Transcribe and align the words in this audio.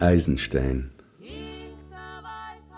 Eisenstein. 0.00 0.90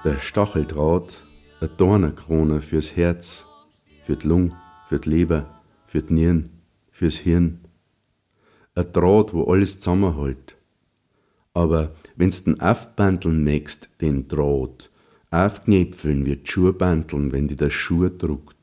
Der 0.04 0.18
Stacheldraht, 0.18 1.22
eine 1.60 1.70
Dornerkrone 1.70 2.60
fürs 2.60 2.96
Herz, 2.96 3.46
für 4.02 4.16
die 4.16 4.26
Lung, 4.26 4.56
für 4.88 4.98
die 4.98 5.08
Leber, 5.08 5.62
für 5.86 6.02
die 6.02 6.14
Nieren, 6.14 6.50
fürs 6.90 7.16
Hirn. 7.16 7.60
Ein 8.74 8.92
Draht, 8.92 9.32
wo 9.32 9.44
alles 9.44 9.78
zusammenhält. 9.78 10.56
Aber 11.54 11.94
wenn's 12.16 12.42
den 12.42 12.60
aufbandeln 12.60 13.44
möchtest, 13.44 13.88
den 14.00 14.26
Draht, 14.26 14.90
aufknäpfeln 15.30 16.26
wird 16.26 16.48
Schuhbandeln, 16.48 17.30
wenn 17.30 17.46
dir 17.46 17.56
der 17.56 17.70
Schuh 17.70 18.08
druckt. 18.08 18.61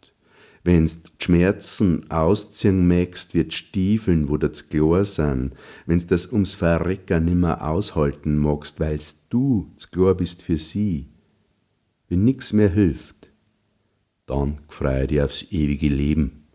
Wenn's 0.64 1.02
die 1.02 1.10
Schmerzen 1.24 2.10
ausziehen 2.12 2.88
möchtest, 2.88 3.34
wird 3.34 3.54
Stiefeln, 3.54 4.30
wo 4.30 4.38
das 4.38 4.68
klar 4.68 5.06
sind. 5.06 5.54
Wenn's 5.86 6.08
das 6.08 6.32
ums 6.32 6.54
Verrecken 6.54 7.26
nimmer 7.26 7.68
aushalten 7.68 8.38
magst, 8.38 8.80
weil's 8.80 9.28
du 9.30 9.72
zu 9.78 9.90
klar 9.90 10.16
bist 10.16 10.42
für 10.42 10.58
sie. 10.58 11.08
Wenn 12.10 12.24
nix 12.24 12.54
mehr 12.54 12.70
hilft, 12.70 13.32
dann 14.26 14.60
freu 14.68 15.08
dich 15.08 15.22
aufs 15.22 15.44
ewige 15.52 15.88
Leben. 15.88 16.48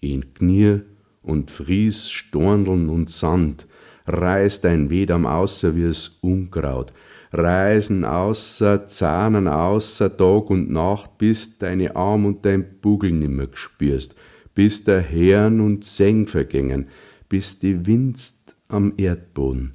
Geh 0.00 0.12
in 0.12 0.34
Knie 0.34 0.80
und 1.22 1.50
fries 1.50 2.10
Storndeln 2.10 2.88
und 2.88 3.10
Sand, 3.10 3.66
reiß 4.06 4.60
dein 4.60 4.90
Wedam 4.90 5.26
außer 5.26 5.76
wie 5.76 5.84
es 5.84 6.18
Unkraut, 6.20 6.92
reisen 7.32 8.04
außer, 8.04 8.88
zahnen 8.88 9.48
außer 9.48 10.16
Tag 10.16 10.50
und 10.50 10.70
Nacht, 10.70 11.18
bis 11.18 11.58
deine 11.58 11.96
Arm 11.96 12.26
und 12.26 12.44
dein 12.44 12.80
Bugel 12.80 13.12
nimmer 13.12 13.46
gespürst, 13.46 14.14
bis 14.54 14.84
der 14.84 15.00
Herrn 15.00 15.60
und 15.60 15.84
Seng 15.84 16.26
vergängen, 16.26 16.88
bis 17.28 17.58
die 17.58 17.86
winst 17.86 18.56
am 18.68 18.94
Erdboden, 18.96 19.74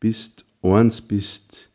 bist 0.00 0.44
eins 0.62 1.00
bist 1.00 1.70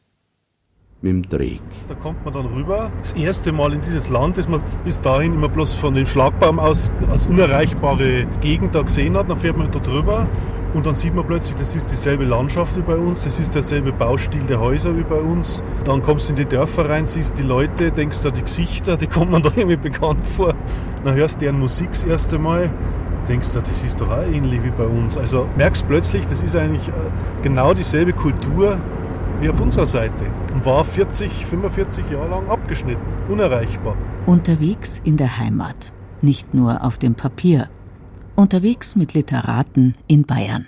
mit 1.02 1.12
dem 1.12 1.30
Dreck. 1.30 1.62
Da 1.88 1.95
kommt 1.95 2.23
man 2.26 2.34
dann 2.34 2.48
rüber. 2.48 2.92
Das 3.00 3.14
erste 3.14 3.52
Mal 3.52 3.73
in 3.73 3.82
dieses 3.82 4.10
Land, 4.10 4.38
das 4.38 4.48
man 4.48 4.62
bis 4.84 5.00
dahin 5.02 5.34
immer 5.34 5.50
bloß 5.50 5.73
von 5.76 5.94
dem 5.94 6.06
Schlagbaum 6.06 6.60
aus 6.60 6.89
als 7.10 7.28
unerreichbare 7.28 8.26
Gegend 8.42 8.73
da 8.73 8.82
gesehen 8.82 9.16
hat. 9.16 9.30
Dann 9.30 9.39
fährt 9.39 9.58
man 9.58 9.72
da 9.72 9.80
drüber 9.80 10.28
und 10.76 10.86
dann 10.86 10.95
sieht 10.95 11.16
man 11.16 11.26
plötzlich, 11.26 11.56
das 11.56 11.73
ist 11.73 11.90
dieselbe 11.90 12.26
Landschaft 12.26 12.76
wie 12.76 12.81
bei 12.81 12.98
uns, 12.98 13.23
das 13.23 13.40
ist 13.40 13.56
derselbe 13.56 13.94
Baustil 13.94 14.44
der 14.44 14.59
Häuser 14.59 14.95
wie 14.98 15.04
bei 15.04 15.16
uns. 15.16 15.64
Dann 15.86 16.04
kommst 16.04 16.28
du 16.28 16.34
in 16.34 16.36
die 16.36 16.45
Dörfer 16.45 16.90
rein, 16.90 17.06
siehst 17.06 17.38
die 17.38 17.44
Leute, 17.44 17.92
denkst 17.92 18.17
da 18.22 18.30
die 18.30 18.42
Gesichter, 18.42 18.98
die 18.98 19.08
kommen 19.08 19.42
da 19.42 19.50
irgendwie 19.56 19.78
bekannt 19.78 20.28
vor. 20.36 20.54
Dann 21.06 21.16
hörst 21.16 21.40
deren 21.40 21.59
Musik 21.59 21.88
das 21.94 22.04
erste 22.04 22.38
Mal 22.38 22.70
denkst 23.30 23.54
du, 23.54 23.62
das 23.62 23.84
ist 23.84 24.00
doch 24.00 24.12
auch 24.12 24.22
ähnlich 24.22 24.64
wie 24.64 24.70
bei 24.70 24.86
uns. 24.86 25.17
Also 25.17 25.48
merkst 25.56 25.88
plötzlich, 25.88 26.28
das 26.28 26.44
ist 26.44 26.56
eigentlich 26.56 26.92
genau 27.42 27.73
dieselbe 27.73 28.12
Kultur 28.12 28.78
wie 29.39 29.50
auf 29.50 29.60
unserer 29.60 29.86
Seite 29.86 30.26
und 30.54 30.66
war 30.66 30.83
40, 30.83 31.45
45 31.45 32.10
Jahre 32.11 32.30
lang 32.30 32.49
abgeschnitten, 32.49 33.02
unerreichbar. 33.30 33.95
Unterwegs 34.26 35.02
in 35.04 35.16
der 35.16 35.39
Heimat, 35.39 35.94
nicht 36.22 36.54
nur 36.54 36.83
auf 36.83 36.98
dem 36.98 37.16
Papier. 37.16 37.70
Unterwegs 38.36 38.98
mit 38.98 39.14
Literaten 39.14 39.96
in 40.08 40.26
Bayern. 40.26 40.68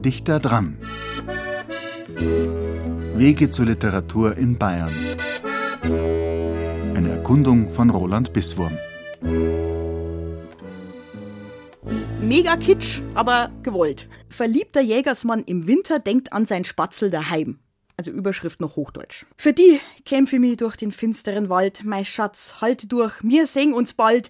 Dichter 0.00 0.40
dran. 0.40 0.78
Wege 3.14 3.50
zur 3.50 3.66
Literatur 3.66 4.38
in 4.38 4.56
Bayern. 4.56 4.92
Eine 6.94 7.10
Erkundung 7.10 7.70
von 7.70 7.90
Roland 7.90 8.32
Bisswurm. 8.32 8.72
Mega 12.22 12.56
Kitsch, 12.56 13.02
aber 13.14 13.50
gewollt. 13.62 14.08
Verliebter 14.30 14.80
Jägersmann 14.80 15.44
im 15.44 15.66
Winter 15.66 15.98
denkt 15.98 16.32
an 16.32 16.46
sein 16.46 16.64
Spatzel 16.64 17.10
daheim. 17.10 17.58
Also 17.98 18.10
Überschrift 18.10 18.60
noch 18.60 18.76
Hochdeutsch. 18.76 19.24
Für 19.38 19.54
die 19.54 19.80
kämpfe 20.04 20.36
ich 20.36 20.40
mich 20.40 20.56
durch 20.58 20.76
den 20.76 20.92
finsteren 20.92 21.48
Wald. 21.48 21.82
Mein 21.84 22.04
Schatz, 22.04 22.56
halte 22.60 22.86
durch, 22.86 23.22
mir 23.22 23.46
seng 23.46 23.72
uns 23.72 23.94
bald. 23.94 24.28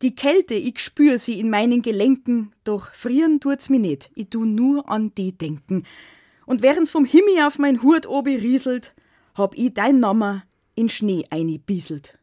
Die 0.00 0.14
Kälte, 0.14 0.54
ich 0.54 0.80
spür 0.80 1.18
sie 1.18 1.38
in 1.38 1.50
meinen 1.50 1.82
Gelenken, 1.82 2.52
doch 2.64 2.94
frieren 2.94 3.38
tut's 3.38 3.68
mir 3.68 3.80
nicht. 3.80 4.10
Ich 4.14 4.30
tu 4.30 4.46
nur 4.46 4.88
an 4.88 5.14
die 5.14 5.36
denken. 5.36 5.84
Und 6.46 6.62
während's 6.62 6.90
vom 6.90 7.04
Himmel 7.04 7.46
auf 7.46 7.58
mein 7.58 7.82
Hut 7.82 8.06
obi 8.06 8.34
rieselt, 8.34 8.94
hab 9.34 9.56
ich 9.56 9.74
dein 9.74 10.00
Name 10.00 10.42
in 10.74 10.88
Schnee 10.88 11.24
eingebieselt. 11.28 12.18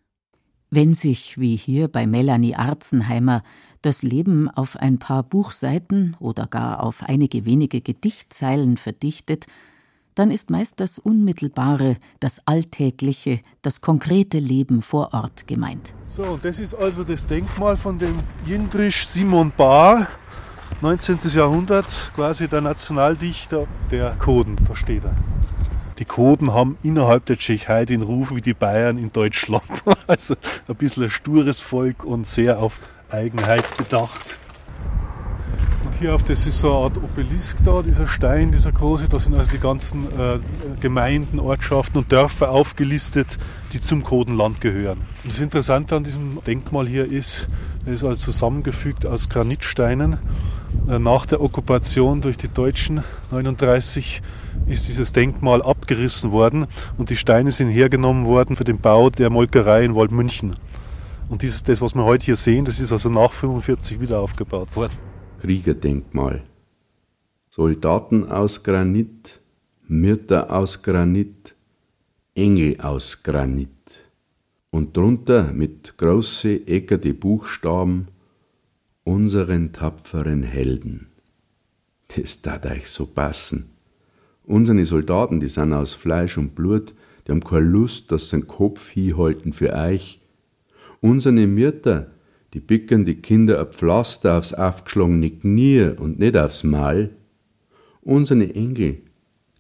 Wenn 0.72 0.94
sich, 0.94 1.40
wie 1.40 1.56
hier 1.56 1.88
bei 1.88 2.08
Melanie 2.08 2.56
Arzenheimer, 2.56 3.44
das 3.82 4.02
Leben 4.02 4.50
auf 4.50 4.76
ein 4.76 5.00
paar 5.00 5.24
Buchseiten 5.24 6.18
oder 6.20 6.48
gar 6.48 6.84
auf 6.84 7.04
einige 7.04 7.46
wenige 7.46 7.82
Gedichtzeilen 7.82 8.78
verdichtet, 8.78 9.46
dann 10.20 10.32
ist 10.32 10.50
meist 10.50 10.82
das 10.82 11.00
Unmittelbare, 11.00 11.96
das 12.20 12.42
Alltägliche, 12.46 13.40
das 13.62 13.80
konkrete 13.80 14.38
Leben 14.38 14.82
vor 14.82 15.14
Ort 15.14 15.48
gemeint. 15.48 15.94
So, 16.10 16.38
das 16.44 16.60
ist 16.60 16.76
also 16.76 17.06
das 17.06 17.26
Denkmal 17.26 17.78
von 17.78 18.00
dem 18.00 18.20
Jindrich 18.46 19.08
Simon 19.08 19.54
Bahr, 19.56 20.08
19. 20.82 21.20
Jahrhundert, 21.24 22.12
quasi 22.16 22.50
der 22.50 22.60
Nationaldichter 22.60 23.66
der 23.92 24.12
Koden, 24.20 24.58
da 24.68 24.76
steht 24.76 25.06
er. 25.06 25.16
Die 26.00 26.06
Koden 26.06 26.54
haben 26.54 26.78
innerhalb 26.84 27.26
der 27.26 27.38
Tschechei 27.38 27.86
den 27.86 28.02
Ruf 28.02 28.36
wie 28.36 28.42
die 28.42 28.54
Bayern 28.54 28.98
in 28.98 29.14
Deutschland. 29.14 29.64
Also 30.08 30.36
ein 30.68 30.76
bisschen 30.76 31.04
ein 31.04 31.12
stures 31.12 31.62
Volk 31.62 32.04
und 32.04 32.28
sehr 32.28 32.60
auf 32.60 32.78
Eigenheit 33.10 33.78
bedacht. 33.78 34.39
Hier 36.00 36.16
auf 36.16 36.24
das 36.24 36.48
ist 36.48 36.60
so 36.60 36.70
eine 36.70 36.86
Art 36.86 36.98
Obelisk 36.98 37.58
da, 37.66 37.82
dieser 37.82 38.08
Stein, 38.08 38.54
dieser 38.54 38.72
große. 38.72 39.10
Da 39.10 39.20
sind 39.20 39.36
also 39.36 39.52
die 39.52 39.60
ganzen 39.60 40.06
äh, 40.18 40.40
Gemeinden, 40.80 41.42
Ortschaften 41.42 41.98
und 41.98 42.10
Dörfer 42.10 42.52
aufgelistet, 42.52 43.38
die 43.74 43.82
zum 43.82 44.02
Kodenland 44.06 44.62
gehören. 44.62 45.00
Und 45.26 45.34
das 45.34 45.42
Interessante 45.42 45.98
an 45.98 46.06
diesem 46.06 46.40
Denkmal 46.48 46.88
hier 46.88 47.04
ist, 47.04 47.50
es 47.86 47.96
ist 47.96 48.04
also 48.06 48.32
zusammengefügt 48.32 49.06
aus 49.06 49.28
Granitsteinen. 49.28 50.20
Äh, 50.88 51.00
nach 51.00 51.26
der 51.26 51.42
Okkupation 51.42 52.22
durch 52.22 52.38
die 52.38 52.48
Deutschen 52.48 53.04
39 53.32 54.22
ist 54.68 54.88
dieses 54.88 55.12
Denkmal 55.12 55.62
abgerissen 55.62 56.32
worden 56.32 56.68
und 56.98 57.10
die 57.10 57.18
Steine 57.18 57.52
sind 57.52 57.72
hergenommen 57.72 58.26
worden 58.26 58.56
für 58.56 58.64
den 58.64 58.80
Bau 58.80 59.10
der 59.10 59.30
Molkerei 59.30 59.84
in 59.84 59.96
Waldmünchen. 59.96 60.56
Und 61.28 61.44
das, 61.44 61.82
was 61.82 61.94
wir 61.94 62.06
heute 62.06 62.24
hier 62.24 62.38
sehen, 62.38 62.64
das 62.64 62.80
ist 62.80 62.94
also 62.94 63.10
nach 63.10 63.34
45 63.34 64.00
wieder 64.00 64.22
aufgebaut 64.22 64.74
worden. 64.78 65.09
Kriegerdenkmal. 65.40 66.44
Soldaten 67.50 68.30
aus 68.30 68.64
Granit, 68.64 69.40
Myrte 69.88 70.50
aus 70.50 70.84
Granit, 70.84 71.56
Engel 72.36 72.80
aus 72.82 73.24
Granit. 73.24 73.70
Und 74.70 74.96
drunter 74.96 75.52
mit 75.54 75.98
große 75.98 76.68
eckerte 76.68 77.14
Buchstaben 77.14 78.10
unseren 79.04 79.72
tapferen 79.72 80.44
Helden. 80.44 81.08
Das 82.16 82.42
tat 82.42 82.66
euch 82.66 82.90
so 82.90 83.06
passen. 83.06 83.72
Unsere 84.44 84.86
Soldaten, 84.86 85.40
die 85.40 85.48
sind 85.48 85.74
aus 85.74 85.94
Fleisch 85.94 86.38
und 86.38 86.54
Blut, 86.54 86.94
die 87.26 87.32
haben 87.32 87.44
keine 87.44 87.66
Lust, 87.66 88.12
dass 88.12 88.30
sie 88.30 88.38
den 88.38 88.48
Kopf 88.48 88.90
hinhalten 88.90 89.54
für 89.54 89.74
euch. 89.74 90.20
Unsere 91.02 91.48
Mütter, 91.48 92.12
die 92.54 92.60
bicken 92.60 93.06
die 93.06 93.16
Kinder 93.16 93.60
ein 93.60 93.68
Pflaster 93.68 94.38
aufs 94.38 94.54
aufgeschlagene 94.54 95.30
Knie 95.30 95.92
und 95.98 96.20
nicht 96.20 96.36
aufs 96.36 96.64
Mal. 96.64 97.12
Unsere 98.02 98.54
Engel, 98.54 98.98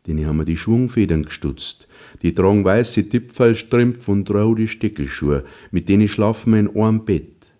denen 0.07 0.25
haben 0.25 0.37
wir 0.37 0.45
die 0.45 0.57
Schwungfedern 0.57 1.23
gestutzt, 1.23 1.87
die 2.21 2.33
tragen 2.33 2.65
weiße 2.65 3.09
Tippfallstrümpfe 3.09 4.11
und 4.11 4.31
rote 4.31 4.67
Stickelschuhe, 4.67 5.43
mit 5.71 5.87
denen 5.87 6.07
schlafen 6.07 6.53
wir 6.53 6.59
in 6.59 6.75
einem 6.75 7.05
Bett. 7.05 7.53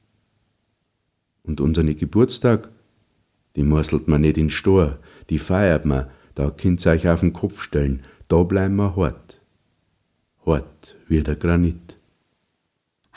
Und 1.44 1.62
unsere 1.62 1.94
Geburtstag, 1.94 2.70
die 3.56 3.64
morselt 3.64 4.08
man 4.08 4.22
nicht 4.22 4.38
in 4.38 4.50
Stor, 4.50 5.00
die 5.30 5.40
feiert 5.40 5.86
man, 5.86 6.08
da 6.36 6.50
könnt 6.50 6.86
ihr 6.86 6.92
euch 6.92 7.08
auf 7.08 7.20
den 7.20 7.34
Kopf 7.34 7.62
stellen, 7.62 8.02
da 8.28 8.44
bleiben 8.44 8.78
wir 8.78 8.96
hart. 8.96 9.42
Hart 10.46 10.96
wie 11.08 11.22
der 11.22 11.36
Granit. 11.36 11.89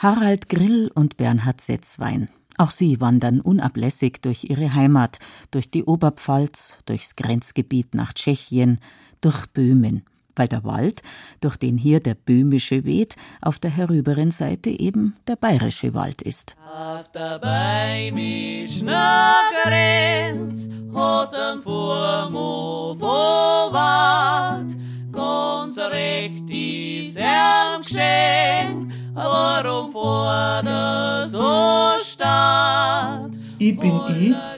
Harald 0.03 0.49
Grill 0.49 0.91
und 0.93 1.15
Bernhard 1.15 1.61
Setzwein. 1.61 2.29
Auch 2.57 2.71
sie 2.71 2.99
wandern 2.99 3.39
unablässig 3.39 4.21
durch 4.21 4.43
ihre 4.43 4.73
Heimat, 4.73 5.17
durch 5.49 5.71
die 5.71 5.85
Oberpfalz, 5.85 6.77
durchs 6.85 7.15
Grenzgebiet 7.15 7.95
nach 7.95 8.11
Tschechien, 8.11 8.79
durch 9.21 9.47
Böhmen, 9.47 10.03
weil 10.35 10.49
der 10.49 10.65
Wald, 10.65 11.03
durch 11.39 11.55
den 11.55 11.77
hier 11.77 12.01
der 12.01 12.15
böhmische 12.15 12.83
weht, 12.83 13.15
auf 13.41 13.59
der 13.59 13.71
herüberen 13.71 14.31
Seite 14.31 14.71
eben 14.71 15.15
der 15.25 15.37
bayerische 15.37 15.93
Wald 15.93 16.21
ist. 16.21 16.57
Auf 16.69 17.09
der 17.13 17.39
Grenz 19.63 20.67
hat 20.93 21.33
Wart, 23.71 24.75
ganz 25.13 25.77
recht 25.77 26.49
ist 26.49 27.15
er 27.15 27.79
warum 29.13 29.91
der 30.63 31.27
so 31.27 32.03
stark? 32.03 33.31
Ich 33.59 33.77
bin 33.77 33.99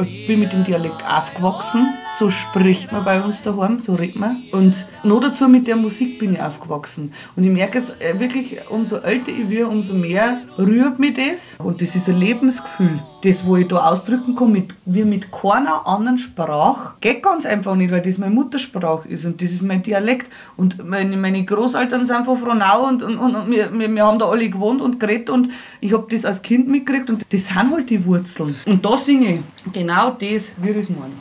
ich 0.04 0.28
bin 0.28 0.40
mit 0.40 0.52
dem 0.52 0.63
Dialekt 0.63 1.04
aufgewachsen 1.06 1.94
so 2.18 2.30
spricht 2.30 2.92
man 2.92 3.04
bei 3.04 3.22
uns 3.22 3.42
daheim, 3.42 3.82
so 3.82 3.96
redet 3.96 4.16
man. 4.16 4.44
Und 4.52 4.86
noch 5.04 5.20
dazu 5.20 5.48
mit 5.48 5.68
der 5.68 5.76
Musik 5.76 6.20
bin 6.20 6.34
ich 6.34 6.42
aufgewachsen. 6.42 7.12
Und 7.36 7.44
ich 7.44 7.52
merke 7.52 7.80
es 7.80 7.90
äh, 8.00 8.18
wirklich, 8.20 8.58
umso 8.70 8.98
älter 8.98 9.32
ich 9.32 9.50
werde, 9.50 9.68
umso 9.68 9.94
mehr 9.94 10.42
rührt 10.58 10.98
mich 10.98 11.16
das. 11.16 11.56
Und 11.60 11.82
das 11.82 11.96
ist 11.96 12.08
ein 12.08 12.20
Lebensgefühl. 12.20 13.00
Das, 13.24 13.46
wo 13.46 13.58
ich 13.58 13.68
da 13.68 13.78
ausdrücken 13.78 14.36
kann, 14.36 14.52
mit, 14.52 14.74
wie 14.86 15.04
mit 15.04 15.32
keiner 15.32 15.86
anderen 15.86 16.18
Sprache, 16.18 16.94
geht 17.02 17.24
ganz 17.24 17.46
einfach 17.46 17.76
nicht, 17.76 17.92
weil 17.92 18.02
das 18.02 18.18
meine 18.18 18.34
Muttersprache 18.34 19.10
ist 19.10 19.26
und 19.26 19.42
das 19.42 19.52
ist 19.52 19.62
mein 19.62 19.82
Dialekt. 19.82 20.32
Und 20.56 20.88
meine, 20.88 21.18
meine 21.18 21.44
Großeltern 21.44 22.06
sind 22.06 22.26
von 22.26 22.38
Frohnau 22.38 22.88
und, 22.88 23.04
und, 23.04 23.18
und, 23.18 23.36
und 23.36 23.52
wir, 23.52 23.72
wir 23.74 24.06
haben 24.06 24.20
da 24.20 24.30
alle 24.30 24.50
gewohnt 24.50 24.82
und 24.82 25.00
geredet 25.00 25.30
und 25.30 25.50
ich 25.82 25.92
habe 25.92 26.06
das 26.10 26.24
als 26.24 26.42
Kind 26.42 26.68
mitgekriegt 26.68 27.10
und 27.10 27.26
das 27.32 27.48
sind 27.48 27.56
halt 27.56 27.90
die 27.90 28.06
Wurzeln. 28.06 28.56
Und 28.66 28.86
da 28.86 28.98
singe 28.98 29.44
ich 29.66 29.74
genau 29.74 30.12
das, 30.12 30.44
wie 30.62 30.70
ich 30.70 30.78
es 30.78 30.90
meine. 30.90 31.14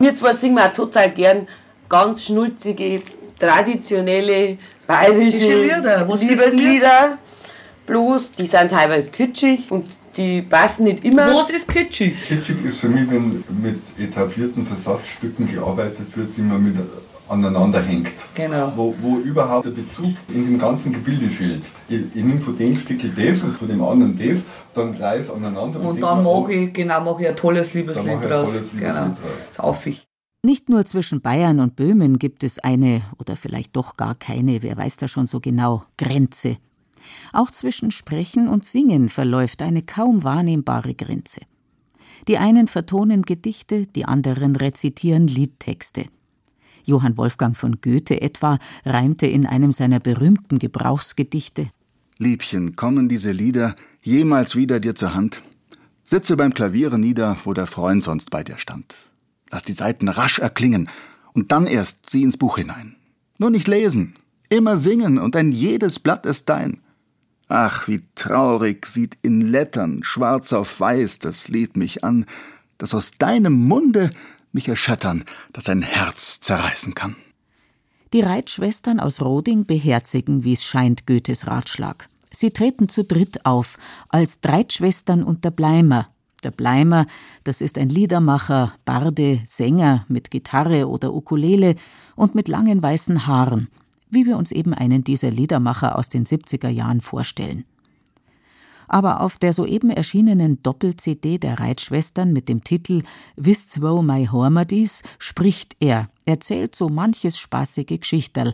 Wir 0.00 0.14
zwar 0.14 0.34
singen 0.34 0.58
auch 0.58 0.72
total 0.72 1.10
gern 1.10 1.46
ganz 1.86 2.24
schnulzige, 2.24 3.02
traditionelle, 3.38 4.56
bayerische 4.86 5.62
Lieder. 5.62 6.06
Liebeslieder. 6.06 7.18
Bloß, 7.86 8.32
die 8.32 8.46
sind 8.46 8.70
teilweise 8.70 9.10
kitschig 9.10 9.70
und 9.70 9.84
die 10.16 10.40
passen 10.40 10.84
nicht 10.84 11.04
immer. 11.04 11.34
Was 11.34 11.50
ist 11.50 11.68
kitschig? 11.68 12.14
Kitschig 12.26 12.64
ist 12.64 12.78
für 12.78 12.88
mich, 12.88 13.10
wenn 13.10 13.44
mit 13.62 13.78
etablierten 13.98 14.66
Versatzstücken 14.66 15.52
gearbeitet 15.52 16.16
wird, 16.16 16.34
die 16.34 16.42
man 16.42 16.64
mit 16.64 16.76
aneinander 17.28 17.82
hängt. 17.82 18.08
Genau. 18.34 18.72
Wo, 18.74 18.94
wo 19.02 19.18
überhaupt 19.18 19.66
der 19.66 19.70
Bezug 19.70 20.14
in 20.28 20.46
dem 20.46 20.58
ganzen 20.58 20.92
Gebilde 20.92 21.28
fehlt. 21.28 21.62
Ich, 21.90 22.00
ich 22.14 22.24
nehme 22.24 22.40
von 22.40 22.56
dem 22.56 22.78
Stück 22.78 23.00
das 23.02 23.42
und 23.42 23.56
von 23.56 23.68
dem 23.68 23.82
anderen 23.82 24.18
das, 24.18 24.38
dann 24.74 24.94
gleich 24.94 25.30
aneinander. 25.30 25.80
Und, 25.80 25.86
und 25.86 26.00
dann 26.00 26.22
mache 26.22 26.52
ich, 26.52 26.72
genau, 26.72 27.00
mache 27.00 27.22
ich 27.22 27.28
ein 27.28 27.36
tolles 27.36 27.74
Liebeslied 27.74 28.22
draus. 28.22 28.50
Genau. 28.76 29.16
Das 29.56 29.86
ist 29.86 30.00
Nicht 30.42 30.68
nur 30.68 30.84
zwischen 30.84 31.20
Bayern 31.20 31.60
und 31.60 31.76
Böhmen 31.76 32.18
gibt 32.18 32.44
es 32.44 32.58
eine 32.58 33.02
oder 33.18 33.36
vielleicht 33.36 33.76
doch 33.76 33.96
gar 33.96 34.14
keine, 34.14 34.62
wer 34.62 34.76
weiß 34.76 34.96
da 34.98 35.08
schon 35.08 35.26
so 35.26 35.40
genau, 35.40 35.84
Grenze. 35.98 36.58
Auch 37.32 37.50
zwischen 37.50 37.90
Sprechen 37.90 38.48
und 38.48 38.64
Singen 38.64 39.08
verläuft 39.08 39.62
eine 39.62 39.82
kaum 39.82 40.22
wahrnehmbare 40.22 40.94
Grenze. 40.94 41.40
Die 42.28 42.38
einen 42.38 42.66
vertonen 42.66 43.22
Gedichte, 43.22 43.86
die 43.86 44.04
anderen 44.04 44.54
rezitieren 44.54 45.26
Liedtexte. 45.26 46.06
Johann 46.84 47.16
Wolfgang 47.16 47.56
von 47.56 47.80
Goethe 47.80 48.20
etwa 48.20 48.58
reimte 48.84 49.26
in 49.26 49.46
einem 49.46 49.72
seiner 49.72 50.00
berühmten 50.00 50.58
Gebrauchsgedichte 50.58 51.70
Liebchen, 52.20 52.76
kommen 52.76 53.08
diese 53.08 53.32
Lieder 53.32 53.74
jemals 54.02 54.56
wieder 54.56 54.80
dir 54.80 54.94
zur 54.94 55.14
Hand? 55.14 55.42
Sitze 56.04 56.36
beim 56.36 56.54
Klaviere 56.54 56.98
nieder, 56.98 57.36
wo 57.44 57.54
der 57.54 57.66
Freund 57.66 58.02
sonst 58.02 58.30
bei 58.30 58.42
dir 58.42 58.58
stand. 58.58 58.96
Lass 59.50 59.62
die 59.62 59.72
Seiten 59.72 60.08
rasch 60.08 60.38
erklingen 60.38 60.88
und 61.32 61.52
dann 61.52 61.66
erst 61.66 62.10
sieh 62.10 62.22
ins 62.22 62.36
Buch 62.36 62.58
hinein. 62.58 62.96
Nur 63.38 63.50
nicht 63.50 63.68
lesen, 63.68 64.16
immer 64.48 64.76
singen 64.76 65.18
und 65.18 65.36
ein 65.36 65.52
jedes 65.52 65.98
Blatt 65.98 66.26
ist 66.26 66.48
dein. 66.48 66.80
Ach, 67.48 67.88
wie 67.88 68.02
traurig 68.14 68.86
sieht 68.86 69.16
in 69.22 69.40
Lettern 69.48 70.04
schwarz 70.04 70.52
auf 70.52 70.78
weiß 70.78 71.20
das 71.20 71.48
Lied 71.48 71.76
mich 71.76 72.04
an, 72.04 72.26
das 72.78 72.94
aus 72.94 73.12
deinem 73.18 73.66
Munde 73.66 74.10
mich 74.52 74.68
erschüttern, 74.68 75.24
das 75.52 75.68
ein 75.68 75.82
Herz 75.82 76.40
zerreißen 76.40 76.94
kann. 76.94 77.16
Die 78.12 78.20
Reitschwestern 78.20 78.98
aus 78.98 79.20
Roding 79.20 79.66
beherzigen, 79.66 80.44
wie 80.44 80.52
es 80.52 80.64
scheint, 80.64 81.06
Goethes 81.06 81.46
Ratschlag. 81.46 82.09
Sie 82.32 82.50
treten 82.50 82.88
zu 82.88 83.04
dritt 83.04 83.44
auf, 83.44 83.78
als 84.08 84.40
Dreitschwestern 84.40 85.22
und 85.22 85.44
der 85.44 85.50
Bleimer. 85.50 86.08
Der 86.42 86.50
Bleimer, 86.50 87.06
das 87.44 87.60
ist 87.60 87.76
ein 87.76 87.90
Liedermacher, 87.90 88.72
Barde, 88.84 89.40
Sänger 89.44 90.06
mit 90.08 90.30
Gitarre 90.30 90.88
oder 90.88 91.12
Ukulele 91.12 91.74
und 92.16 92.34
mit 92.34 92.48
langen 92.48 92.82
weißen 92.82 93.26
Haaren, 93.26 93.68
wie 94.08 94.24
wir 94.24 94.38
uns 94.38 94.52
eben 94.52 94.72
einen 94.72 95.04
dieser 95.04 95.30
Liedermacher 95.30 95.98
aus 95.98 96.08
den 96.08 96.24
70er 96.24 96.68
Jahren 96.68 97.00
vorstellen 97.00 97.64
aber 98.90 99.20
auf 99.20 99.38
der 99.38 99.52
soeben 99.52 99.90
erschienenen 99.90 100.62
Doppel-CD 100.64 101.38
der 101.38 101.60
Reitschwestern 101.60 102.32
mit 102.32 102.48
dem 102.48 102.64
Titel 102.64 103.02
Wisst's 103.36 103.80
wo 103.80 104.02
mei 104.02 104.26
Hormadis 104.26 105.04
spricht 105.20 105.76
er, 105.78 106.10
erzählt 106.24 106.74
so 106.74 106.88
manches 106.88 107.38
spaßige 107.38 108.00
Geschichterl, 108.00 108.52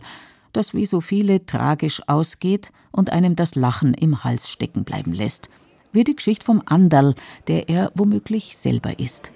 das 0.57 0.73
wie 0.73 0.85
so 0.85 1.01
viele 1.01 1.45
tragisch 1.45 2.01
ausgeht 2.07 2.71
und 2.91 3.11
einem 3.11 3.35
das 3.35 3.55
Lachen 3.55 3.93
im 3.93 4.23
Hals 4.23 4.49
stecken 4.49 4.83
bleiben 4.83 5.13
lässt. 5.13 5.49
Wie 5.93 6.03
die 6.03 6.15
Geschichte 6.15 6.45
vom 6.45 6.61
Anderl, 6.65 7.15
der 7.47 7.69
er 7.69 7.91
womöglich 7.95 8.57
selber 8.57 8.99
ist. 8.99 9.31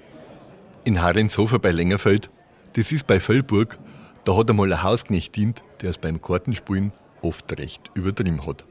In 0.84 1.02
Harrenshofer 1.02 1.60
bei 1.60 1.72
Längerfeld, 1.72 2.30
das 2.74 2.92
ist 2.92 3.06
bei 3.06 3.20
Völlburg, 3.20 3.78
da 4.24 4.36
hat 4.36 4.50
einmal 4.50 4.74
ein 4.74 4.84
Hausknecht 4.84 5.36
dient, 5.36 5.64
der 5.82 5.92
es 5.92 5.98
beim 5.98 6.22
Kartenspielen 6.22 6.92
oft 7.22 7.58
recht 7.58 7.92
übertrieben 7.94 8.46
hat. 8.46 8.66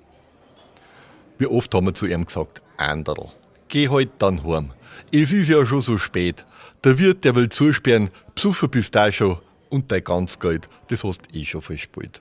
Wie 1.39 1.47
oft 1.47 1.73
haben 1.75 1.87
wir 1.87 1.95
zu 1.95 2.07
ihm 2.07 2.27
gesagt, 2.27 2.63
Anderl, 2.77 3.29
geh 3.69 3.89
halt 3.89 4.11
dann 4.19 4.45
heim. 4.45 4.73
Es 5.13 5.33
ist 5.33 5.49
ja 5.49 5.65
schon 5.65 5.81
so 5.81 5.99
spät. 5.99 6.45
Der 6.83 6.99
Wirt, 6.99 7.25
der 7.25 7.37
will 7.37 7.49
zusperren, 7.49 8.11
psuffer 8.35 8.69
bist 8.69 8.95
da 8.95 9.11
schon 9.13 9.39
und 9.69 9.91
dein 9.93 10.03
ganz 10.03 10.39
Geld, 10.39 10.69
das 10.89 11.05
hast 11.05 11.35
eh 11.35 11.45
schon 11.45 11.63
verspielt. 11.63 12.21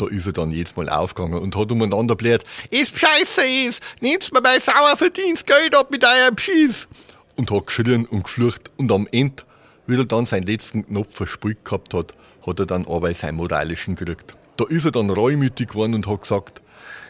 Da 0.00 0.06
ist 0.06 0.26
er 0.26 0.32
dann 0.32 0.50
jetzt 0.50 0.78
mal 0.78 0.88
aufgegangen 0.88 1.38
und 1.38 1.54
hat 1.54 1.70
umeinander 1.70 2.16
bläht, 2.16 2.42
es 2.70 2.88
scheiße 2.88 3.42
ist, 3.68 3.82
nehmt 4.00 4.32
mir 4.32 4.40
mein 4.40 4.58
sauer 4.58 4.96
Verdienstgeld 4.96 5.76
ab 5.76 5.90
mit 5.90 6.02
eurem 6.02 6.38
Schieß. 6.38 6.88
Und 7.36 7.50
hat 7.50 7.66
geschrien 7.66 8.06
und 8.06 8.24
geflucht 8.24 8.70
und 8.78 8.90
am 8.92 9.06
Ende, 9.12 9.42
wie 9.86 9.98
er 9.98 10.06
dann 10.06 10.24
seinen 10.24 10.44
letzten 10.44 10.86
Knopf 10.86 11.14
verspielt 11.14 11.66
gehabt 11.66 11.92
hat, 11.92 12.14
hat 12.46 12.60
er 12.60 12.64
dann 12.64 12.86
aber 12.86 13.12
seinen 13.12 13.36
moralischen 13.36 13.94
gekriegt. 13.94 14.36
Da 14.56 14.64
ist 14.68 14.86
er 14.86 14.92
dann 14.92 15.10
reumütig 15.10 15.68
geworden 15.68 15.94
und 15.94 16.06
hat 16.06 16.22
gesagt, 16.22 16.62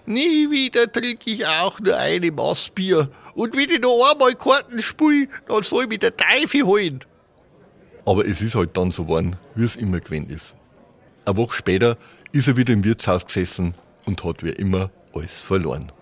Nie 0.04 0.50
wieder 0.50 0.90
trinke 0.90 1.30
ich 1.30 1.47
auch 1.47 1.78
nur 1.78 1.97
eine 1.97 2.32
Maß 2.32 2.70
Bier. 2.70 3.09
Und 3.35 3.56
wenn 3.56 3.70
ich 3.70 3.80
noch 3.80 4.11
einmal 4.11 4.35
Karten 4.35 4.82
spiele, 4.82 5.28
dann 5.47 5.62
soll 5.62 5.87
mich 5.87 6.00
der 6.00 6.16
Teufel 6.16 6.64
holen. 6.64 7.04
Aber 8.04 8.26
es 8.26 8.42
ist 8.42 8.56
halt 8.56 8.76
dann 8.76 8.90
so 8.90 9.04
geworden, 9.04 9.37
wie 9.54 9.64
es 9.64 9.76
immer 9.76 10.00
gewesen 10.00 10.28
ist. 10.28 10.56
Eine 11.25 11.37
Woche 11.37 11.54
später 11.54 11.97
ist 12.32 12.49
er 12.49 12.56
wieder 12.56 12.72
im 12.72 12.84
Wirtshaus 12.84 13.26
gesessen 13.26 13.75
und 14.06 14.25
hat 14.25 14.42
wie 14.42 14.50
immer 14.50 14.90
alles 15.14 15.40
verloren. 15.40 15.92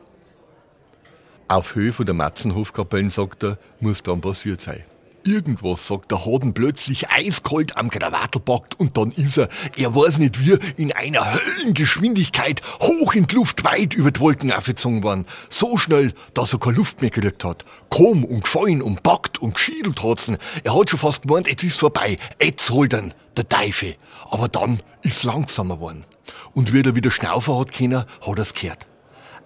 Auf 1.48 1.74
Höhe 1.74 1.92
von 1.92 2.04
der 2.06 2.14
Matzenhofkapellen, 2.14 3.10
sagt 3.10 3.42
er, 3.42 3.58
muss 3.80 4.02
dann 4.02 4.20
passiert 4.20 4.60
sein 4.60 4.84
irgendwas 5.28 5.86
sagt, 5.86 6.10
der 6.10 6.26
ihn 6.26 6.54
plötzlich 6.54 7.10
eiskalt 7.10 7.76
am 7.76 7.90
Krawattel 7.90 8.40
packt 8.40 8.78
und 8.78 8.96
dann 8.96 9.12
ist 9.12 9.38
er, 9.38 9.48
er 9.76 9.94
weiß 9.94 10.18
nicht 10.18 10.44
wie, 10.44 10.58
in 10.76 10.92
einer 10.92 11.34
Höllengeschwindigkeit 11.34 12.62
hoch 12.80 13.14
in 13.14 13.26
die 13.26 13.34
Luft 13.34 13.64
weit 13.64 13.94
über 13.94 14.10
die 14.10 14.20
Wolken 14.20 14.52
aufgezogen 14.52 15.02
worden. 15.02 15.26
So 15.48 15.76
schnell, 15.76 16.14
dass 16.34 16.52
er 16.52 16.58
keine 16.58 16.76
Luft 16.76 17.00
mehr 17.00 17.10
gekriegt 17.10 17.44
hat. 17.44 17.64
Komm 17.90 18.24
und 18.24 18.44
gefallen 18.44 18.82
und 18.82 19.02
packt 19.02 19.38
und 19.40 19.54
geschiedelt 19.54 20.02
hat's 20.02 20.32
Er 20.64 20.74
hat 20.74 20.90
schon 20.90 20.98
fast 20.98 21.22
gemeint, 21.22 21.46
jetzt 21.46 21.62
ist 21.62 21.78
vorbei, 21.78 22.16
jetzt 22.40 22.70
holt 22.70 22.92
ihn 22.92 23.14
der 23.36 23.48
Teufel. 23.48 23.96
Aber 24.30 24.48
dann 24.48 24.80
ist 25.02 25.24
langsamer 25.24 25.76
geworden. 25.76 26.04
Und 26.54 26.72
wie 26.72 26.82
er 26.82 26.96
wieder 26.96 27.10
schnaufen 27.10 27.58
hat 27.58 27.72
können, 27.72 28.04
hat 28.26 28.38
er's 28.38 28.54
gehört. 28.54 28.86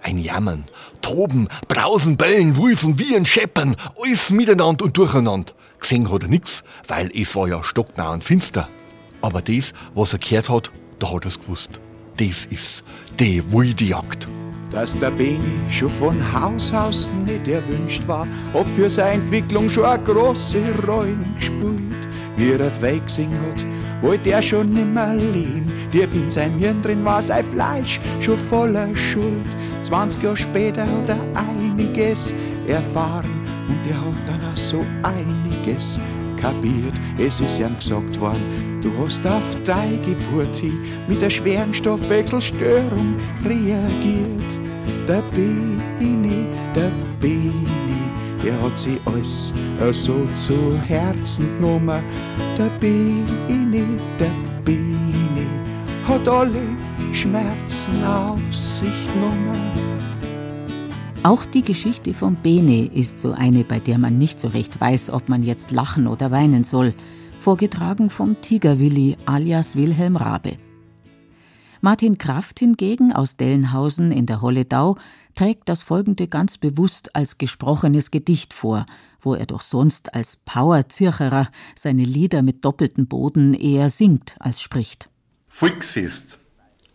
Ein 0.03 0.19
Jammern, 0.19 0.65
Toben, 1.01 1.49
Brausen, 1.69 2.17
Bellen, 2.17 2.57
Wulsen, 2.57 2.99
Wiehern, 2.99 3.25
Scheppern, 3.25 3.77
alles 4.03 4.31
miteinander 4.31 4.85
und 4.85 4.97
durcheinander. 4.97 5.53
Gesehen 5.79 6.11
hat 6.11 6.23
er 6.23 6.29
nix, 6.29 6.65
weil 6.87 7.11
es 7.15 7.35
war 7.37 7.49
ja 7.49 7.63
stocknah 7.63 8.13
und 8.13 8.25
finster. 8.25 8.69
Aber 9.21 9.43
das, 9.43 9.73
was 9.95 10.13
er 10.13 10.19
gehört 10.19 10.49
hat, 10.49 10.71
da 10.99 11.13
hat 11.13 11.25
er's 11.25 11.41
gewusst. 11.41 11.81
Das 12.17 12.45
ist 12.47 12.85
die 13.19 13.43
wilde 13.53 13.85
Jagd. 13.85 14.29
Dass 14.71 14.99
der 14.99 15.11
Beni 15.11 15.39
schon 15.71 15.91
von 15.91 16.33
Haus 16.33 16.73
aus 16.73 17.11
nicht 17.27 17.47
erwünscht 17.47 18.07
war, 18.09 18.27
ob 18.55 18.67
für 18.75 18.89
seine 18.89 19.23
Entwicklung 19.23 19.69
schon 19.69 19.85
eine 19.85 20.03
große 20.03 20.63
Rolle 20.87 21.17
gespielt. 21.37 22.09
Wie 22.37 22.53
er 22.53 22.59
das 22.59 22.81
Weg 22.81 23.07
gesehen 23.07 23.33
hat, 23.43 23.65
wollte 24.03 24.31
er 24.31 24.43
schon 24.43 24.73
nimmer 24.73 25.15
leben. 25.15 25.73
Tief 25.91 26.15
in 26.15 26.31
seinem 26.31 26.59
Hirn 26.59 26.83
drin 26.83 27.05
war 27.05 27.23
sein 27.23 27.45
Fleisch 27.45 28.01
schon 28.21 28.37
voller 28.37 28.95
Schuld. 28.95 29.47
20 29.85 30.23
Jahre 30.23 30.37
später 30.37 30.83
hat 30.83 31.09
er 31.09 31.21
einiges 31.35 32.35
erfahren 32.67 33.31
und 33.69 33.91
er 33.91 33.97
hat 33.97 34.29
dann 34.29 34.41
auch 34.53 34.57
so 34.57 34.85
einiges 35.03 35.99
kapiert. 36.41 36.95
Es 37.19 37.41
ist 37.41 37.59
ihm 37.59 37.77
gesagt 37.77 38.21
worden, 38.21 38.81
du 38.83 38.91
hast 39.03 39.25
auf 39.27 39.43
deine 39.65 39.99
Geburt 39.99 40.63
mit 41.09 41.23
der 41.23 41.31
schweren 41.31 41.73
Stoffwechselstörung 41.73 43.17
reagiert. 43.45 44.43
Der 45.09 45.23
Bini, 45.35 46.47
der 46.75 46.91
Bini, 47.21 47.42
er 48.45 48.61
hat 48.63 48.77
sich 48.77 48.99
alles 49.07 49.53
so 49.93 50.27
zu 50.35 50.79
Herzen 50.87 51.47
genommen. 51.57 52.03
Der 52.59 52.71
Bini, 52.81 53.99
der 54.19 54.31
Bini, 54.65 55.47
hat 56.07 56.29
alle 56.29 56.63
Schmerzen 57.13 58.05
auf 58.05 58.55
sich 58.55 59.13
genommen. 59.15 59.61
Auch 61.25 61.45
die 61.45 61.63
Geschichte 61.63 62.15
von 62.15 62.35
Bene 62.35 62.87
ist 62.87 63.21
so 63.21 63.33
eine, 63.33 63.63
bei 63.63 63.79
der 63.79 63.99
man 63.99 64.19
nicht 64.19 64.41
so 64.41 64.49
recht 64.49 64.81
weiß, 64.81 65.11
ob 65.11 65.29
man 65.29 65.45
jetzt 65.45 65.71
lachen 65.71 66.09
oder 66.09 66.33
weinen 66.33 66.65
soll, 66.65 66.95
vorgetragen 67.39 68.11
vom 68.11 68.41
Tigerwilli 68.41 69.17
alias 69.25 69.77
Wilhelm 69.77 70.17
Rabe. 70.17 70.57
Martin 71.81 72.19
Kraft 72.19 72.61
hingegen 72.61 73.13
aus 73.13 73.37
Dellenhausen 73.37 74.13
in 74.13 74.27
der 74.27 74.41
Holledau 74.41 74.97
trägt 75.35 75.69
das 75.69 75.83
folgende 75.83 76.29
ganz 76.29 76.59
bewusst 76.59 77.15
als 77.15 77.39
gesprochenes 77.39 78.11
Gedicht 78.11 78.53
vor, 78.53 78.87
wo 79.21 79.35
er 79.35 79.47
doch 79.47 79.63
sonst 79.63 80.15
als 80.15 80.37
Powerzircherer 80.37 81.51
seine 81.77 82.05
Lieder 82.05 82.43
mit 82.43 82.65
doppeltem 82.65 83.07
Boden 83.07 83.55
eher 83.55 83.91
singt 83.91 84.37
als 84.41 84.61
spricht. 84.61 85.09
Volksfest. 85.49 86.39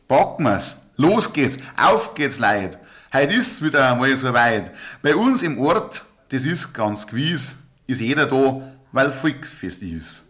Packen 0.07 0.45
wir's. 0.45 0.77
Los 0.97 1.31
geht's. 1.31 1.59
Auf 1.75 2.15
geht's, 2.15 2.39
Leid. 2.39 2.79
Heute 3.13 3.33
ist's 3.33 3.61
wieder 3.61 3.91
einmal 3.91 4.15
so 4.15 4.33
weit. 4.33 4.71
Bei 5.01 5.15
uns 5.15 5.43
im 5.43 5.59
Ort, 5.59 6.03
das 6.29 6.43
ist 6.43 6.73
ganz 6.73 7.05
gewiss, 7.07 7.57
ist 7.85 8.01
jeder 8.01 8.25
da, 8.25 8.61
weil 8.91 9.11
Volksfest 9.11 9.81
ist. 9.83 10.25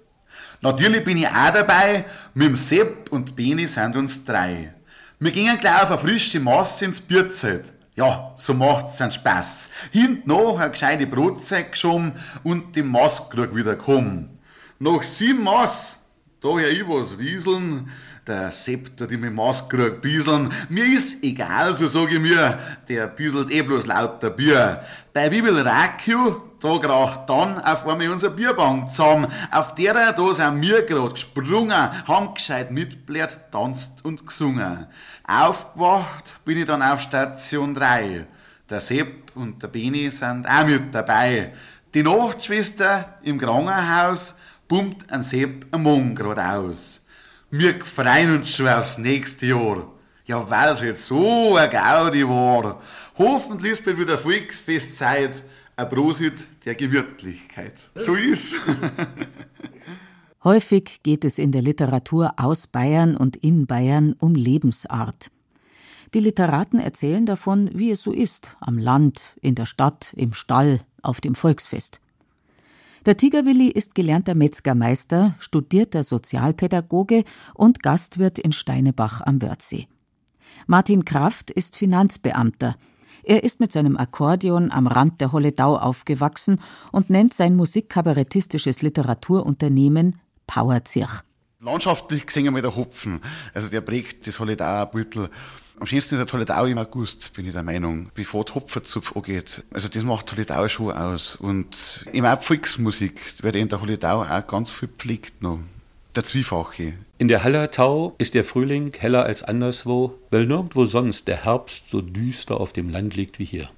Natürlich 0.61 1.03
bin 1.03 1.17
ich 1.17 1.27
auch 1.27 1.53
dabei, 1.53 2.05
mit 2.33 2.47
dem 2.49 2.55
Sepp 2.55 3.11
und 3.11 3.35
Beni 3.35 3.67
sind 3.67 3.95
uns 3.95 4.23
drei. 4.23 4.73
Wir 5.19 5.31
gehen 5.31 5.57
gleich 5.59 5.83
auf 5.83 5.91
eine 5.91 5.99
frische 5.99 6.39
Masse 6.39 6.85
ins 6.85 7.01
Bierzelt. 7.01 7.73
Ja, 7.97 8.31
so 8.35 8.53
macht's 8.53 9.01
einen 9.01 9.11
Spaß. 9.11 9.71
Hinten 9.91 10.29
noch 10.29 10.59
eine 10.59 10.69
gescheite 10.69 11.07
Brotzeit 11.07 11.71
geschoben 11.71 12.13
und 12.43 12.75
die 12.75 12.83
Maßkrug 12.83 13.55
wieder 13.55 13.75
kommen. 13.75 14.37
Nach 14.77 15.01
sieben 15.01 15.43
Maß, 15.43 15.97
da 16.39 16.59
ja 16.59 16.67
ich 16.67 16.87
was 16.87 17.17
rieseln, 17.17 17.89
der 18.27 18.51
Sepp 18.51 18.95
tut 18.95 19.11
immer 19.11 19.31
Maßkrug 19.31 19.99
bieseln. 19.99 20.53
Mir 20.69 20.85
ist 20.85 21.23
egal, 21.23 21.75
so 21.75 21.87
sag 21.87 22.11
ich 22.11 22.19
mir, 22.19 22.59
der 22.87 23.07
bieselt 23.07 23.49
eh 23.49 23.63
bloß 23.63 23.87
lauter 23.87 24.29
Bier. 24.29 24.83
Bei 25.11 25.27
Bibel 25.29 25.59
Rakio, 25.59 26.46
da 26.59 26.77
kracht 26.79 27.29
dann 27.29 27.59
auf 27.59 27.85
einmal 27.87 28.09
unser 28.09 28.29
Bierbank 28.29 28.91
zusammen. 28.91 29.27
Auf 29.51 29.75
der 29.75 30.13
da 30.13 30.33
sind 30.33 30.61
wir 30.61 30.83
grad 30.83 31.15
gesprungen, 31.15 32.07
haben 32.07 32.33
gescheit 32.33 32.71
mitblärt, 32.71 33.51
tanzt 33.51 34.03
und 34.03 34.25
gesungen. 34.25 34.87
Aufgewacht 35.27 36.33
bin 36.45 36.57
ich 36.57 36.65
dann 36.65 36.81
auf 36.81 37.01
Station 37.01 37.75
3. 37.75 38.25
Der 38.69 38.81
Sepp 38.81 39.35
und 39.35 39.61
der 39.61 39.67
Beni 39.67 40.09
sind 40.09 40.47
auch 40.47 40.65
mit 40.65 40.93
dabei. 40.93 41.53
Die 41.93 42.03
Nachtschwester 42.03 43.17
im 43.23 43.39
Krankenhaus 43.39 44.35
pumpt 44.67 45.11
ein 45.11 45.23
Sepp 45.23 45.65
am 45.71 45.83
Mund 45.83 46.17
grad 46.17 46.39
aus. 46.39 47.05
Wir 47.49 47.73
freuen 47.85 48.37
uns 48.37 48.49
schon 48.49 48.67
aufs 48.67 48.97
nächste 48.97 49.45
Jahr. 49.45 49.87
Ja, 50.25 50.49
weil 50.49 50.71
es 50.71 50.81
jetzt 50.81 51.05
so 51.05 51.55
ein 51.55 51.69
Gaudi 51.69 52.27
war. 52.27 52.81
Hoffentlich 53.17 53.73
ist 53.73 53.85
bald 53.85 53.97
wieder 53.97 54.17
Volksfestzeit. 54.17 55.41
Ein 55.79 55.89
Prosit 55.89 56.47
der 56.65 56.73
Gemütlichkeit. 56.73 57.91
So 57.93 58.15
ist. 58.15 58.55
Häufig 60.43 61.01
geht 61.03 61.23
es 61.23 61.37
in 61.37 61.51
der 61.51 61.61
Literatur 61.61 62.33
aus 62.37 62.65
Bayern 62.65 63.15
und 63.15 63.35
in 63.35 63.67
Bayern 63.67 64.15
um 64.17 64.33
Lebensart. 64.33 65.29
Die 66.15 66.19
Literaten 66.19 66.79
erzählen 66.79 67.27
davon, 67.27 67.69
wie 67.75 67.91
es 67.91 68.01
so 68.01 68.11
ist, 68.11 68.57
am 68.59 68.79
Land, 68.79 69.21
in 69.39 69.53
der 69.53 69.67
Stadt, 69.67 70.13
im 70.17 70.33
Stall, 70.33 70.81
auf 71.03 71.21
dem 71.21 71.35
Volksfest. 71.35 72.01
Der 73.05 73.15
Tigerwilli 73.15 73.67
ist 73.67 73.93
gelernter 73.93 74.33
Metzgermeister, 74.33 75.35
studierter 75.37 76.01
Sozialpädagoge 76.01 77.23
und 77.53 77.83
Gastwirt 77.83 78.39
in 78.39 78.51
Steinebach 78.51 79.21
am 79.21 79.43
Wörthsee. 79.43 79.87
Martin 80.65 81.05
Kraft 81.05 81.51
ist 81.51 81.75
Finanzbeamter. 81.75 82.77
Er 83.29 83.43
ist 83.43 83.59
mit 83.59 83.73
seinem 83.73 83.97
Akkordeon 83.97 84.71
am 84.71 84.87
Rand 84.87 85.19
der 85.19 85.33
Holledau 85.33 85.75
aufgewachsen 85.75 86.61
und 86.93 87.09
nennt 87.09 87.33
sein 87.33 87.57
musikkabarettistisches 87.57 88.81
Literaturunternehmen 88.81 90.15
Powerzirch. 90.47 91.23
Landschaftlich 91.59 92.25
gesehen 92.25 92.47
einmal 92.47 92.61
der 92.61 92.77
Hopfen. 92.77 93.19
Also 93.53 93.67
der 93.67 93.81
prägt 93.81 94.27
das 94.27 94.39
Holledauer 94.39 94.85
Büttel. 94.85 95.29
Am 95.77 95.87
schönsten 95.87 96.15
ist 96.15 96.25
der 96.25 96.31
Holledau 96.31 96.67
im 96.67 96.77
August, 96.77 97.33
bin 97.33 97.45
ich 97.45 97.51
der 97.51 97.63
Meinung, 97.63 98.11
bevor 98.13 98.45
der 98.45 98.55
Hopferzupf 98.55 99.13
angeht. 99.13 99.61
Also 99.73 99.89
das 99.89 100.05
macht 100.05 100.31
Holledau 100.31 100.65
schon 100.69 100.93
aus. 100.93 101.35
Und 101.35 102.05
eben 102.13 102.25
auch 102.25 102.41
Volksmusik, 102.41 103.43
wird 103.43 103.57
in 103.57 103.67
der 103.67 103.81
Holledau 103.81 104.21
auch 104.23 104.47
ganz 104.47 104.71
viel 104.71 104.87
pflegt 104.87 105.41
noch. 105.41 105.59
Der 106.17 106.23
Zwiefache. 106.23 106.93
In 107.19 107.27
der 107.27 107.43
Hallertau 107.43 108.15
ist 108.17 108.33
der 108.33 108.43
Frühling 108.43 108.91
heller 108.97 109.25
als 109.25 109.43
anderswo, 109.43 110.15
weil 110.31 110.47
nirgendwo 110.47 110.85
sonst 110.85 111.27
der 111.27 111.45
Herbst 111.45 111.83
so 111.91 112.01
düster 112.01 112.59
auf 112.59 112.73
dem 112.73 112.89
Land 112.89 113.15
liegt 113.15 113.37
wie 113.37 113.45
hier. 113.45 113.69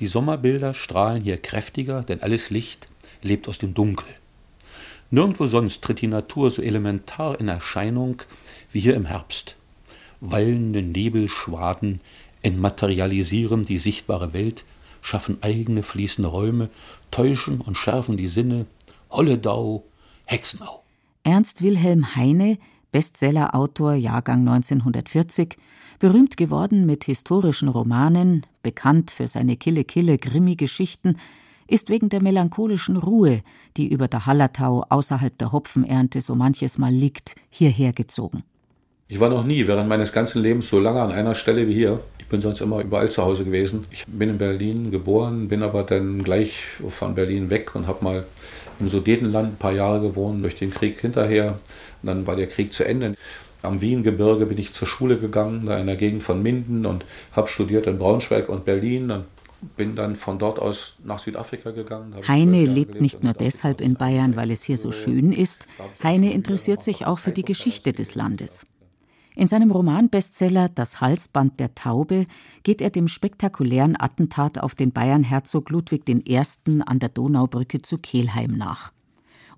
Die 0.00 0.06
Sommerbilder 0.06 0.72
strahlen 0.72 1.22
hier 1.22 1.36
kräftiger, 1.36 2.04
denn 2.04 2.22
alles 2.22 2.48
Licht 2.48 2.88
lebt 3.20 3.48
aus 3.48 3.58
dem 3.58 3.74
Dunkel. 3.74 4.06
Nirgendwo 5.10 5.46
sonst 5.46 5.84
tritt 5.84 6.00
die 6.00 6.06
Natur 6.06 6.50
so 6.50 6.62
elementar 6.62 7.38
in 7.38 7.48
Erscheinung 7.48 8.22
wie 8.72 8.80
hier 8.80 8.96
im 8.96 9.04
Herbst. 9.04 9.56
Wallende 10.22 10.80
Nebelschwaden 10.80 12.00
entmaterialisieren 12.40 13.64
die 13.64 13.76
sichtbare 13.76 14.32
Welt, 14.32 14.64
schaffen 15.02 15.36
eigene 15.42 15.82
fließende 15.82 16.30
Räume, 16.30 16.70
täuschen 17.10 17.60
und 17.60 17.76
schärfen 17.76 18.16
die 18.16 18.26
Sinne. 18.26 18.64
Holledau, 19.10 19.84
Hexenau. 20.24 20.82
Ernst 21.24 21.62
Wilhelm 21.62 22.16
Heine, 22.16 22.58
Bestsellerautor 22.90 23.94
Jahrgang 23.94 24.40
1940, 24.40 25.56
berühmt 26.00 26.36
geworden 26.36 26.84
mit 26.84 27.04
historischen 27.04 27.68
Romanen, 27.68 28.44
bekannt 28.64 29.12
für 29.12 29.28
seine 29.28 29.56
Kille-Kille-Krimi-Geschichten, 29.56 31.18
ist 31.68 31.90
wegen 31.90 32.08
der 32.08 32.24
melancholischen 32.24 32.96
Ruhe, 32.96 33.42
die 33.76 33.86
über 33.86 34.08
der 34.08 34.26
Hallertau 34.26 34.84
außerhalb 34.88 35.38
der 35.38 35.52
Hopfenernte 35.52 36.20
so 36.20 36.34
manches 36.34 36.76
Mal 36.76 36.92
liegt, 36.92 37.36
hierher 37.50 37.92
gezogen. 37.92 38.42
Ich 39.06 39.20
war 39.20 39.28
noch 39.28 39.44
nie 39.44 39.68
während 39.68 39.88
meines 39.88 40.12
ganzen 40.12 40.42
Lebens 40.42 40.68
so 40.68 40.80
lange 40.80 41.02
an 41.02 41.12
einer 41.12 41.36
Stelle 41.36 41.68
wie 41.68 41.74
hier. 41.74 42.02
Ich 42.32 42.34
bin 42.34 42.40
sonst 42.40 42.62
immer 42.62 42.80
überall 42.80 43.10
zu 43.10 43.22
Hause 43.22 43.44
gewesen. 43.44 43.84
Ich 43.90 44.06
bin 44.06 44.30
in 44.30 44.38
Berlin 44.38 44.90
geboren, 44.90 45.48
bin 45.48 45.62
aber 45.62 45.82
dann 45.82 46.24
gleich 46.24 46.54
von 46.88 47.14
Berlin 47.14 47.50
weg 47.50 47.74
und 47.74 47.86
habe 47.86 48.02
mal 48.02 48.24
im 48.80 48.88
Sudetenland 48.88 49.52
ein 49.52 49.56
paar 49.56 49.72
Jahre 49.72 50.00
gewohnt, 50.00 50.42
durch 50.42 50.54
den 50.54 50.70
Krieg 50.70 50.98
hinterher. 50.98 51.58
Und 52.00 52.06
dann 52.06 52.26
war 52.26 52.34
der 52.34 52.46
Krieg 52.46 52.72
zu 52.72 52.86
Ende. 52.86 53.16
Am 53.60 53.82
Wiengebirge 53.82 54.46
bin 54.46 54.56
ich 54.56 54.72
zur 54.72 54.88
Schule 54.88 55.18
gegangen, 55.18 55.66
da 55.66 55.76
in 55.76 55.86
der 55.86 55.96
Gegend 55.96 56.22
von 56.22 56.42
Minden 56.42 56.86
und 56.86 57.04
habe 57.32 57.48
studiert 57.48 57.86
in 57.86 57.98
Braunschweig 57.98 58.48
und 58.48 58.64
Berlin. 58.64 59.10
Und 59.10 59.26
bin 59.76 59.94
dann 59.94 60.16
von 60.16 60.38
dort 60.38 60.58
aus 60.58 60.96
nach 61.04 61.18
Südafrika 61.18 61.70
gegangen. 61.70 62.14
Heine 62.26 62.64
lebt 62.64 62.98
nicht 62.98 63.22
nur 63.22 63.34
deshalb 63.34 63.82
in 63.82 63.92
Bayern, 63.92 64.36
weil 64.36 64.50
es 64.50 64.62
hier 64.62 64.78
so 64.78 64.90
schön 64.90 65.32
ist. 65.32 65.66
Heine 66.02 66.32
interessiert 66.32 66.82
sich 66.82 67.06
auch 67.06 67.18
für 67.18 67.32
die 67.32 67.44
Geschichte 67.44 67.92
des 67.92 68.14
Landes. 68.14 68.64
In 69.34 69.48
seinem 69.48 69.70
Romanbestseller 69.70 70.68
Das 70.68 71.00
Halsband 71.00 71.58
der 71.58 71.74
Taube 71.74 72.26
geht 72.64 72.82
er 72.82 72.90
dem 72.90 73.08
spektakulären 73.08 73.96
Attentat 73.98 74.58
auf 74.58 74.74
den 74.74 74.92
Bayernherzog 74.92 75.70
Ludwig 75.70 76.06
I. 76.08 76.42
an 76.84 76.98
der 76.98 77.08
Donaubrücke 77.08 77.80
zu 77.80 77.96
Kelheim 77.96 78.52
nach. 78.52 78.92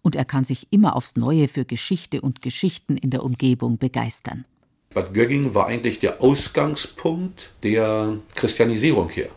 Und 0.01 0.15
er 0.15 0.25
kann 0.25 0.45
sich 0.45 0.69
immer 0.71 0.95
aufs 0.95 1.17
Neue 1.17 1.49
für 1.49 1.65
Geschichte 1.65 2.21
und 2.21 2.41
Geschichten 2.41 2.97
in 2.97 3.11
der 3.11 3.25
Umgebung 3.25 3.79
begeistern. 3.79 4.45
Bad 4.93 5.13
Gögging 5.13 5.55
war 5.55 5.67
eigentlich 5.67 5.99
der 5.99 6.23
Ausgangspunkt 6.23 7.51
der 7.65 8.19
Christianisierung 8.37 9.09
hier. 9.09 9.31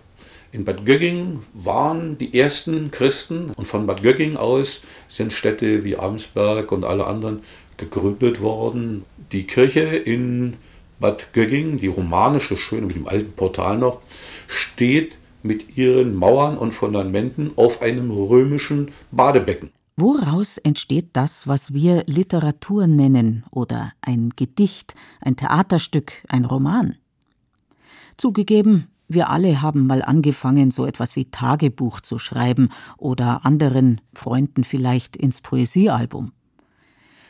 In 0.51 0.65
Bad 0.65 0.85
Gögging 0.85 1.39
waren 1.53 2.19
die 2.19 2.37
ersten 2.37 2.91
Christen 2.91 3.51
und 3.55 3.67
von 3.67 3.87
Bad 3.87 4.03
Gögging 4.03 4.37
aus 4.37 4.81
sind 5.07 5.33
Städte 5.33 5.83
wie 5.83 5.97
Amsberg 5.97 6.71
und 6.71 6.85
alle 6.85 7.07
anderen 7.07 7.41
gegründet 7.77 8.41
worden. 8.41 9.05
Die 9.31 9.43
Kirche 9.45 9.81
in 9.81 10.55
Bad 10.99 11.33
Gögging, 11.33 11.77
die 11.77 11.87
romanische, 11.87 12.55
schöne 12.55 12.87
mit 12.87 12.95
dem 12.95 13.07
alten 13.07 13.33
Portal 13.33 13.77
noch, 13.77 13.99
steht 14.47 15.15
mit 15.43 15.77
ihren 15.77 16.15
Mauern 16.15 16.57
und 16.57 16.73
Fundamenten 16.73 17.51
auf 17.57 17.81
einem 17.81 18.11
römischen 18.11 18.91
Badebecken. 19.11 19.71
Woraus 19.97 20.57
entsteht 20.57 21.09
das, 21.13 21.47
was 21.47 21.73
wir 21.73 22.03
Literatur 22.05 22.87
nennen 22.87 23.43
oder 23.51 23.91
ein 24.01 24.31
Gedicht, 24.35 24.95
ein 25.21 25.35
Theaterstück, 25.35 26.23
ein 26.29 26.45
Roman? 26.45 26.95
Zugegeben, 28.15 28.87
wir 29.07 29.29
alle 29.29 29.61
haben 29.61 29.87
mal 29.87 30.03
angefangen, 30.03 30.71
so 30.71 30.85
etwas 30.85 31.15
wie 31.15 31.25
Tagebuch 31.25 31.99
zu 32.01 32.19
schreiben 32.19 32.69
oder 32.97 33.45
anderen 33.45 34.01
Freunden 34.13 34.63
vielleicht 34.63 35.17
ins 35.17 35.41
Poesiealbum. 35.41 36.31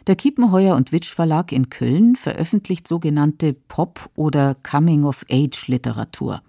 Der 0.08 0.16
Kiepenheuer 0.16 0.78
und 0.78 0.94
Witsch 0.94 1.14
Verlag 1.14 1.52
in 1.52 1.70
Köln 1.70 2.16
veröffentlicht 2.16 2.88
sogenannte 2.88 3.52
Pop- 3.52 4.10
oder 4.16 4.56
Coming-of-Age-Literatur. 4.64 6.42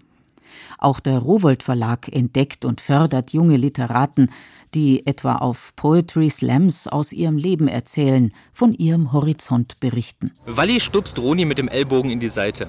Auch 0.77 1.01
der 1.01 1.19
Rowold 1.19 1.61
Verlag 1.61 2.07
entdeckt 2.07 2.63
und 2.63 2.79
fördert 2.79 3.33
junge 3.33 3.57
Literaten, 3.57 4.31
die 4.73 5.05
etwa 5.05 5.35
auf 5.35 5.75
Poetry 5.75 6.29
Slams 6.29 6.87
aus 6.87 7.11
ihrem 7.11 7.35
Leben 7.35 7.67
erzählen, 7.67 8.31
von 8.53 8.73
ihrem 8.73 9.11
Horizont 9.11 9.81
berichten. 9.81 10.31
Walli 10.45 10.79
stupst 10.79 11.19
Roni 11.19 11.43
mit 11.43 11.57
dem 11.57 11.67
Ellbogen 11.67 12.11
in 12.11 12.21
die 12.21 12.29
Seite. 12.29 12.67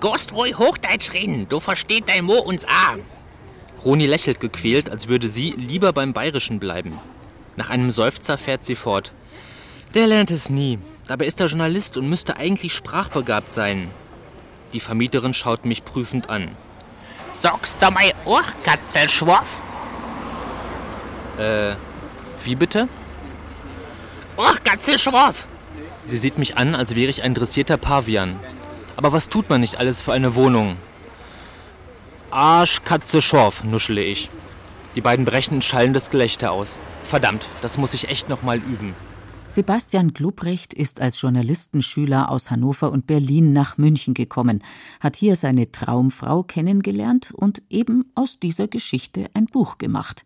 Gehst 0.00 0.32
ruhig 0.32 0.56
Hochdeutsch 0.56 1.12
reden, 1.12 1.46
du 1.48 1.58
versteht 1.58 2.08
dein 2.08 2.24
Mo 2.24 2.38
uns 2.38 2.64
a. 2.66 2.98
Roni 3.84 4.06
lächelt 4.06 4.38
gequält, 4.38 4.90
als 4.90 5.08
würde 5.08 5.26
sie 5.26 5.50
lieber 5.50 5.92
beim 5.92 6.12
Bayerischen 6.12 6.60
bleiben. 6.60 7.00
Nach 7.56 7.68
einem 7.68 7.90
Seufzer 7.90 8.38
fährt 8.38 8.64
sie 8.64 8.76
fort. 8.76 9.12
Der 9.94 10.06
lernt 10.06 10.30
es 10.30 10.50
nie. 10.50 10.78
Dabei 11.06 11.26
ist 11.26 11.40
er 11.40 11.46
Journalist 11.46 11.96
und 11.96 12.08
müsste 12.08 12.36
eigentlich 12.36 12.74
sprachbegabt 12.74 13.52
sein. 13.52 13.90
Die 14.72 14.78
Vermieterin 14.78 15.34
schaut 15.34 15.64
mich 15.64 15.84
prüfend 15.84 16.30
an. 16.30 16.48
Sagst 17.32 17.82
du 17.82 17.90
mal 17.90 18.12
auch, 18.24 18.44
Katzelschworf? 18.62 19.60
Äh, 21.38 21.74
wie 22.44 22.54
bitte? 22.54 22.88
Och, 24.36 24.62
Katzelschworf! 24.62 25.48
Sie 26.06 26.18
sieht 26.18 26.38
mich 26.38 26.56
an, 26.56 26.76
als 26.76 26.94
wäre 26.94 27.10
ich 27.10 27.24
ein 27.24 27.34
dressierter 27.34 27.76
Pavian. 27.76 28.38
Aber 28.96 29.12
was 29.12 29.28
tut 29.28 29.50
man 29.50 29.60
nicht 29.60 29.76
alles 29.76 30.00
für 30.00 30.12
eine 30.12 30.36
Wohnung? 30.36 30.76
Arsch, 32.30 32.82
Katze, 32.84 33.20
Schorf, 33.20 33.64
nuschle 33.64 34.02
ich. 34.04 34.30
Die 34.94 35.00
beiden 35.00 35.24
brechen 35.24 35.58
ein 35.58 35.62
schallendes 35.62 36.10
Gelächter 36.10 36.52
aus. 36.52 36.78
Verdammt, 37.02 37.46
das 37.60 37.76
muss 37.76 37.94
ich 37.94 38.08
echt 38.08 38.28
noch 38.28 38.42
mal 38.42 38.58
üben. 38.58 38.94
Sebastian 39.50 40.14
Glubrecht 40.14 40.72
ist 40.72 41.00
als 41.00 41.20
Journalistenschüler 41.20 42.30
aus 42.30 42.52
Hannover 42.52 42.92
und 42.92 43.08
Berlin 43.08 43.52
nach 43.52 43.78
München 43.78 44.14
gekommen, 44.14 44.62
hat 45.00 45.16
hier 45.16 45.34
seine 45.34 45.72
Traumfrau 45.72 46.44
kennengelernt 46.44 47.32
und 47.34 47.60
eben 47.68 48.12
aus 48.14 48.38
dieser 48.38 48.68
Geschichte 48.68 49.26
ein 49.34 49.46
Buch 49.46 49.76
gemacht. 49.76 50.24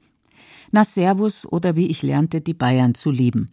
Na 0.72 0.84
Servus 0.84 1.46
oder 1.46 1.74
wie 1.74 1.86
ich 1.86 2.02
lernte, 2.02 2.42
die 2.42 2.52
Bayern 2.52 2.94
zu 2.94 3.10
lieben. 3.10 3.50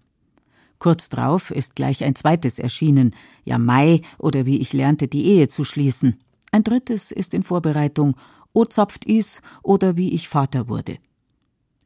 Kurz 0.77 1.07
drauf 1.07 1.51
ist 1.51 1.77
gleich 1.77 2.03
ein 2.03 2.15
zweites 2.15 2.59
erschienen, 2.59 3.15
ja 3.45 3.57
Mai 3.57 4.01
oder 4.17 4.45
wie 4.45 4.59
ich 4.59 4.73
lernte, 4.73 5.07
die 5.07 5.25
Ehe 5.25 5.47
zu 5.47 5.63
schließen. 5.63 6.19
Ein 6.51 6.65
drittes 6.65 7.11
ist 7.11 7.33
in 7.33 7.43
Vorbereitung, 7.43 8.17
O 8.51 8.65
zapft 8.65 9.05
is 9.05 9.41
oder 9.63 9.95
wie 9.95 10.13
ich 10.13 10.27
Vater 10.27 10.67
wurde. 10.67 10.97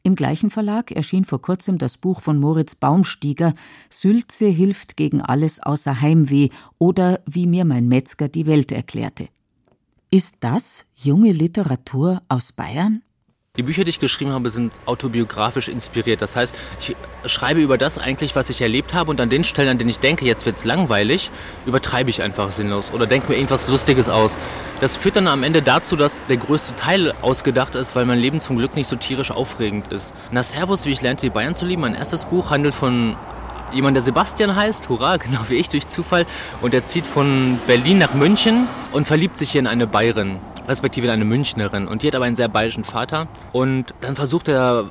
Im 0.05 0.15
gleichen 0.15 0.51
Verlag 0.51 0.91
erschien 0.91 1.25
vor 1.25 1.41
kurzem 1.41 1.79
das 1.79 1.97
Buch 1.97 2.21
von 2.21 2.39
Moritz 2.39 2.75
Baumstieger 2.75 3.53
Sülze 3.89 4.45
hilft 4.45 4.97
gegen 4.97 5.19
alles 5.19 5.59
außer 5.59 5.99
Heimweh 5.99 6.49
oder 6.77 7.21
wie 7.25 7.47
mir 7.47 7.65
mein 7.65 7.87
Metzger 7.87 8.27
die 8.27 8.45
Welt 8.45 8.71
erklärte. 8.71 9.29
Ist 10.11 10.35
das 10.41 10.85
junge 10.93 11.31
Literatur 11.31 12.21
aus 12.29 12.51
Bayern? 12.51 13.01
Die 13.57 13.63
Bücher, 13.63 13.85
die 13.85 13.89
ich 13.89 13.99
geschrieben 13.99 14.33
habe, 14.33 14.49
sind 14.49 14.73
autobiografisch 14.85 15.69
inspiriert. 15.69 16.21
Das 16.21 16.35
heißt, 16.35 16.55
ich 16.79 16.95
schreibe 17.25 17.61
über 17.61 17.77
das 17.77 17.97
eigentlich, 17.97 18.35
was 18.35 18.49
ich 18.49 18.61
erlebt 18.61 18.93
habe 18.93 19.09
und 19.09 19.21
an 19.21 19.29
den 19.29 19.45
Stellen, 19.45 19.69
an 19.69 19.77
denen 19.77 19.89
ich 19.89 19.99
denke, 19.99 20.25
jetzt 20.25 20.45
wird 20.45 20.57
es 20.57 20.65
langweilig, 20.65 21.31
übertreibe 21.65 22.09
ich 22.09 22.21
einfach 22.21 22.51
sinnlos 22.51 22.91
oder 22.91 23.07
denke 23.07 23.29
mir 23.29 23.35
irgendwas 23.35 23.69
Lustiges 23.69 24.09
aus. 24.09 24.37
Das 24.81 24.97
führt 24.97 25.15
dann 25.15 25.27
am 25.27 25.43
Ende 25.43 25.61
dazu, 25.61 25.95
dass 25.95 26.21
der 26.27 26.35
größte 26.35 26.75
Teil 26.75 27.13
ausgedacht 27.21 27.75
ist, 27.75 27.95
weil 27.95 28.05
mein 28.05 28.19
Leben 28.19 28.41
zum 28.41 28.57
Glück 28.57 28.75
nicht 28.75 28.87
so 28.87 28.97
tierisch 28.97 29.31
aufregend 29.31 29.87
ist. 29.87 30.11
Na 30.31 30.43
Servus, 30.43 30.85
wie 30.85 30.91
ich 30.91 31.01
lernte, 31.01 31.25
die 31.25 31.29
Bayern 31.29 31.55
zu 31.55 31.65
lieben. 31.65 31.81
Mein 31.81 31.95
erstes 31.95 32.25
Buch 32.25 32.49
handelt 32.49 32.75
von 32.75 33.15
jemand, 33.71 33.95
der 33.95 34.03
Sebastian 34.03 34.55
heißt, 34.55 34.89
hurra, 34.89 35.15
genau 35.25 35.39
wie 35.47 35.55
ich 35.55 35.69
durch 35.69 35.87
Zufall. 35.87 36.25
Und 36.61 36.73
er 36.73 36.83
zieht 36.83 37.05
von 37.05 37.57
Berlin 37.67 37.99
nach 37.99 38.13
München 38.13 38.67
und 38.91 39.07
verliebt 39.07 39.37
sich 39.37 39.51
hier 39.51 39.59
in 39.59 39.67
eine 39.67 39.87
Bayerin 39.87 40.39
respektive 40.67 41.11
eine 41.11 41.25
Münchnerin. 41.25 41.87
Und 41.87 42.03
die 42.03 42.07
hat 42.07 42.15
aber 42.15 42.25
einen 42.25 42.35
sehr 42.35 42.47
bayerischen 42.47 42.83
Vater. 42.83 43.27
Und 43.53 43.93
dann 44.01 44.15
versucht 44.15 44.47
er, 44.47 44.89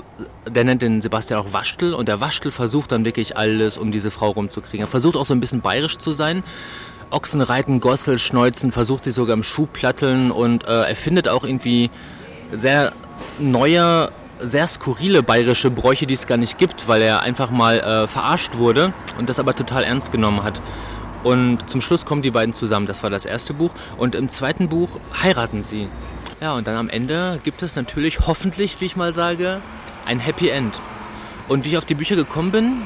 der 0.49 0.65
nennt 0.65 0.83
den 0.83 1.03
Sebastian 1.03 1.41
auch 1.41 1.53
Waschtel. 1.53 1.95
Und 1.95 2.09
der 2.09 2.21
Waschtel 2.21 2.51
versucht 2.51 2.93
dann 2.93 3.05
wirklich 3.05 3.37
alles, 3.37 3.77
um 3.77 3.93
diese 3.93 4.11
Frau 4.11 4.31
rumzukriegen. 4.31 4.87
Er 4.87 4.91
versucht 4.91 5.17
auch 5.17 5.27
so 5.27 5.35
ein 5.35 5.41
bisschen 5.41 5.61
bayerisch 5.61 5.99
zu 5.99 6.13
sein. 6.13 6.43
Ochsen 7.11 7.41
reiten, 7.41 7.81
Gossel, 7.81 8.19
Schneuzen, 8.19 8.73
versucht 8.73 9.05
sich 9.05 9.15
sogar 9.15 9.35
im 9.35 9.43
Schuh 9.43 9.67
platteln 9.67 10.31
und 10.31 10.65
äh, 10.65 10.83
er 10.83 10.97
findet 10.97 11.29
auch 11.29 11.45
irgendwie 11.45 11.91
sehr 12.53 12.93
neue, 13.39 14.11
sehr 14.41 14.67
skurrile 14.67 15.23
bayerische 15.23 15.71
Bräuche, 15.71 16.07
die 16.07 16.15
es 16.15 16.27
gar 16.27 16.39
nicht 16.39 16.59
gibt, 16.59 16.89
weil 16.89 17.03
er 17.03 17.21
einfach 17.21 17.51
mal 17.51 17.79
äh, 17.79 18.07
verarscht 18.07 18.57
wurde 18.57 18.93
und 19.19 19.29
das 19.29 19.39
aber 19.39 19.55
total 19.55 19.85
ernst 19.85 20.13
genommen 20.13 20.43
hat. 20.43 20.61
Und 21.25 21.69
zum 21.69 21.81
Schluss 21.81 22.05
kommen 22.05 22.23
die 22.23 22.31
beiden 22.31 22.55
zusammen. 22.55 22.87
Das 22.87 23.03
war 23.03 23.11
das 23.11 23.25
erste 23.25 23.55
Buch. 23.55 23.73
Und 23.97 24.15
im 24.15 24.29
zweiten 24.29 24.69
Buch 24.69 25.01
heiraten 25.23 25.63
sie. 25.63 25.89
Ja, 26.41 26.55
und 26.55 26.67
dann 26.67 26.77
am 26.77 26.89
Ende 26.89 27.41
gibt 27.43 27.63
es 27.63 27.75
natürlich 27.75 28.21
hoffentlich, 28.27 28.81
wie 28.81 28.85
ich 28.85 28.97
mal 28.97 29.15
sage, 29.15 29.61
ein 30.07 30.21
Happy 30.21 30.51
End. 30.51 30.79
Und 31.49 31.65
wie 31.65 31.71
ich 31.71 31.79
auf 31.79 31.85
die 31.85 31.95
Bücher 31.95 32.17
gekommen 32.17 32.53
bin, 32.53 32.83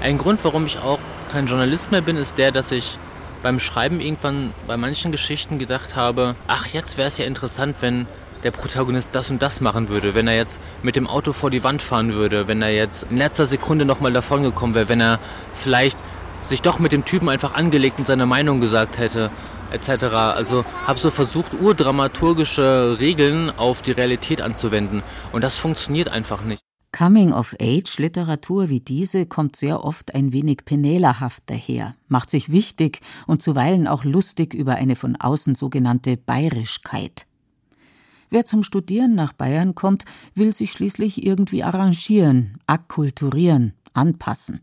ein 0.00 0.16
Grund, 0.16 0.42
warum 0.44 0.64
ich 0.66 0.78
auch 0.78 1.00
kein 1.30 1.46
Journalist 1.46 1.90
mehr 1.90 2.00
bin, 2.00 2.16
ist 2.16 2.38
der, 2.38 2.52
dass 2.52 2.70
ich 2.70 2.98
beim 3.42 3.58
Schreiben 3.58 4.00
irgendwann 4.00 4.52
bei 4.66 4.76
manchen 4.76 5.12
Geschichten 5.12 5.58
gedacht 5.58 5.96
habe, 5.96 6.34
ach, 6.46 6.66
jetzt 6.66 6.96
wäre 6.96 7.08
es 7.08 7.18
ja 7.18 7.24
interessant, 7.24 7.76
wenn 7.80 8.06
der 8.44 8.50
Protagonist 8.50 9.14
das 9.14 9.30
und 9.30 9.42
das 9.42 9.60
machen 9.60 9.88
würde, 9.88 10.14
wenn 10.14 10.26
er 10.26 10.36
jetzt 10.36 10.60
mit 10.82 10.96
dem 10.96 11.06
Auto 11.06 11.32
vor 11.32 11.50
die 11.50 11.62
Wand 11.62 11.82
fahren 11.82 12.14
würde, 12.14 12.48
wenn 12.48 12.62
er 12.62 12.72
jetzt 12.72 13.06
in 13.10 13.18
letzter 13.18 13.46
Sekunde 13.46 13.84
nochmal 13.84 14.12
davon 14.12 14.42
gekommen 14.42 14.74
wäre, 14.74 14.88
wenn 14.88 15.00
er 15.00 15.18
vielleicht 15.52 15.98
sich 16.42 16.62
doch 16.62 16.78
mit 16.78 16.92
dem 16.92 17.04
Typen 17.04 17.28
einfach 17.28 17.54
angelegt 17.54 17.98
und 17.98 18.06
seine 18.06 18.26
Meinung 18.26 18.60
gesagt 18.60 18.98
hätte, 18.98 19.30
etc. 19.72 20.04
Also 20.04 20.64
habe 20.86 20.98
so 20.98 21.10
versucht, 21.10 21.54
urdramaturgische 21.60 22.96
Regeln 23.00 23.50
auf 23.56 23.82
die 23.82 23.92
Realität 23.92 24.40
anzuwenden. 24.40 25.02
Und 25.32 25.44
das 25.44 25.56
funktioniert 25.56 26.08
einfach 26.08 26.42
nicht. 26.42 26.62
Coming-of-Age-Literatur 26.92 28.68
wie 28.68 28.80
diese 28.80 29.24
kommt 29.24 29.54
sehr 29.54 29.84
oft 29.84 30.14
ein 30.14 30.32
wenig 30.32 30.64
penälerhaft 30.64 31.44
daher, 31.46 31.94
macht 32.08 32.30
sich 32.30 32.50
wichtig 32.50 33.00
und 33.28 33.40
zuweilen 33.40 33.86
auch 33.86 34.04
lustig 34.04 34.54
über 34.54 34.74
eine 34.74 34.96
von 34.96 35.14
außen 35.14 35.54
sogenannte 35.54 36.16
Bayerischkeit. 36.16 37.26
Wer 38.28 38.44
zum 38.44 38.62
Studieren 38.64 39.14
nach 39.14 39.32
Bayern 39.32 39.74
kommt, 39.74 40.04
will 40.34 40.52
sich 40.52 40.72
schließlich 40.72 41.24
irgendwie 41.24 41.62
arrangieren, 41.62 42.58
akkulturieren, 42.66 43.74
anpassen. 43.92 44.60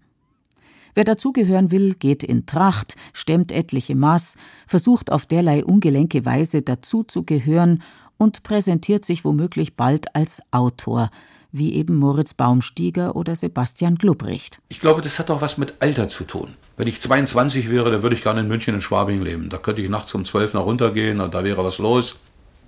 Wer 0.97 1.03
dazugehören 1.03 1.69
will, 1.69 1.93
geht 1.93 2.23
in 2.23 2.47
Tracht, 2.47 2.95
stemmt 3.13 3.51
etliche 3.51 3.93
Maß, 3.93 4.35
versucht 4.65 5.11
auf 5.11 5.27
derlei 5.27 5.63
ungelenke 5.63 6.25
Weise 6.25 6.63
dazuzugehören 6.63 7.83
und 8.17 8.41
präsentiert 8.41 9.05
sich 9.05 9.23
womöglich 9.23 9.75
bald 9.75 10.15
als 10.15 10.41
Autor, 10.49 11.11
wie 11.51 11.75
eben 11.75 11.97
Moritz 11.97 12.33
Baumstieger 12.33 13.15
oder 13.15 13.35
Sebastian 13.35 13.99
Glubrecht. 13.99 14.57
Ich 14.69 14.79
glaube, 14.79 15.01
das 15.03 15.19
hat 15.19 15.29
auch 15.29 15.41
was 15.41 15.59
mit 15.59 15.75
Alter 15.81 16.09
zu 16.09 16.23
tun. 16.23 16.55
Wenn 16.77 16.87
ich 16.87 16.99
22 16.99 17.69
wäre, 17.69 17.91
dann 17.91 18.01
würde 18.01 18.15
ich 18.15 18.23
gerne 18.23 18.39
in 18.39 18.47
München 18.47 18.73
in 18.73 18.81
Schwabing 18.81 19.21
leben. 19.21 19.51
Da 19.51 19.57
könnte 19.59 19.83
ich 19.83 19.89
nachts 19.89 20.15
um 20.15 20.25
12 20.25 20.55
nach 20.55 20.65
runtergehen 20.65 21.21
und 21.21 21.35
da 21.35 21.43
wäre 21.43 21.63
was 21.63 21.77
los. 21.77 22.17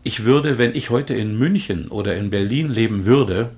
Ich 0.04 0.24
würde, 0.24 0.60
wenn 0.60 0.76
ich 0.76 0.92
heute 0.92 1.16
in 1.16 1.36
München 1.40 1.88
oder 1.88 2.16
in 2.16 2.30
Berlin 2.30 2.70
leben 2.70 3.06
würde, 3.06 3.50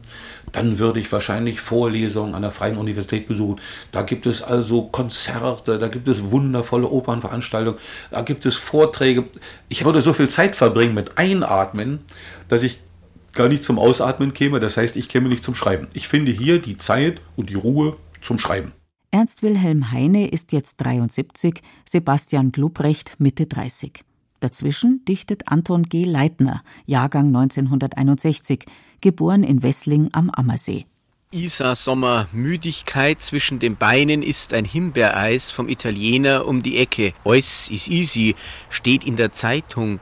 dann 0.52 0.80
würde 0.80 1.00
ich 1.00 1.12
wahrscheinlich 1.12 1.62
Vorlesungen 1.62 2.36
an 2.36 2.42
der 2.42 2.52
Freien 2.52 2.78
Universität 2.78 3.28
besuchen. 3.28 3.60
Da 3.92 4.02
gibt 4.02 4.26
es 4.26 4.42
also 4.42 4.84
Konzerte, 4.84 5.78
da 5.78 5.88
gibt 5.88 6.08
es 6.08 6.32
wundervolle 6.32 6.88
Opernveranstaltungen, 6.88 7.80
da 8.10 8.22
gibt 8.22 8.46
es 8.46 8.56
Vorträge. 8.56 9.26
Ich 9.70 9.86
würde 9.86 10.02
so 10.02 10.14
viel 10.14 10.30
Zeit 10.30 10.56
verbringen 10.56 10.94
mit 10.94 11.18
Einatmen, 11.18 12.00
dass 12.48 12.64
ich 12.64 12.80
gar 13.34 13.48
nicht 13.48 13.64
zum 13.64 13.80
Ausatmen 13.80 14.34
käme. 14.34 14.60
Das 14.60 14.78
heißt, 14.78 14.96
ich 14.96 15.10
käme 15.10 15.30
nicht 15.30 15.44
zum 15.44 15.56
Schreiben. 15.56 15.88
Ich 15.94 16.08
finde 16.08 16.32
hier 16.32 16.60
die 16.60 16.78
Zeit 16.78 17.22
und 17.36 17.50
die 17.50 17.56
Ruhe 17.56 17.98
zum 18.22 18.40
Schreiben. 18.40 18.74
Ernst 19.12 19.44
Wilhelm 19.44 19.92
Heine 19.92 20.30
ist 20.30 20.54
jetzt 20.54 20.78
73, 20.78 21.62
Sebastian 21.86 22.52
Glubrecht 22.52 23.16
Mitte 23.20 23.46
30. 23.46 24.06
Dazwischen 24.41 25.06
dichtet 25.06 25.47
Anton 25.47 25.84
G. 25.84 26.04
Leitner, 26.04 26.63
Jahrgang 26.88 27.27
1961, 27.27 28.65
geboren 28.99 29.43
in 29.43 29.62
Wessling 29.62 30.10
am 30.13 30.32
Ammersee. 30.32 30.88
Isa 31.30 31.75
Sommer 31.75 32.27
Müdigkeit 32.34 33.21
zwischen 33.21 33.60
den 33.60 33.77
Beinen 33.77 34.23
ist 34.23 34.54
ein 34.54 34.65
Himbeereis 34.65 35.51
vom 35.51 35.69
Italiener 35.69 36.47
um 36.47 36.62
die 36.62 36.80
Ecke. 36.80 37.13
Eus 37.23 37.69
is 37.69 37.88
easy 37.88 38.36
steht 38.69 39.06
in 39.06 39.15
der 39.15 39.32
Zeitung. 39.32 39.99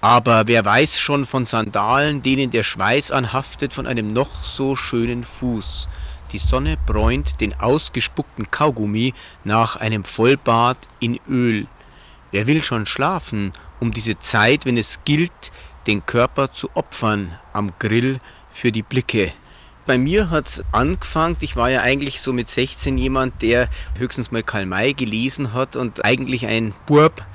Aber 0.00 0.46
wer 0.46 0.64
weiß 0.64 0.98
schon 0.98 1.26
von 1.26 1.44
Sandalen, 1.44 2.22
denen 2.22 2.50
der 2.50 2.62
Schweiß 2.62 3.10
anhaftet 3.10 3.72
von 3.72 3.88
einem 3.88 4.06
noch 4.12 4.44
so 4.44 4.76
schönen 4.76 5.24
Fuß. 5.24 5.88
Die 6.32 6.38
Sonne 6.38 6.78
bräunt 6.86 7.40
den 7.40 7.58
ausgespuckten 7.58 8.52
Kaugummi 8.52 9.14
nach 9.42 9.76
einem 9.76 10.04
Vollbad 10.04 10.78
in 11.00 11.18
Öl. 11.28 11.66
Wer 12.30 12.46
will 12.46 12.62
schon 12.62 12.86
schlafen 12.86 13.52
um 13.80 13.92
diese 13.92 14.18
Zeit, 14.18 14.66
wenn 14.66 14.76
es 14.76 15.00
gilt, 15.04 15.52
den 15.86 16.04
Körper 16.06 16.52
zu 16.52 16.70
opfern 16.74 17.38
am 17.52 17.72
Grill 17.78 18.18
für 18.50 18.70
die 18.70 18.82
Blicke. 18.82 19.32
Bei 19.86 19.98
mir 19.98 20.30
hat 20.30 20.46
es 20.46 20.64
angefangen, 20.72 21.36
ich 21.40 21.56
war 21.56 21.70
ja 21.70 21.80
eigentlich 21.80 22.20
so 22.20 22.32
mit 22.32 22.48
16 22.48 22.96
jemand, 22.98 23.42
der 23.42 23.68
höchstens 23.98 24.30
mal 24.30 24.42
Karl 24.42 24.66
May 24.66 24.92
gelesen 24.92 25.52
hat 25.52 25.74
und 25.74 26.04
eigentlich 26.04 26.46
ein 26.46 26.74
Burb, 26.86 27.26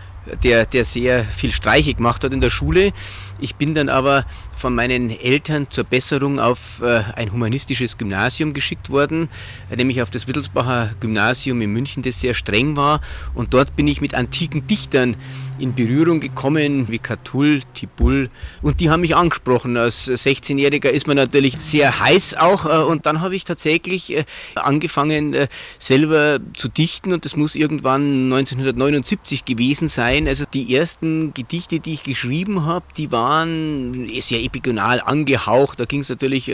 der, 0.43 0.65
der 0.65 0.85
sehr 0.85 1.23
viel 1.23 1.51
Streiche 1.51 1.93
gemacht 1.93 2.23
hat 2.23 2.33
in 2.33 2.41
der 2.41 2.49
Schule. 2.49 2.93
Ich 3.39 3.55
bin 3.55 3.73
dann 3.73 3.89
aber 3.89 4.25
von 4.55 4.73
meinen 4.73 5.09
Eltern 5.09 5.67
zur 5.69 5.83
Besserung 5.83 6.39
auf 6.39 6.81
äh, 6.81 7.03
ein 7.15 7.31
humanistisches 7.31 7.97
Gymnasium 7.97 8.53
geschickt 8.53 8.89
worden, 8.89 9.29
nämlich 9.75 10.01
auf 10.01 10.09
das 10.09 10.27
Wittelsbacher 10.27 10.91
Gymnasium 10.99 11.61
in 11.61 11.71
München, 11.71 12.03
das 12.03 12.21
sehr 12.21 12.33
streng 12.33 12.77
war. 12.77 13.01
Und 13.33 13.53
dort 13.53 13.75
bin 13.75 13.87
ich 13.87 13.99
mit 13.99 14.15
antiken 14.15 14.65
Dichtern 14.67 15.17
in 15.59 15.73
Berührung 15.73 16.19
gekommen, 16.19 16.87
wie 16.89 16.99
Catull, 16.99 17.61
Tibull. 17.73 18.29
Und 18.61 18.79
die 18.79 18.89
haben 18.89 19.01
mich 19.01 19.15
angesprochen. 19.15 19.77
Als 19.77 20.09
16-Jähriger 20.09 20.89
ist 20.89 21.07
man 21.07 21.15
natürlich 21.15 21.57
sehr 21.57 21.99
heiß 21.99 22.35
auch. 22.35 22.65
Äh, 22.65 22.83
und 22.83 23.05
dann 23.05 23.21
habe 23.21 23.35
ich 23.35 23.43
tatsächlich 23.43 24.15
äh, 24.15 24.25
angefangen, 24.55 25.33
äh, 25.33 25.47
selber 25.79 26.39
zu 26.53 26.67
dichten. 26.67 27.13
Und 27.13 27.25
das 27.25 27.35
muss 27.35 27.55
irgendwann 27.55 28.33
1979 28.33 29.45
gewesen 29.45 29.87
sein. 29.87 30.27
Also 30.27 30.45
die 30.53 30.75
ersten 30.75 31.33
Gedichte, 31.33 31.79
die 31.79 31.93
ich 31.93 32.03
geschrieben 32.03 32.65
habe, 32.65 32.85
die 32.97 33.11
waren 33.11 34.09
sehr 34.21 34.43
epigonal 34.43 35.01
angehaucht. 35.01 35.79
Da 35.79 35.85
ging 35.85 36.01
es 36.01 36.09
natürlich 36.09 36.51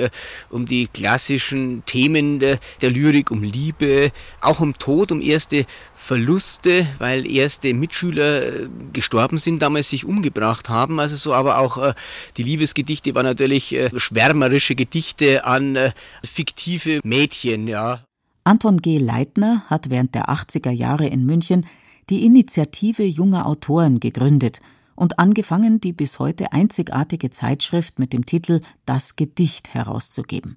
um 0.49 0.65
die 0.65 0.87
klassischen 0.87 1.83
Themen 1.85 2.39
der 2.39 2.59
Lyrik, 2.81 3.31
um 3.31 3.43
Liebe, 3.43 4.11
auch 4.41 4.59
um 4.59 4.77
Tod, 4.77 5.11
um 5.11 5.21
erste 5.21 5.65
Verluste, 6.01 6.87
weil 6.97 7.29
erste 7.29 7.75
Mitschüler 7.75 8.63
äh, 8.63 8.69
gestorben 8.91 9.37
sind, 9.37 9.61
damals 9.61 9.91
sich 9.91 10.03
umgebracht 10.03 10.67
haben. 10.67 10.99
Also 10.99 11.15
so, 11.15 11.31
aber 11.31 11.59
auch 11.59 11.77
äh, 11.77 11.93
die 12.37 12.43
Liebesgedichte 12.43 13.13
waren 13.13 13.27
natürlich 13.27 13.75
äh, 13.75 13.91
schwärmerische 13.95 14.73
Gedichte 14.73 15.45
an 15.45 15.77
fiktive 16.23 17.01
Mädchen, 17.03 17.67
ja. 17.67 18.03
Anton 18.43 18.81
G. 18.81 18.97
Leitner 18.97 19.63
hat 19.67 19.91
während 19.91 20.15
der 20.15 20.29
80er 20.29 20.71
Jahre 20.71 21.05
in 21.05 21.23
München 21.23 21.67
die 22.09 22.25
Initiative 22.25 23.03
junger 23.03 23.45
Autoren 23.45 23.99
gegründet 23.99 24.59
und 24.95 25.19
angefangen, 25.19 25.81
die 25.81 25.93
bis 25.93 26.17
heute 26.17 26.51
einzigartige 26.51 27.29
Zeitschrift 27.29 27.99
mit 27.99 28.11
dem 28.11 28.25
Titel 28.25 28.61
Das 28.85 29.15
Gedicht 29.15 29.75
herauszugeben. 29.75 30.55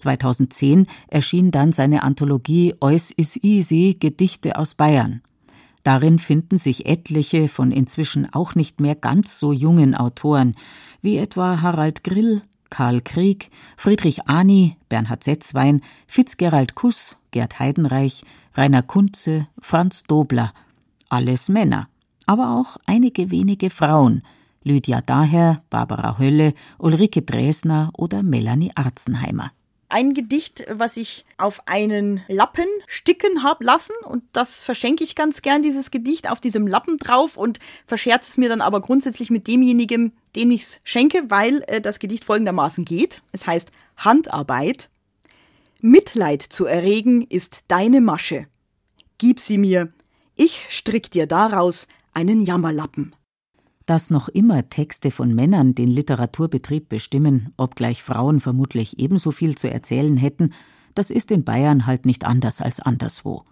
2010 0.00 0.86
erschien 1.08 1.50
dann 1.50 1.72
seine 1.72 2.02
Anthologie 2.02 2.74
Eus 2.80 3.10
is 3.10 3.36
easy 3.36 3.96
Gedichte 3.98 4.56
aus 4.56 4.74
Bayern. 4.74 5.22
Darin 5.82 6.18
finden 6.18 6.58
sich 6.58 6.86
etliche 6.86 7.48
von 7.48 7.72
inzwischen 7.72 8.32
auch 8.32 8.54
nicht 8.54 8.80
mehr 8.80 8.94
ganz 8.94 9.38
so 9.38 9.52
jungen 9.52 9.94
Autoren, 9.94 10.54
wie 11.00 11.16
etwa 11.16 11.62
Harald 11.62 12.04
Grill, 12.04 12.42
Karl 12.68 13.00
Krieg, 13.00 13.50
Friedrich 13.76 14.28
Ani, 14.28 14.76
Bernhard 14.88 15.24
Setzwein, 15.24 15.80
Fitzgerald 16.06 16.74
Kuss, 16.74 17.16
Gerd 17.30 17.58
Heidenreich, 17.58 18.22
Rainer 18.54 18.82
Kunze, 18.82 19.48
Franz 19.58 20.02
Dobler. 20.04 20.52
Alles 21.08 21.48
Männer, 21.48 21.88
aber 22.26 22.56
auch 22.56 22.76
einige 22.86 23.30
wenige 23.30 23.70
Frauen, 23.70 24.22
Lydia 24.62 25.00
Daher, 25.00 25.62
Barbara 25.70 26.18
Hölle, 26.18 26.54
Ulrike 26.78 27.22
Dresner 27.22 27.90
oder 27.96 28.22
Melanie 28.22 28.70
Arzenheimer 28.74 29.50
ein 29.92 30.14
Gedicht, 30.14 30.64
was 30.70 30.96
ich 30.96 31.24
auf 31.36 31.66
einen 31.66 32.22
Lappen 32.28 32.66
sticken 32.86 33.42
hab 33.42 33.62
lassen 33.62 33.94
und 34.04 34.22
das 34.32 34.62
verschenke 34.62 35.04
ich 35.04 35.14
ganz 35.14 35.42
gern, 35.42 35.62
dieses 35.62 35.90
Gedicht 35.90 36.30
auf 36.30 36.40
diesem 36.40 36.66
Lappen 36.66 36.96
drauf 36.98 37.36
und 37.36 37.58
verscherze 37.86 38.30
es 38.30 38.38
mir 38.38 38.48
dann 38.48 38.60
aber 38.60 38.80
grundsätzlich 38.80 39.30
mit 39.30 39.46
demjenigen, 39.46 40.12
dem 40.36 40.50
ich 40.50 40.62
es 40.62 40.80
schenke, 40.84 41.24
weil 41.28 41.62
äh, 41.66 41.80
das 41.80 41.98
Gedicht 41.98 42.24
folgendermaßen 42.24 42.84
geht. 42.84 43.22
Es 43.32 43.46
heißt 43.46 43.70
Handarbeit. 43.96 44.90
Mitleid 45.80 46.42
zu 46.42 46.66
erregen 46.66 47.22
ist 47.22 47.64
deine 47.68 48.00
Masche. 48.00 48.46
Gib 49.18 49.40
sie 49.40 49.58
mir, 49.58 49.92
ich 50.36 50.66
strick 50.70 51.10
dir 51.10 51.26
daraus 51.26 51.86
einen 52.12 52.42
Jammerlappen. 52.42 53.14
Dass 53.90 54.08
noch 54.08 54.28
immer 54.28 54.68
Texte 54.68 55.10
von 55.10 55.34
Männern 55.34 55.74
den 55.74 55.88
Literaturbetrieb 55.88 56.88
bestimmen, 56.88 57.52
obgleich 57.56 58.04
Frauen 58.04 58.38
vermutlich 58.38 59.00
ebenso 59.00 59.32
viel 59.32 59.56
zu 59.56 59.68
erzählen 59.68 60.16
hätten, 60.16 60.52
das 60.94 61.10
ist 61.10 61.32
in 61.32 61.42
Bayern 61.42 61.86
halt 61.86 62.06
nicht 62.06 62.24
anders 62.24 62.60
als 62.60 62.78
anderswo. 62.78 63.42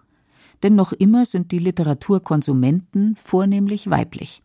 Denn 0.63 0.75
noch 0.75 0.93
immer 0.93 1.25
sind 1.25 1.51
die 1.51 1.59
Literaturkonsumenten 1.59 3.17
vornehmlich 3.21 3.89
weiblich. 3.89 4.41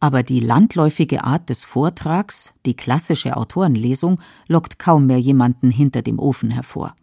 Aber 0.00 0.22
die 0.22 0.40
landläufige 0.40 1.22
Art 1.22 1.50
des 1.50 1.64
Vortrags, 1.64 2.54
die 2.64 2.72
klassische 2.72 3.36
Autorenlesung, 3.36 4.22
lockt 4.48 4.78
kaum 4.78 5.04
mehr 5.04 5.20
jemanden 5.20 5.70
hinter 5.70 6.00
dem 6.00 6.18
Ofen 6.18 6.50
hervor. 6.50 6.96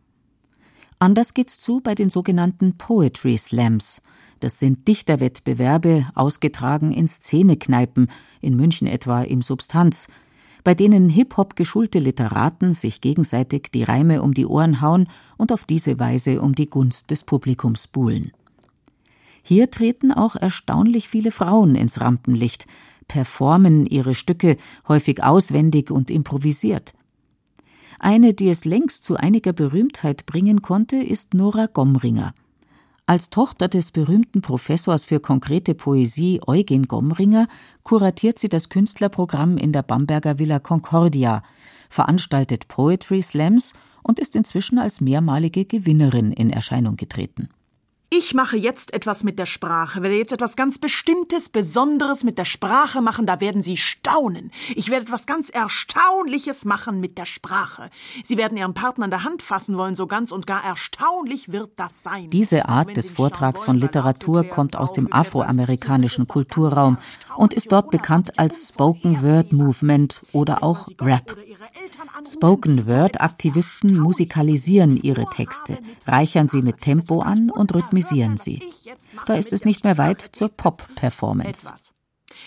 Anders 0.97 1.35
geht's 1.35 1.59
zu 1.59 1.81
bei 1.81 1.93
den 1.93 2.09
sogenannten 2.09 2.79
Poetry 2.79 3.37
Slams, 3.37 4.01
das 4.39 4.59
sind 4.59 4.87
Dichterwettbewerbe, 4.87 6.07
ausgetragen 6.15 6.91
in 6.91 7.07
Szenekneipen, 7.07 8.09
in 8.41 8.55
München 8.55 8.87
etwa 8.87 9.21
im 9.21 9.41
Substanz, 9.41 10.07
bei 10.63 10.75
denen 10.75 11.09
Hip-Hop 11.09 11.55
geschulte 11.55 11.99
Literaten 11.99 12.73
sich 12.73 13.01
gegenseitig 13.01 13.69
die 13.73 13.83
Reime 13.83 14.21
um 14.21 14.33
die 14.33 14.45
Ohren 14.45 14.81
hauen 14.81 15.07
und 15.37 15.51
auf 15.51 15.63
diese 15.63 15.99
Weise 15.99 16.41
um 16.41 16.53
die 16.53 16.69
Gunst 16.69 17.11
des 17.11 17.23
Publikums 17.23 17.87
buhlen. 17.87 18.31
Hier 19.41 19.71
treten 19.71 20.11
auch 20.11 20.35
erstaunlich 20.35 21.07
viele 21.07 21.31
Frauen 21.31 21.75
ins 21.75 22.01
Rampenlicht, 22.01 22.67
performen 23.07 23.85
ihre 23.85 24.13
Stücke 24.13 24.57
häufig 24.87 25.23
auswendig 25.23 25.91
und 25.91 26.11
improvisiert. 26.11 26.93
Eine, 27.99 28.33
die 28.33 28.49
es 28.49 28.63
längst 28.63 29.03
zu 29.03 29.17
einiger 29.17 29.51
Berühmtheit 29.51 30.25
bringen 30.25 30.61
konnte, 30.61 30.97
ist 30.97 31.33
Nora 31.33 31.65
Gomringer. 31.65 32.33
Als 33.09 33.31
Tochter 33.31 33.67
des 33.67 33.89
berühmten 33.89 34.41
Professors 34.41 35.03
für 35.03 35.19
konkrete 35.19 35.73
Poesie 35.73 36.41
Eugen 36.45 36.83
Gomringer 36.83 37.47
kuratiert 37.81 38.37
sie 38.37 38.49
das 38.49 38.69
Künstlerprogramm 38.69 39.57
in 39.57 39.73
der 39.73 39.81
Bamberger 39.81 40.37
Villa 40.37 40.59
Concordia, 40.59 41.41
veranstaltet 41.89 42.67
Poetry 42.67 43.23
Slams 43.23 43.73
und 44.03 44.19
ist 44.19 44.35
inzwischen 44.35 44.77
als 44.77 45.01
mehrmalige 45.01 45.65
Gewinnerin 45.65 46.31
in 46.31 46.51
Erscheinung 46.51 46.97
getreten. 46.97 47.49
Ich 48.11 48.33
mache 48.33 48.57
jetzt 48.57 48.95
etwas 48.95 49.23
mit 49.23 49.37
der 49.37 49.45
Sprache, 49.45 50.01
werde 50.01 50.17
jetzt 50.17 50.31
etwas 50.31 50.55
ganz 50.55 50.79
Bestimmtes, 50.79 51.47
Besonderes 51.49 52.23
mit 52.23 52.39
der 52.39 52.45
Sprache 52.45 53.01
machen, 53.01 53.27
da 53.27 53.39
werden 53.39 53.61
Sie 53.61 53.77
staunen. 53.77 54.49
Ich 54.75 54.89
werde 54.89 55.03
etwas 55.03 55.27
ganz 55.27 55.51
Erstaunliches 55.51 56.65
machen 56.65 56.99
mit 56.99 57.19
der 57.19 57.25
Sprache. 57.25 57.91
Sie 58.23 58.35
werden 58.35 58.57
Ihren 58.57 58.73
Partner 58.73 59.03
an 59.05 59.11
der 59.11 59.25
Hand 59.25 59.43
fassen 59.43 59.77
wollen, 59.77 59.93
so 59.93 60.07
ganz 60.07 60.31
und 60.31 60.47
gar 60.47 60.63
erstaunlich 60.63 61.51
wird 61.51 61.73
das 61.75 62.01
sein. 62.01 62.31
Diese 62.31 62.67
Art 62.67 62.97
des 62.97 63.11
Vortrags 63.11 63.63
von 63.63 63.77
Literatur 63.77 64.43
kommt 64.43 64.75
aus 64.75 64.91
dem 64.91 65.13
afroamerikanischen 65.13 66.27
Kulturraum 66.27 66.97
und 67.37 67.53
ist 67.53 67.71
dort 67.71 67.91
bekannt 67.91 68.39
als 68.39 68.69
Spoken 68.69 69.21
Word 69.21 69.53
Movement 69.53 70.21
oder 70.31 70.63
auch 70.63 70.87
Rap. 70.99 71.37
Spoken 72.25 72.87
Word-Aktivisten 72.87 73.97
musikalisieren 73.97 74.97
ihre 74.97 75.25
Texte, 75.29 75.77
reichern 76.05 76.47
sie 76.47 76.61
mit 76.61 76.81
Tempo 76.81 77.21
an 77.21 77.49
und 77.49 77.73
rhythmisieren 77.73 78.37
sie. 78.37 78.61
Da 79.25 79.35
ist 79.35 79.53
es 79.53 79.65
nicht 79.65 79.83
mehr 79.83 79.97
weit 79.97 80.21
zur 80.21 80.49
Pop-Performance. 80.49 81.71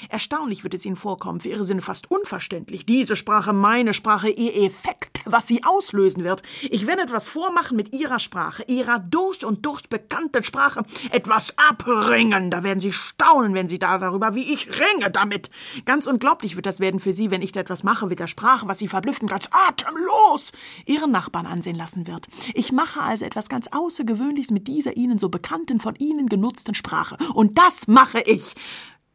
Erstaunlich 0.09 0.65
wird 0.65 0.75
es 0.75 0.85
Ihnen 0.85 0.97
vorkommen, 0.97 1.41
für 1.41 1.49
Ihre 1.49 1.65
Sinne 1.65 1.83
fast 1.83 2.11
unverständlich. 2.11 2.87
Diese 2.87 3.17
Sprache, 3.17 3.53
meine 3.53 3.95
Sprache, 3.95 4.29
Ihr 4.29 4.55
Effekt, 4.65 5.21
was 5.25 5.47
sie 5.47 5.65
auslösen 5.65 6.25
wird. 6.25 6.43
Ich 6.71 6.87
werde 6.87 7.03
etwas 7.03 7.29
vormachen 7.29 7.77
mit 7.77 7.95
Ihrer 7.95 8.19
Sprache, 8.19 8.65
Ihrer 8.67 8.99
durch 8.99 9.45
und 9.45 9.65
durch 9.65 9.89
bekannten 9.89 10.45
Sprache. 10.45 10.85
Etwas 11.11 11.57
abringen. 11.59 12.51
Da 12.51 12.63
werden 12.63 12.81
Sie 12.81 12.93
staunen, 12.93 13.55
wenn 13.55 13.69
Sie 13.69 13.79
da 13.79 13.99
darüber, 13.99 14.35
wie 14.35 14.53
ich 14.53 14.69
ringe 14.81 15.11
damit. 15.11 15.51
Ganz 15.85 16.07
unglaublich 16.07 16.57
wird 16.57 16.67
das 16.67 16.81
werden 16.81 17.01
für 17.01 17.13
Sie, 17.13 17.31
wenn 17.31 17.43
ich 17.43 17.53
da 17.53 17.61
etwas 17.61 17.83
mache 17.83 18.07
mit 18.07 18.19
der 18.19 18.27
Sprache, 18.27 18.69
was 18.69 18.79
Sie 18.79 18.89
verblüffend 18.89 19.31
ganz 19.31 19.49
atemlos 19.51 20.53
Ihren 20.87 21.11
Nachbarn 21.11 21.47
ansehen 21.47 21.77
lassen 21.77 22.07
wird. 22.07 22.27
Ich 22.55 22.73
mache 22.73 23.01
also 23.01 23.25
etwas 23.25 23.49
ganz 23.49 23.69
Außergewöhnliches 23.71 24.51
mit 24.51 24.69
dieser 24.69 24.97
Ihnen 24.97 25.19
so 25.19 25.29
bekannten, 25.29 25.81
von 25.81 25.95
Ihnen 25.97 26.29
genutzten 26.29 26.75
Sprache. 26.75 27.17
Und 27.35 27.59
das 27.59 27.89
mache 27.89 28.21
ich 28.21 28.55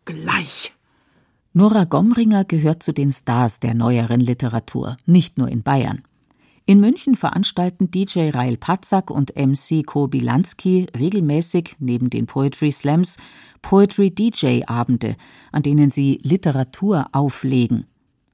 gleich. 0.08 0.74
Nora 1.54 1.84
Gomringer 1.84 2.46
gehört 2.46 2.82
zu 2.82 2.93
den 2.93 3.12
Stars 3.12 3.60
der 3.60 3.76
neueren 3.76 4.22
Literatur, 4.22 4.98
nicht 5.06 5.38
nur 5.38 5.50
in 5.50 5.62
Bayern. 5.62 6.02
In 6.65 6.80
München 6.80 7.15
veranstalten 7.15 7.91
DJ 7.91 8.30
Rail 8.30 8.58
Patzak 8.58 9.10
und 9.10 9.36
MC 9.36 9.86
Ko 9.86 10.08
Bilanski 10.08 10.88
regelmäßig 10.98 11.76
neben 11.80 12.10
den 12.10 12.26
Poetry 12.26 12.72
Slams 12.72 13.17
Poetry 13.62 14.12
DJ 14.12 14.63
Abende, 14.65 15.15
an 15.52 15.63
denen 15.63 15.91
sie 15.91 16.20
Literatur 16.24 17.08
auflegen. 17.12 17.86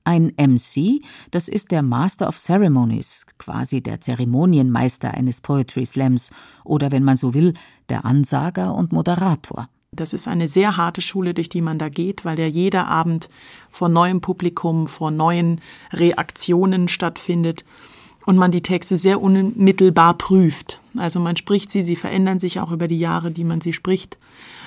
Ein 0.03 0.33
MC, 0.37 0.99
das 1.31 1.47
ist 1.47 1.71
der 1.71 1.81
Master 1.81 2.27
of 2.27 2.37
Ceremonies, 2.37 3.25
quasi 3.37 3.81
der 3.81 4.01
Zeremonienmeister 4.01 5.13
eines 5.13 5.39
Poetry 5.39 5.85
Slams 5.85 6.29
oder 6.65 6.91
wenn 6.91 7.03
man 7.03 7.17
so 7.17 7.33
will, 7.33 7.53
der 7.89 8.03
Ansager 8.03 8.75
und 8.75 8.91
Moderator. 8.91 9.69
Das 9.95 10.13
ist 10.13 10.27
eine 10.27 10.47
sehr 10.47 10.77
harte 10.77 11.01
Schule, 11.01 11.33
durch 11.33 11.49
die 11.49 11.61
man 11.61 11.79
da 11.79 11.89
geht, 11.89 12.25
weil 12.25 12.39
ja 12.39 12.47
jeder 12.47 12.87
Abend 12.87 13.29
vor 13.71 13.89
neuem 13.89 14.21
Publikum, 14.21 14.87
vor 14.87 15.11
neuen 15.11 15.61
Reaktionen 15.91 16.87
stattfindet 16.87 17.63
und 18.25 18.37
man 18.37 18.51
die 18.51 18.61
Texte 18.61 18.97
sehr 18.97 19.21
unmittelbar 19.21 20.17
prüft. 20.17 20.79
Also 20.97 21.19
man 21.19 21.35
spricht 21.35 21.71
sie, 21.71 21.83
sie 21.83 21.95
verändern 21.95 22.39
sich 22.39 22.59
auch 22.59 22.71
über 22.71 22.87
die 22.87 22.99
Jahre, 22.99 23.31
die 23.31 23.43
man 23.43 23.61
sie 23.61 23.73
spricht. 23.73 24.17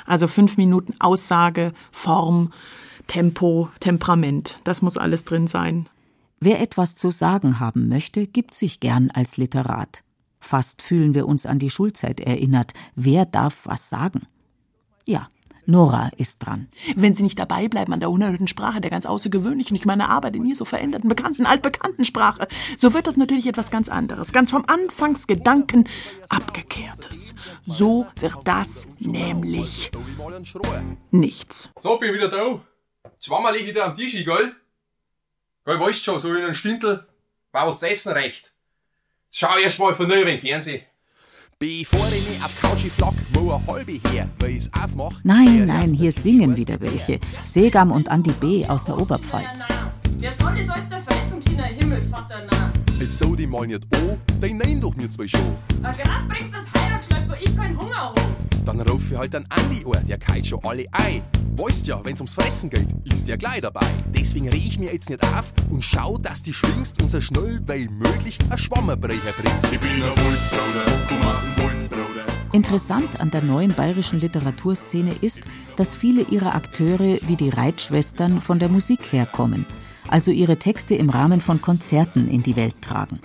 Also 0.07 0.29
fünf 0.29 0.57
Minuten 0.57 0.95
Aussage, 1.01 1.73
Form, 1.91 2.53
Tempo, 3.07 3.69
Temperament, 3.81 4.59
das 4.65 4.83
muss 4.83 4.97
alles 4.97 5.25
drin 5.25 5.47
sein. 5.47 5.89
Wer 6.39 6.61
etwas 6.61 6.97
zu 6.97 7.11
sagen 7.11 7.61
haben 7.61 7.89
möchte, 7.89 8.27
gibt 8.27 8.55
sich 8.55 8.81
gern 8.81 9.11
als 9.11 9.37
Literat. 9.37 10.03
Fast 10.39 10.83
fühlen 10.83 11.15
wir 11.15 11.27
uns 11.27 11.47
an 11.47 11.59
die 11.59 11.71
Schulzeit 11.71 12.21
erinnert. 12.21 12.73
Wer 12.95 13.25
darf 13.25 13.63
was 13.65 13.89
sagen? 13.89 14.27
Ja, 15.07 15.29
Nora 15.67 16.11
ist 16.17 16.41
dran. 16.41 16.69
Wenn 16.97 17.15
Sie 17.15 17.23
nicht 17.23 17.39
dabei 17.39 17.69
bleiben 17.69 17.93
an 17.93 18.01
der 18.01 18.11
unerhörten 18.11 18.49
Sprache, 18.49 18.81
der 18.81 18.91
ganz 18.91 19.07
außergewöhnlichen, 19.07 19.77
durch 19.77 19.87
meine 19.87 20.09
Arbeit 20.09 20.35
in 20.35 20.45
ihr 20.45 20.57
so 20.57 20.65
veränderten, 20.65 21.09
bekannten, 21.09 21.47
altbekannten 21.47 22.05
Sprache, 22.05 22.49
so 22.77 22.93
wird 22.93 23.07
das 23.07 23.17
natürlich 23.17 23.47
etwas 23.47 23.71
ganz 23.71 23.89
anderes, 23.89 24.33
ganz 24.33 24.51
vom 24.51 24.65
Anfangsgedanken 24.67 25.89
abgekehrtes. 26.29 27.37
So 27.65 28.07
wird 28.19 28.37
das 28.45 28.89
nämlich 28.99 29.93
nichts. 31.11 31.71
So, 31.77 31.99
bin 31.99 32.13
wieder 32.13 32.29
da. 32.29 32.61
Schwammer 33.21 33.53
liegt 33.53 33.69
wieder 33.69 33.85
am 33.85 33.95
Tisch, 33.95 34.13
gell? 34.25 34.57
Gell, 35.65 35.81
weißt 35.81 36.03
schon, 36.03 36.19
so 36.19 36.35
in 36.35 36.43
einem 36.43 36.55
Stintel, 36.55 37.07
war 37.53 37.69
was 37.69 37.83
essen 37.85 38.13
recht. 38.13 38.53
Schau 39.31 39.57
erst 39.57 39.79
mal 39.79 39.95
von 39.95 40.09
neu 40.09 40.39
Fernsehen. 40.39 40.83
Bevor 41.59 42.07
ich 42.09 42.29
mich 42.29 42.45
auf 42.45 42.55
Couch 42.61 42.85
flock, 42.91 43.15
wo 43.33 43.53
eine 43.53 43.67
halbe 43.67 43.93
her, 44.11 44.29
weil 44.41 44.51
ich's 44.51 44.69
aufmach. 44.79 45.21
Nein, 45.25 45.65
nein, 45.65 45.95
hier 45.95 46.13
singen 46.13 46.55
wieder 46.55 46.79
welche. 46.83 47.19
Segam 47.47 47.93
und 47.93 48.11
Andi 48.11 48.33
B. 48.33 48.67
aus 48.67 48.85
der 48.85 48.99
Oberpfalz. 48.99 49.65
Wer 50.19 50.33
soll 50.39 50.55
das 50.55 50.69
alles 50.69 50.85
da 50.91 50.99
fressen, 51.01 51.43
kleiner 51.43 51.69
Himmelvater, 51.69 52.47
na? 52.51 52.71
Jetzt 53.01 53.23
tu 53.23 53.35
die 53.35 53.47
mal 53.47 53.67
nicht 53.67 53.87
an, 53.95 54.21
dein 54.39 54.59
nein 54.59 54.83
doch 54.83 54.95
mir 54.97 55.09
zwei 55.09 55.27
schon. 55.27 55.57
Na, 55.81 55.93
grad 55.93 56.29
bringst 56.29 56.51
du 56.51 56.59
das 56.61 56.83
Heiratschleif, 56.83 57.27
wo 57.27 57.35
ich 57.43 57.57
keinen 57.57 57.81
Hunger 57.81 57.97
hab. 57.97 58.21
Dann 58.67 58.81
ruf 58.81 59.13
ich 59.13 59.17
halt 59.17 59.33
an 59.37 59.47
Andi 59.49 59.85
an, 59.87 60.05
der 60.07 60.19
kalt 60.19 60.45
schon 60.45 60.59
alle 60.65 60.87
ein. 60.91 61.23
Weißt 61.57 61.87
ja, 61.87 62.05
wenn's 62.05 62.21
ums 62.21 62.35
Fressen 62.35 62.69
geht, 62.69 62.89
ist 63.05 63.29
der 63.29 63.39
gleich 63.39 63.61
dabei. 63.61 63.87
Deswegen 64.13 64.49
reg 64.49 64.67
ich 64.67 64.77
mir 64.77 64.93
jetzt 64.93 65.09
nicht 65.09 65.23
auf 65.23 65.53
und 65.71 65.85
schau, 65.85 66.19
dass 66.19 66.43
die 66.43 66.53
schwingst 66.53 67.01
und 67.01 67.09
so 67.09 67.21
schnell 67.21 67.61
wie 67.69 67.89
möglich 67.89 68.39
ein 68.51 68.59
Schwammerbrecher 68.59 69.33
bringst. 69.41 69.73
Ich 69.73 69.79
bin 69.79 69.89
ein 69.89 70.03
Waldbruder, 70.03 71.07
komm 71.09 71.23
aus 71.23 71.43
dem 71.43 71.65
Waldbruder. 71.65 72.25
Interessant 72.53 73.21
an 73.21 73.31
der 73.31 73.43
neuen 73.43 73.73
bayerischen 73.73 74.21
Literaturszene 74.21 75.15
ist, 75.21 75.43
dass 75.77 75.95
viele 75.95 76.23
ihrer 76.23 76.57
Akteure 76.57 77.19
wie 77.29 77.37
die 77.37 77.51
Reitschwestern 77.51 78.41
von 78.41 78.59
der 78.59 78.69
Musik 78.69 79.13
herkommen, 79.13 79.65
also 80.09 80.33
ihre 80.33 80.57
Texte 80.57 80.97
im 80.97 81.09
Rahmen 81.09 81.41
von 81.41 81.63
Konzerten 81.63 82.29
in 82.29 82.43
die 82.43 82.57
Welt 82.57 82.83
tragen. 82.83 83.21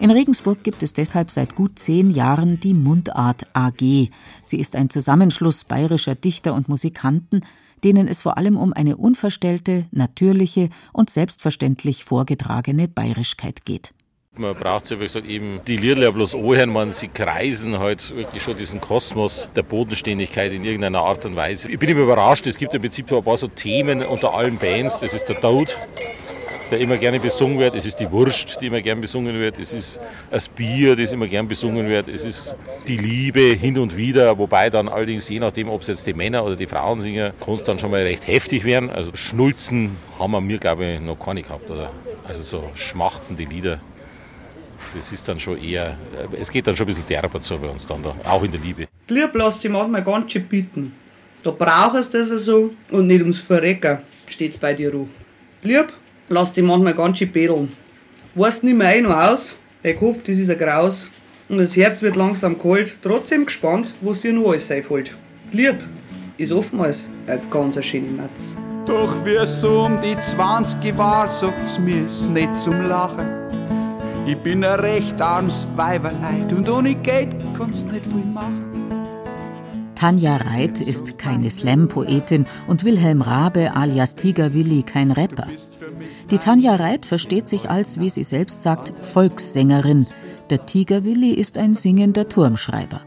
In 0.00 0.10
Regensburg 0.10 0.62
gibt 0.62 0.82
es 0.82 0.94
deshalb 0.94 1.30
seit 1.30 1.54
gut 1.54 1.78
zehn 1.78 2.10
Jahren 2.10 2.58
die 2.58 2.72
Mundart 2.72 3.46
AG. 3.52 4.08
Sie 4.42 4.58
ist 4.58 4.74
ein 4.74 4.88
Zusammenschluss 4.88 5.64
bayerischer 5.64 6.14
Dichter 6.14 6.54
und 6.54 6.70
Musikanten, 6.70 7.42
denen 7.84 8.08
es 8.08 8.22
vor 8.22 8.38
allem 8.38 8.56
um 8.56 8.72
eine 8.72 8.96
unverstellte, 8.96 9.84
natürliche 9.90 10.70
und 10.94 11.10
selbstverständlich 11.10 12.04
vorgetragene 12.04 12.88
Bayerischkeit 12.88 13.66
geht. 13.66 13.92
Man 14.38 14.54
braucht 14.54 14.86
sich, 14.86 14.98
wie 14.98 15.02
gesagt, 15.02 15.26
eben 15.26 15.60
die 15.66 15.76
Lieder 15.76 16.12
bloß 16.12 16.34
anhören, 16.34 16.70
man, 16.70 16.92
sie 16.92 17.08
kreisen 17.08 17.78
halt 17.78 18.16
wirklich 18.16 18.42
schon 18.42 18.56
diesen 18.56 18.80
Kosmos 18.80 19.50
der 19.54 19.64
Bodenständigkeit 19.64 20.50
in 20.52 20.64
irgendeiner 20.64 21.00
Art 21.00 21.26
und 21.26 21.36
Weise. 21.36 21.68
Ich 21.68 21.78
bin 21.78 21.90
immer 21.90 22.02
überrascht, 22.02 22.46
es 22.46 22.56
gibt 22.56 22.72
im 22.72 22.80
Prinzip 22.80 23.12
ein 23.12 23.22
paar 23.22 23.36
so 23.36 23.48
Themen 23.48 24.00
unter 24.00 24.32
allen 24.32 24.56
Bands, 24.56 24.98
das 24.98 25.12
ist 25.12 25.26
der 25.26 25.38
Tod, 25.42 25.76
der 26.70 26.80
immer 26.80 26.96
gerne 26.96 27.20
besungen 27.20 27.58
wird. 27.58 27.74
Es 27.74 27.86
ist 27.86 28.00
die 28.00 28.10
Wurst, 28.10 28.58
die 28.60 28.66
immer 28.66 28.80
gern 28.80 29.00
besungen 29.00 29.38
wird. 29.38 29.58
Es 29.58 29.72
ist 29.72 30.00
das 30.30 30.48
Bier, 30.48 30.96
das 30.96 31.12
immer 31.12 31.26
gern 31.26 31.48
besungen 31.48 31.88
wird. 31.88 32.08
Es 32.08 32.24
ist 32.24 32.54
die 32.86 32.96
Liebe 32.96 33.40
hin 33.40 33.78
und 33.78 33.96
wieder, 33.96 34.36
wobei 34.38 34.70
dann 34.70 34.88
allerdings 34.88 35.28
je 35.28 35.40
nachdem, 35.40 35.68
ob 35.68 35.82
es 35.82 35.88
jetzt 35.88 36.06
die 36.06 36.14
Männer 36.14 36.44
oder 36.44 36.56
die 36.56 36.66
Frauen 36.66 37.00
singen, 37.00 37.32
kann 37.44 37.54
es 37.54 37.64
dann 37.64 37.78
schon 37.78 37.90
mal 37.90 38.02
recht 38.02 38.26
heftig 38.26 38.64
werden. 38.64 38.90
Also 38.90 39.14
Schnulzen 39.14 39.96
haben 40.18 40.32
wir 40.32 40.40
mir, 40.40 40.58
glaube 40.58 40.84
ich, 40.86 41.00
noch 41.00 41.18
keine 41.18 41.42
gehabt. 41.42 41.70
Oder? 41.70 41.92
Also 42.26 42.42
so 42.42 42.70
schmachtende 42.74 43.44
Lieder. 43.44 43.80
Das 44.94 45.12
ist 45.12 45.28
dann 45.28 45.38
schon 45.38 45.62
eher, 45.62 45.96
es 46.38 46.50
geht 46.50 46.66
dann 46.66 46.74
schon 46.74 46.84
ein 46.84 46.88
bisschen 46.88 47.06
derber 47.06 47.40
zu 47.40 47.56
bei 47.58 47.68
uns 47.68 47.86
dann 47.86 48.02
da, 48.02 48.14
auch 48.24 48.42
in 48.42 48.50
der 48.50 48.60
Liebe. 48.60 48.88
Lieb, 49.08 49.30
lass 49.34 49.60
dich 49.60 49.70
manchmal 49.70 50.02
ganz 50.02 50.32
schön 50.32 50.46
bitten. 50.46 50.92
Da 51.42 51.52
brauchst 51.52 52.12
du 52.12 52.18
das 52.18 52.28
so 52.44 52.70
und 52.90 53.06
nicht 53.06 53.20
ums 53.20 53.38
Verrecken 53.38 53.98
steht's 54.26 54.56
bei 54.56 54.74
dir 54.74 54.92
rum. 54.92 55.10
Lieb, 55.62 55.92
lass 56.30 56.52
dich 56.52 56.64
manchmal 56.64 56.94
ganz 56.94 57.18
schön 57.18 57.30
bedeln. 57.30 57.72
Weißt 58.34 58.62
nicht 58.64 58.76
mehr 58.76 58.88
ein 58.88 59.02
noch 59.02 59.16
aus, 59.16 59.56
der 59.84 59.96
Kopf, 59.96 60.22
das 60.24 60.36
ist 60.36 60.48
ein 60.48 60.58
Graus. 60.58 61.10
Und 61.48 61.58
das 61.58 61.74
Herz 61.76 62.00
wird 62.00 62.14
langsam 62.14 62.58
kalt, 62.58 62.94
trotzdem 63.02 63.44
gespannt, 63.44 63.92
was 64.00 64.20
dir 64.20 64.32
noch 64.32 64.50
alles 64.50 64.68
sein 64.68 64.84
fällt. 64.84 65.12
Lieb, 65.50 65.76
ist 66.38 66.52
oftmals 66.52 67.00
ein 67.26 67.40
ganz 67.50 67.84
schöne 67.84 68.08
Matz. 68.12 68.54
Doch 68.86 69.12
wie 69.24 69.44
so 69.44 69.86
um 69.86 70.00
die 70.00 70.16
20 70.16 70.96
war, 70.96 71.26
sagt's 71.26 71.78
mir, 71.80 72.06
ist 72.06 72.30
nicht 72.30 72.56
zum 72.56 72.80
Lachen. 72.88 73.28
Ich 74.26 74.36
bin 74.36 74.64
ein 74.64 74.78
recht 74.78 75.20
armes 75.20 75.66
Weiberleid 75.74 76.52
und 76.52 76.68
ohne 76.68 76.94
Geld 76.94 77.34
kannst 77.58 77.90
nicht 77.90 78.06
viel 78.06 78.24
machen. 78.32 78.64
Tanja 79.96 80.36
Reit 80.36 80.80
ist 80.80 81.18
keine 81.18 81.50
Slam-Poetin 81.50 82.46
und 82.68 82.84
Wilhelm 82.84 83.20
Rabe 83.20 83.74
alias 83.74 84.14
Tiger 84.14 84.54
Willi 84.54 84.82
kein 84.82 85.10
Rapper. 85.10 85.46
Die 86.30 86.38
Tanja 86.38 86.76
Reit 86.76 87.06
versteht 87.06 87.48
sich 87.48 87.68
als, 87.70 87.98
wie 87.98 88.10
sie 88.10 88.24
selbst 88.24 88.62
sagt, 88.62 88.92
Volkssängerin. 89.06 90.06
Der 90.50 90.66
Tiger 90.66 91.04
Willi 91.04 91.32
ist 91.32 91.58
ein 91.58 91.74
singender 91.74 92.28
Turmschreiber. 92.28 93.02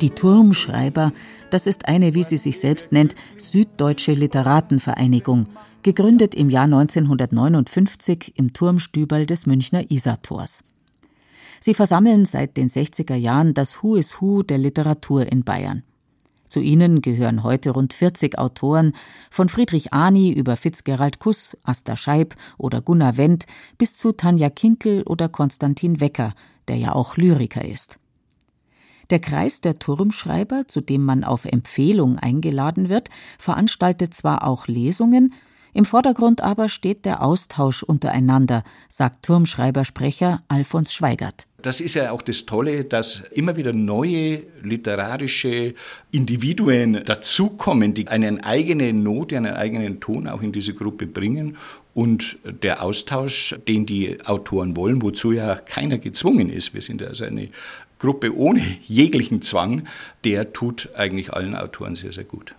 Die 0.00 0.10
Turmschreiber, 0.10 1.12
das 1.50 1.66
ist 1.66 1.86
eine, 1.86 2.14
wie 2.14 2.24
sie 2.24 2.38
sich 2.38 2.58
selbst 2.58 2.92
nennt, 2.92 3.14
süddeutsche 3.36 4.12
Literatenvereinigung, 4.12 5.44
gegründet 5.82 6.34
im 6.34 6.50
Jahr 6.50 6.64
1959 6.64 8.32
im 8.36 8.52
Turmstüberl 8.52 9.26
des 9.26 9.46
Münchner 9.46 9.90
Isartors. 9.90 10.64
Sie 11.60 11.74
versammeln 11.74 12.24
seit 12.24 12.56
den 12.56 12.68
60er 12.68 13.14
Jahren 13.14 13.54
das 13.54 13.82
Who 13.82 13.94
is 13.94 14.20
Who 14.20 14.42
der 14.42 14.58
Literatur 14.58 15.30
in 15.30 15.44
Bayern. 15.44 15.84
Zu 16.52 16.60
ihnen 16.60 17.00
gehören 17.00 17.44
heute 17.44 17.70
rund 17.70 17.94
40 17.94 18.38
Autoren, 18.38 18.94
von 19.30 19.48
Friedrich 19.48 19.94
Ani 19.94 20.30
über 20.30 20.58
Fitzgerald 20.58 21.18
Kuss, 21.18 21.56
Asta 21.62 21.96
Scheib 21.96 22.34
oder 22.58 22.82
Gunnar 22.82 23.16
Wendt 23.16 23.46
bis 23.78 23.96
zu 23.96 24.12
Tanja 24.12 24.50
Kinkel 24.50 25.02
oder 25.04 25.30
Konstantin 25.30 25.98
Wecker, 25.98 26.34
der 26.68 26.76
ja 26.76 26.92
auch 26.94 27.16
Lyriker 27.16 27.64
ist. 27.64 27.98
Der 29.08 29.18
Kreis 29.18 29.62
der 29.62 29.78
Turmschreiber, 29.78 30.68
zu 30.68 30.82
dem 30.82 31.06
man 31.06 31.24
auf 31.24 31.46
Empfehlung 31.46 32.18
eingeladen 32.18 32.90
wird, 32.90 33.08
veranstaltet 33.38 34.12
zwar 34.12 34.46
auch 34.46 34.66
Lesungen, 34.66 35.32
im 35.72 35.86
Vordergrund 35.86 36.42
aber 36.42 36.68
steht 36.68 37.06
der 37.06 37.22
Austausch 37.22 37.82
untereinander, 37.82 38.62
sagt 38.90 39.24
Turmschreibersprecher 39.24 40.42
Alfons 40.48 40.92
Schweigert. 40.92 41.46
Das 41.62 41.80
ist 41.80 41.94
ja 41.94 42.10
auch 42.10 42.22
das 42.22 42.44
Tolle, 42.44 42.84
dass 42.84 43.20
immer 43.30 43.56
wieder 43.56 43.72
neue 43.72 44.42
literarische 44.62 45.74
Individuen 46.10 47.04
dazukommen, 47.04 47.94
die 47.94 48.08
eine 48.08 48.44
eigene 48.44 48.92
Note, 48.92 49.36
einen 49.36 49.54
eigenen 49.54 50.00
Ton 50.00 50.26
auch 50.26 50.42
in 50.42 50.52
diese 50.52 50.74
Gruppe 50.74 51.06
bringen. 51.06 51.56
Und 51.94 52.38
der 52.44 52.82
Austausch, 52.82 53.54
den 53.68 53.86
die 53.86 54.18
Autoren 54.24 54.76
wollen, 54.76 55.02
wozu 55.02 55.32
ja 55.32 55.54
keiner 55.54 55.98
gezwungen 55.98 56.48
ist, 56.50 56.74
wir 56.74 56.82
sind 56.82 57.02
also 57.02 57.24
eine 57.24 57.48
Gruppe 57.98 58.36
ohne 58.36 58.62
jeglichen 58.82 59.42
Zwang, 59.42 59.84
der 60.24 60.52
tut 60.52 60.90
eigentlich 60.96 61.32
allen 61.32 61.54
Autoren 61.54 61.94
sehr, 61.94 62.12
sehr 62.12 62.24
gut. 62.24 62.54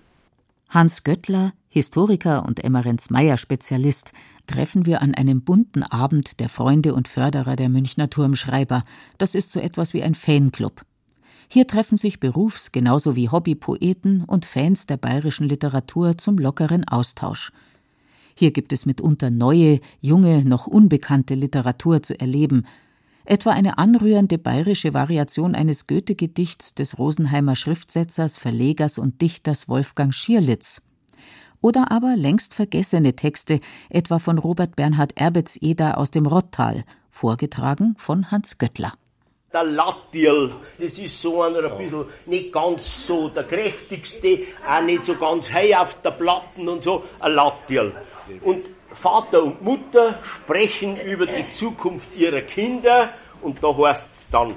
Hans 0.70 1.04
Göttler, 1.04 1.54
Historiker 1.70 2.46
und 2.46 2.64
Emmerens 2.64 3.10
Meyer 3.10 3.38
Spezialist, 3.38 4.14
treffen 4.48 4.86
wir 4.86 5.02
an 5.02 5.16
einem 5.16 5.42
bunten 5.42 5.84
Abend 5.84 6.40
der 6.40 6.50
Freunde 6.50 6.94
und 6.94 7.08
Förderer 7.08 7.56
der 7.56 7.70
Münchner 7.70 8.10
Turmschreiber. 8.10 8.84
Das 9.18 9.36
ist 9.36 9.52
so 9.52 9.60
etwas 9.60 9.94
wie 9.94 10.04
ein 10.04 10.16
Fanclub. 10.16 10.82
Hier 11.48 11.68
treffen 11.68 11.98
sich 11.98 12.20
Berufs- 12.20 12.72
genauso 12.72 13.16
wie 13.16 13.30
Hobbypoeten 13.30 14.24
und 14.24 14.46
Fans 14.46 14.88
der 14.88 14.98
bayerischen 14.98 15.48
Literatur 15.48 16.18
zum 16.18 16.38
lockeren 16.38 16.88
Austausch. 16.88 17.52
Hier 18.36 18.52
gibt 18.52 18.74
es 18.74 18.86
mitunter 18.86 19.30
neue, 19.30 19.80
junge, 20.02 20.44
noch 20.44 20.66
unbekannte 20.66 21.36
Literatur 21.36 22.02
zu 22.02 22.20
erleben, 22.20 22.66
etwa 23.26 23.52
eine 23.52 23.78
anrührende 23.78 24.38
bayerische 24.38 24.94
Variation 24.94 25.56
eines 25.56 25.88
Goethe-Gedichts 25.88 26.74
des 26.74 26.98
Rosenheimer 26.98 27.56
Schriftsetzers, 27.56 28.38
Verlegers 28.38 28.98
und 28.98 29.22
Dichters 29.22 29.70
Wolfgang 29.70 30.14
Schierlitz. 30.14 30.82
Oder 31.64 31.92
aber 31.92 32.18
längst 32.18 32.54
vergessene 32.54 33.16
Texte, 33.16 33.62
etwa 33.90 34.20
von 34.20 34.38
Robert 34.38 34.76
Bernhard 34.76 35.14
Erbets-Eder 35.16 35.98
aus 35.98 36.12
dem 36.12 36.26
Rottal, 36.26 36.84
vorgetragen 37.10 37.96
von 37.98 38.30
Hans 38.32 38.58
Göttler. 38.58 38.92
der 39.54 39.64
Lattiel. 39.64 40.56
Das 40.78 40.98
ist 40.98 41.22
so 41.22 41.42
einer 41.42 41.72
ein 41.72 41.78
bisschen 41.78 42.06
nicht 42.26 42.52
ganz 42.52 43.08
so 43.08 43.30
der 43.30 43.44
kräftigste, 43.44 44.40
auch 44.68 44.82
nicht 44.82 45.06
so 45.06 45.16
ganz 45.16 45.50
hell 45.50 45.74
auf 45.76 46.02
der 46.02 46.12
Platten 46.12 46.68
und 46.68 46.84
so, 46.84 47.04
ein 47.22 47.32
Lattiel. 47.34 47.94
Und 48.42 48.66
Vater 48.94 49.44
und 49.44 49.62
Mutter 49.62 50.20
sprechen 50.44 50.98
über 50.98 51.28
die 51.28 51.50
Zukunft 51.50 52.14
ihrer 52.14 52.42
Kinder 52.42 53.12
und 53.42 53.64
da 53.64 53.74
heißt 53.78 54.14
es 54.14 54.30
dann, 54.30 54.56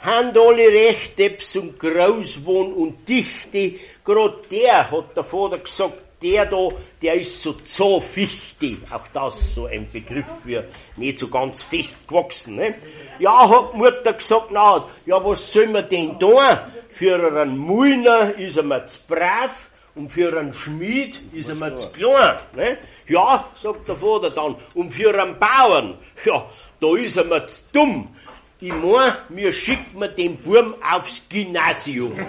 haben 0.00 0.28
alle 0.38 0.68
recht, 0.68 1.18
Deps 1.18 1.56
und 1.56 1.78
Großwohn 1.78 2.72
und 2.72 3.08
Dichte, 3.08 3.80
grad 4.04 4.50
der, 4.50 4.90
hat 4.92 5.16
der 5.16 5.24
Vater 5.24 5.58
gesagt, 5.58 6.09
der 6.22 6.46
da, 6.46 6.68
der 7.00 7.14
ist 7.14 7.40
so 7.40 7.52
zofichte. 7.52 8.76
Auch 8.90 9.06
das 9.12 9.54
so 9.54 9.66
ein 9.66 9.90
Begriff 9.90 10.26
für 10.44 10.64
nicht 10.96 11.18
so 11.18 11.28
ganz 11.28 11.62
fest 11.62 12.06
gewachsen. 12.06 12.56
Ne? 12.56 12.74
Ja, 13.18 13.48
hat 13.48 13.74
Mutter 13.74 14.12
gesagt, 14.12 14.48
na, 14.50 14.86
ja, 15.06 15.24
was 15.24 15.52
soll 15.52 15.68
man 15.68 15.88
denn 15.88 16.18
da? 16.18 16.70
Für 16.90 17.14
einen 17.14 17.56
Mullner 17.56 18.36
ist 18.38 18.56
er 18.56 18.64
mir 18.64 18.84
zu 18.86 18.98
brav 19.08 19.68
und 19.94 20.10
für 20.10 20.36
einen 20.36 20.52
Schmied 20.52 21.20
ist 21.32 21.48
er 21.48 21.54
mir 21.54 21.74
zu 21.76 21.90
klein. 21.92 22.36
Ne? 22.54 22.78
Ja, 23.08 23.44
sagt 23.60 23.88
der 23.88 23.96
Vater 23.96 24.30
dann, 24.30 24.56
und 24.74 24.92
für 24.92 25.18
einen 25.20 25.38
Bauern, 25.38 25.98
ja, 26.24 26.44
da 26.80 26.96
ist 26.96 27.16
er 27.16 27.24
mir 27.24 27.46
zu 27.46 27.62
dumm. 27.72 28.16
Ich 28.62 28.72
mein, 28.72 29.14
mir 29.30 29.54
schickt 29.54 29.94
man 29.94 30.14
den 30.14 30.36
Burm 30.36 30.74
aufs 30.92 31.26
Gymnasium. 31.28 32.12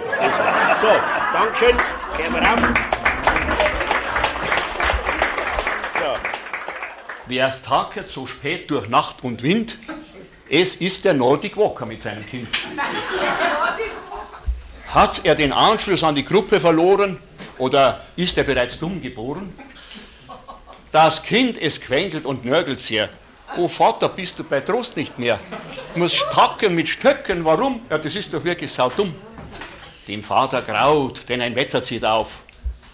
So, 0.82 0.88
Dankeschön, 1.34 1.78
gehen 2.18 2.34
wir 2.34 2.42
rauf. 2.42 3.01
Wer 7.28 7.48
es 7.48 7.62
tackert 7.62 8.10
so 8.10 8.28
spät 8.28 8.70
durch 8.72 8.90
Nacht 8.90 9.24
und 9.24 9.44
Wind, 9.44 9.78
es 10.50 10.76
ist 10.76 11.06
der 11.06 11.14
Nordic 11.14 11.56
Walker 11.56 11.86
mit 11.86 12.02
seinem 12.02 12.26
Kind. 12.26 12.50
Hat 14.88 15.22
er 15.24 15.36
den 15.36 15.54
Anschluss 15.54 16.04
an 16.04 16.16
die 16.16 16.26
Gruppe 16.26 16.60
verloren 16.60 17.20
oder 17.58 18.02
ist 18.16 18.38
er 18.38 18.44
bereits 18.44 18.78
dumm 18.78 19.02
geboren? 19.02 19.54
Das 20.92 21.24
Kind, 21.24 21.62
es 21.62 21.80
quengelt 21.80 22.26
und 22.26 22.44
nörgelt 22.44 22.80
sehr. 22.80 23.10
Oh 23.56 23.68
Vater, 23.68 24.10
bist 24.10 24.40
du 24.40 24.44
bei 24.44 24.60
Trost 24.62 24.98
nicht 24.98 25.18
mehr? 25.20 25.40
Du 25.94 26.00
musst 26.00 26.22
tacken 26.32 26.76
mit 26.76 26.90
Stöcken, 26.90 27.46
warum? 27.46 27.82
Ja, 27.90 27.98
das 27.98 28.16
ist 28.16 28.34
doch 28.34 28.44
wirklich 28.44 28.72
saudumm. 28.72 29.14
Dem 30.08 30.24
Vater 30.24 30.62
graut, 30.62 31.22
denn 31.30 31.42
ein 31.42 31.56
Wetter 31.56 31.82
zieht 31.82 32.04
auf. 32.04 32.40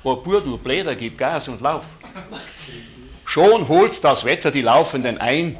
Oh 0.04 0.16
Bur, 0.16 0.42
du 0.42 0.58
Bläder, 0.58 0.96
gib 0.96 1.18
Gas 1.18 1.48
und 1.48 1.62
lauf. 1.62 1.86
Schon 3.28 3.68
holt 3.68 4.06
das 4.06 4.24
Wetter 4.24 4.52
die 4.52 4.62
Laufenden 4.62 5.18
ein. 5.18 5.58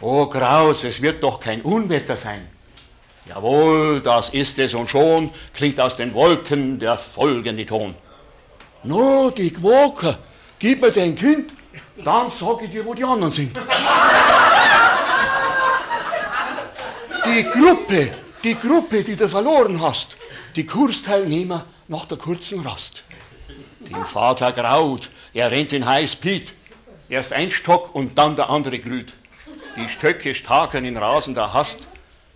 Oh 0.00 0.26
Graus, 0.26 0.82
es 0.82 1.00
wird 1.00 1.22
doch 1.22 1.38
kein 1.38 1.62
Unwetter 1.62 2.16
sein. 2.16 2.48
Jawohl, 3.26 4.00
das 4.00 4.30
ist 4.30 4.58
es 4.58 4.74
und 4.74 4.90
schon 4.90 5.30
klingt 5.54 5.78
aus 5.78 5.94
den 5.94 6.12
Wolken 6.14 6.80
der 6.80 6.98
folgende 6.98 7.64
Ton. 7.64 7.94
No, 8.82 9.30
Dick 9.30 9.62
Walker, 9.62 10.18
gib 10.58 10.82
mir 10.82 10.90
dein 10.90 11.14
Kind, 11.14 11.52
dann 12.04 12.32
sag 12.38 12.62
ich 12.62 12.70
dir, 12.70 12.84
wo 12.84 12.92
die 12.92 13.04
anderen 13.04 13.30
sind. 13.30 13.56
Die 17.24 17.44
Gruppe, 17.44 18.10
die 18.42 18.56
Gruppe, 18.56 19.04
die 19.04 19.14
du 19.14 19.28
verloren 19.28 19.80
hast, 19.80 20.16
die 20.56 20.66
Kursteilnehmer 20.66 21.66
nach 21.86 22.06
der 22.06 22.18
kurzen 22.18 22.66
Rast. 22.66 23.04
Dem 23.78 24.04
Vater 24.04 24.50
graut, 24.50 25.08
er 25.32 25.52
rennt 25.52 25.72
in 25.72 25.86
High 25.86 26.10
Speed. 26.10 26.52
Erst 27.10 27.32
ein 27.32 27.50
Stock 27.50 27.92
und 27.94 28.16
dann 28.16 28.36
der 28.36 28.50
andere 28.50 28.78
glüht. 28.78 29.14
Die 29.76 29.88
Stöcke 29.88 30.32
staken 30.32 30.84
in 30.84 30.96
rasender 30.96 31.52
Hast. 31.52 31.88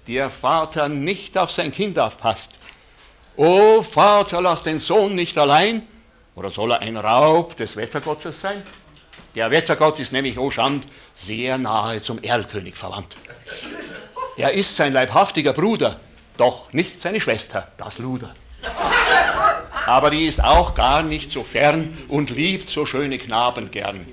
Der 0.08 0.28
Vater 0.28 0.88
nicht 0.88 1.38
auf 1.38 1.52
sein 1.52 1.70
Kind 1.70 1.96
aufpasst. 1.98 2.58
O 3.36 3.82
Vater, 3.82 4.42
lass 4.42 4.62
den 4.62 4.80
Sohn 4.80 5.14
nicht 5.14 5.38
allein. 5.38 5.82
Oder 6.34 6.50
soll 6.50 6.72
er 6.72 6.80
ein 6.80 6.96
Raub 6.96 7.56
des 7.56 7.76
Wettergottes 7.76 8.40
sein? 8.40 8.64
Der 9.36 9.52
Wettergott 9.52 10.00
ist 10.00 10.12
nämlich, 10.12 10.38
o 10.38 10.50
Schand, 10.50 10.88
sehr 11.14 11.56
nahe 11.56 12.02
zum 12.02 12.20
Erlkönig 12.22 12.74
verwandt. 12.74 13.16
Er 14.36 14.52
ist 14.52 14.74
sein 14.74 14.92
leibhaftiger 14.92 15.52
Bruder, 15.52 16.00
doch 16.36 16.72
nicht 16.72 17.00
seine 17.00 17.20
Schwester, 17.20 17.68
das 17.76 17.98
Luder. 17.98 18.34
Aber 19.86 20.10
die 20.10 20.26
ist 20.26 20.42
auch 20.42 20.74
gar 20.74 21.02
nicht 21.02 21.30
so 21.30 21.44
fern 21.44 21.96
und 22.08 22.30
liebt 22.30 22.70
so 22.70 22.86
schöne 22.86 23.18
Knaben 23.18 23.70
gern. 23.70 24.06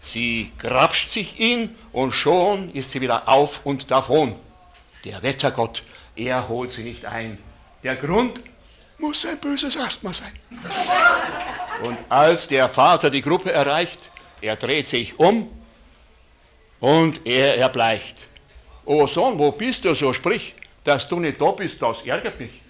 Sie 0.00 0.52
grapscht 0.58 1.10
sich 1.10 1.38
ihn 1.40 1.76
und 1.92 2.12
schon 2.12 2.72
ist 2.72 2.90
sie 2.92 3.00
wieder 3.00 3.28
auf 3.28 3.66
und 3.66 3.90
davon. 3.90 4.36
Der 5.04 5.22
Wettergott, 5.22 5.82
er 6.16 6.48
holt 6.48 6.70
sie 6.70 6.84
nicht 6.84 7.04
ein. 7.04 7.38
Der 7.82 7.96
Grund 7.96 8.40
muss 8.98 9.24
ein 9.26 9.38
böses 9.38 9.76
Asthma 9.76 10.12
sein. 10.12 10.32
Und 11.82 11.98
als 12.08 12.48
der 12.48 12.68
Vater 12.68 13.10
die 13.10 13.22
Gruppe 13.22 13.52
erreicht, 13.52 14.10
er 14.40 14.56
dreht 14.56 14.86
sich 14.86 15.18
um 15.18 15.48
und 16.80 17.26
er 17.26 17.56
erbleicht. 17.58 18.26
Oh 18.84 19.06
Sohn, 19.06 19.38
wo 19.38 19.52
bist 19.52 19.84
du 19.84 19.94
so? 19.94 20.12
Sprich, 20.12 20.54
dass 20.82 21.08
du 21.08 21.20
nicht 21.20 21.40
da 21.40 21.50
bist, 21.52 21.80
das 21.80 22.02
ärgert 22.04 22.40
mich. 22.40 22.62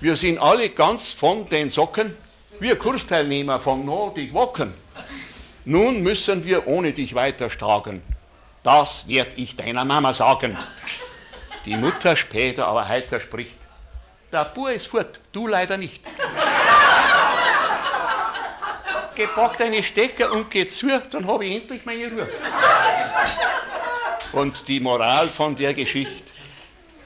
Wir 0.00 0.16
sind 0.16 0.38
alle 0.38 0.68
ganz 0.70 1.12
von 1.12 1.48
den 1.48 1.70
Socken, 1.70 2.16
wir 2.58 2.76
Kursteilnehmer 2.76 3.60
von 3.60 3.84
Nordic 3.84 4.34
Wocken. 4.34 4.74
Nun 5.64 6.02
müssen 6.02 6.44
wir 6.44 6.66
ohne 6.66 6.92
dich 6.92 7.14
weiter 7.14 7.48
stagen. 7.48 8.02
Das 8.62 9.06
werd 9.06 9.34
ich 9.36 9.56
deiner 9.56 9.84
Mama 9.84 10.12
sagen. 10.12 10.58
Die 11.64 11.76
Mutter 11.76 12.16
später 12.16 12.66
aber 12.66 12.88
heiter 12.88 13.20
spricht. 13.20 13.56
Der 14.32 14.44
Bur 14.46 14.72
ist 14.72 14.88
fort, 14.88 15.20
du 15.30 15.46
leider 15.46 15.76
nicht. 15.76 16.04
Gepackt 19.14 19.60
deine 19.60 19.82
Stecker 19.82 20.32
und 20.32 20.50
geh 20.50 20.66
zu, 20.66 20.88
dann 21.10 21.26
habe 21.26 21.44
ich 21.44 21.60
endlich 21.60 21.84
meine 21.84 22.10
Ruhe. 22.10 22.28
Und 24.32 24.66
die 24.66 24.80
Moral 24.80 25.28
von 25.28 25.54
der 25.54 25.74
Geschichte. 25.74 26.32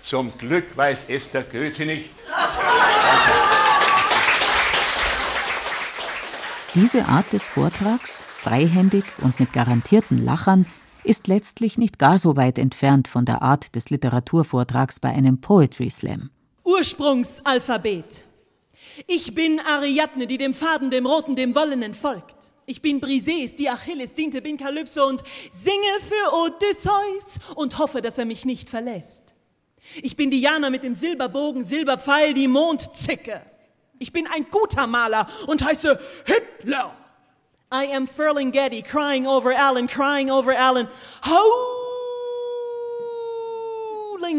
Zum 0.01 0.39
Glück 0.39 0.77
weiß 0.77 1.07
es 1.09 1.31
der 1.33 1.43
Goethe 1.43 1.85
nicht. 1.85 2.11
Diese 6.75 7.05
Art 7.07 7.33
des 7.33 7.43
Vortrags, 7.43 8.23
freihändig 8.47 9.05
und 9.23 9.41
mit 9.41 9.53
garantierten 9.53 10.25
Lachern, 10.25 10.67
ist 11.03 11.27
letztlich 11.27 11.79
nicht 11.79 11.99
gar 11.99 12.21
so 12.21 12.37
weit 12.37 12.59
entfernt 12.59 13.09
von 13.09 13.25
der 13.25 13.43
Art 13.43 13.75
des 13.75 13.91
Literaturvortrags 13.91 15.01
bei 15.01 15.09
einem 15.09 15.41
Poetry 15.41 15.91
Slam. 15.91 16.31
Ursprungsalphabet. 16.63 18.23
Ich 19.09 19.35
bin 19.35 19.59
Ariadne, 19.59 20.29
die 20.29 20.39
dem 20.39 20.55
Faden, 20.55 20.93
dem 20.93 21.07
Roten, 21.07 21.35
dem 21.35 21.57
Wollenen 21.57 21.93
folgt. 21.93 22.37
Ich 22.67 22.83
bin 22.83 23.01
Briseis, 23.01 23.57
die 23.57 23.69
Achilles 23.69 24.15
diente, 24.15 24.41
bin 24.43 24.57
Kalypso 24.57 25.07
und 25.09 25.25
singe 25.51 25.83
für 26.09 26.33
Odysseus 26.33 27.41
und 27.57 27.79
hoffe, 27.79 28.01
dass 28.01 28.19
er 28.19 28.27
mich 28.27 28.45
nicht 28.45 28.71
verlässt. 28.71 29.35
Ich 30.03 30.15
bin 30.15 30.31
Diana 30.31 30.71
mit 30.71 30.85
dem 30.85 30.95
Silberbogen, 30.95 31.65
Silberpfeil, 31.65 32.33
die 32.33 32.47
Mondzicke. 32.47 33.41
Ich 33.99 34.13
bin 34.13 34.29
ein 34.29 34.47
guter 34.51 34.87
Maler 34.87 35.27
und 35.49 35.65
heiße 35.65 35.99
Hitler. 36.27 36.97
I 37.71 37.87
am 37.87 38.07
Ferlinghetti, 38.07 38.83
crying 38.85 39.27
over 39.27 39.53
Alan, 39.53 39.89
crying 39.89 40.31
over 40.31 40.53
Alan, 40.53 40.89
howling 41.23 41.57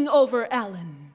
over 0.08 0.50
Alan. 0.50 1.14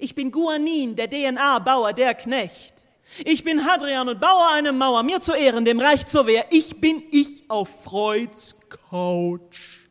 Ich 0.00 0.14
bin 0.16 0.32
Guanin, 0.32 0.96
der 0.96 1.08
DNA-Bauer, 1.08 1.92
der 1.92 2.14
Knecht. 2.14 2.84
Ich 3.24 3.44
bin 3.44 3.64
Hadrian 3.64 4.08
und 4.08 4.20
baue 4.20 4.48
eine 4.52 4.72
Mauer, 4.72 5.04
mir 5.04 5.20
zu 5.20 5.32
Ehren, 5.32 5.64
dem 5.64 5.78
Reich 5.78 6.06
zur 6.06 6.26
Wehr. 6.26 6.46
Ich 6.50 6.80
bin 6.80 7.02
ich 7.12 7.44
auf 7.48 7.84
Freuds 7.84 8.56
Couch. 8.90 9.86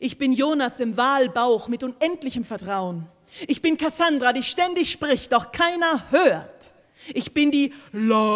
Ich 0.00 0.16
bin 0.16 0.32
Jonas 0.32 0.80
im 0.80 0.96
Walbauch 0.96 1.68
mit 1.68 1.84
unendlichem 1.84 2.46
Vertrauen. 2.46 3.06
Ich 3.46 3.62
bin 3.62 3.76
Cassandra, 3.76 4.32
die 4.32 4.42
ständig 4.42 4.90
spricht, 4.90 5.32
doch 5.32 5.52
keiner 5.52 6.10
hört. 6.10 6.71
Ich 7.14 7.32
bin 7.32 7.50
die 7.50 7.72
Langsamkeit, 7.92 8.32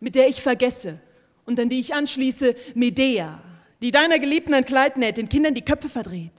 mit 0.00 0.14
der 0.14 0.28
ich 0.28 0.42
vergesse 0.42 1.00
und 1.44 1.60
an 1.60 1.68
die 1.68 1.80
ich 1.80 1.94
anschließe 1.94 2.56
Medea, 2.74 3.42
die 3.80 3.90
deiner 3.90 4.18
Geliebten 4.18 4.54
ein 4.54 4.64
Kleid 4.64 4.96
näht, 4.96 5.16
den 5.16 5.28
Kindern 5.28 5.54
die 5.54 5.64
Köpfe 5.64 5.88
verdreht. 5.88 6.32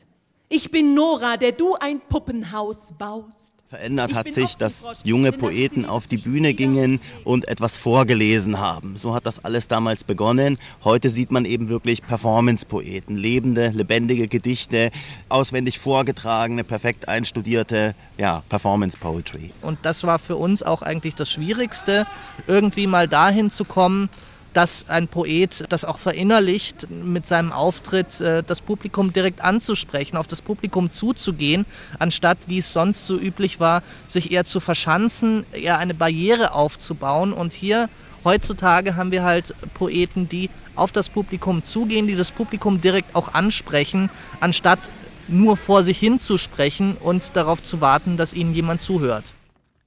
Ich 0.49 0.71
bin 0.71 0.93
Nora, 0.93 1.37
der 1.37 1.53
du 1.53 1.75
ein 1.75 1.99
Puppenhaus 2.01 2.97
baust. 2.97 3.52
Verändert 3.73 4.13
hat 4.13 4.31
sich, 4.31 4.55
dass 4.55 4.85
junge 5.03 5.31
Poeten 5.31 5.87
auf 5.87 6.07
die 6.07 6.17
Bühne 6.17 6.53
gingen 6.53 6.99
und 7.23 7.47
etwas 7.47 7.79
vorgelesen 7.79 8.59
haben. 8.59 8.97
So 8.97 9.15
hat 9.15 9.25
das 9.25 9.43
alles 9.43 9.67
damals 9.67 10.03
begonnen. 10.03 10.59
Heute 10.83 11.09
sieht 11.09 11.31
man 11.31 11.43
eben 11.43 11.69
wirklich 11.69 12.03
Performance-Poeten, 12.03 13.17
lebende, 13.17 13.69
lebendige 13.69 14.27
Gedichte, 14.27 14.91
auswendig 15.27 15.79
vorgetragene, 15.79 16.63
perfekt 16.63 17.09
einstudierte 17.09 17.95
ja, 18.19 18.43
Performance-Poetry. 18.47 19.51
Und 19.63 19.79
das 19.81 20.03
war 20.03 20.19
für 20.19 20.35
uns 20.35 20.61
auch 20.61 20.83
eigentlich 20.83 21.15
das 21.15 21.31
Schwierigste, 21.31 22.05
irgendwie 22.45 22.85
mal 22.85 23.07
dahin 23.07 23.49
zu 23.49 23.65
kommen, 23.65 24.07
dass 24.53 24.87
ein 24.89 25.07
Poet 25.07 25.65
das 25.69 25.83
auch 25.83 25.97
verinnerlicht, 25.99 26.89
mit 26.89 27.27
seinem 27.27 27.51
Auftritt 27.51 28.21
äh, 28.21 28.43
das 28.43 28.61
Publikum 28.61 29.11
direkt 29.11 29.41
anzusprechen, 29.41 30.17
auf 30.17 30.27
das 30.27 30.41
Publikum 30.41 30.91
zuzugehen, 30.91 31.65
anstatt 31.99 32.37
wie 32.47 32.59
es 32.59 32.71
sonst 32.71 33.07
so 33.07 33.17
üblich 33.17 33.59
war, 33.59 33.83
sich 34.07 34.31
eher 34.31 34.45
zu 34.45 34.59
verschanzen, 34.59 35.45
eher 35.51 35.79
eine 35.79 35.93
Barriere 35.93 36.53
aufzubauen. 36.53 37.33
Und 37.33 37.53
hier 37.53 37.89
heutzutage 38.23 38.95
haben 38.95 39.11
wir 39.11 39.23
halt 39.23 39.55
Poeten, 39.73 40.29
die 40.29 40.49
auf 40.75 40.91
das 40.91 41.09
Publikum 41.09 41.63
zugehen, 41.63 42.07
die 42.07 42.15
das 42.15 42.31
Publikum 42.31 42.81
direkt 42.81 43.15
auch 43.15 43.33
ansprechen, 43.33 44.09
anstatt 44.39 44.79
nur 45.27 45.57
vor 45.57 45.83
sich 45.83 45.97
hin 45.97 46.19
zu 46.19 46.37
sprechen 46.37 46.97
und 46.97 47.35
darauf 47.35 47.61
zu 47.61 47.81
warten, 47.81 48.17
dass 48.17 48.33
ihnen 48.33 48.53
jemand 48.53 48.81
zuhört. 48.81 49.33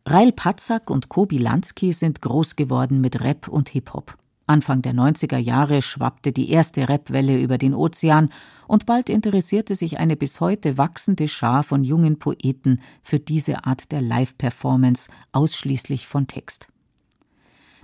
Rail 0.07 0.33
Patzak 0.33 0.89
und 0.89 1.09
Kobi 1.09 1.39
Lansky 1.39 1.93
sind 1.93 2.23
groß 2.23 2.57
geworden 2.57 3.01
mit 3.01 3.21
Rap 3.21 3.49
und 3.49 3.71
Hip-Hop. 3.71 4.17
Anfang 4.47 4.83
der 4.83 4.95
90er 4.95 5.39
Jahre 5.39 5.83
schwappte 5.83 6.33
die 6.33 6.51
erste 6.51 6.89
Rapwelle 6.89 7.41
über 7.41 7.59
den 7.59 7.75
Ozean 7.75 8.31
und 8.69 8.87
bald 8.87 9.11
interessierte 9.11 9.75
sich 9.75 9.99
eine 9.99 10.17
bis 10.17 10.41
heute 10.41 10.79
wachsende 10.79 11.27
Schar 11.27 11.65
von 11.65 11.83
jungen 11.83 12.19
Poeten 12.19 12.81
für 13.03 13.19
diese 13.19 13.65
Art 13.65 13.91
der 13.91 14.01
Live-Performance 14.01 15.11
ausschließlich 15.33 16.07
von 16.07 16.29
Text. 16.29 16.69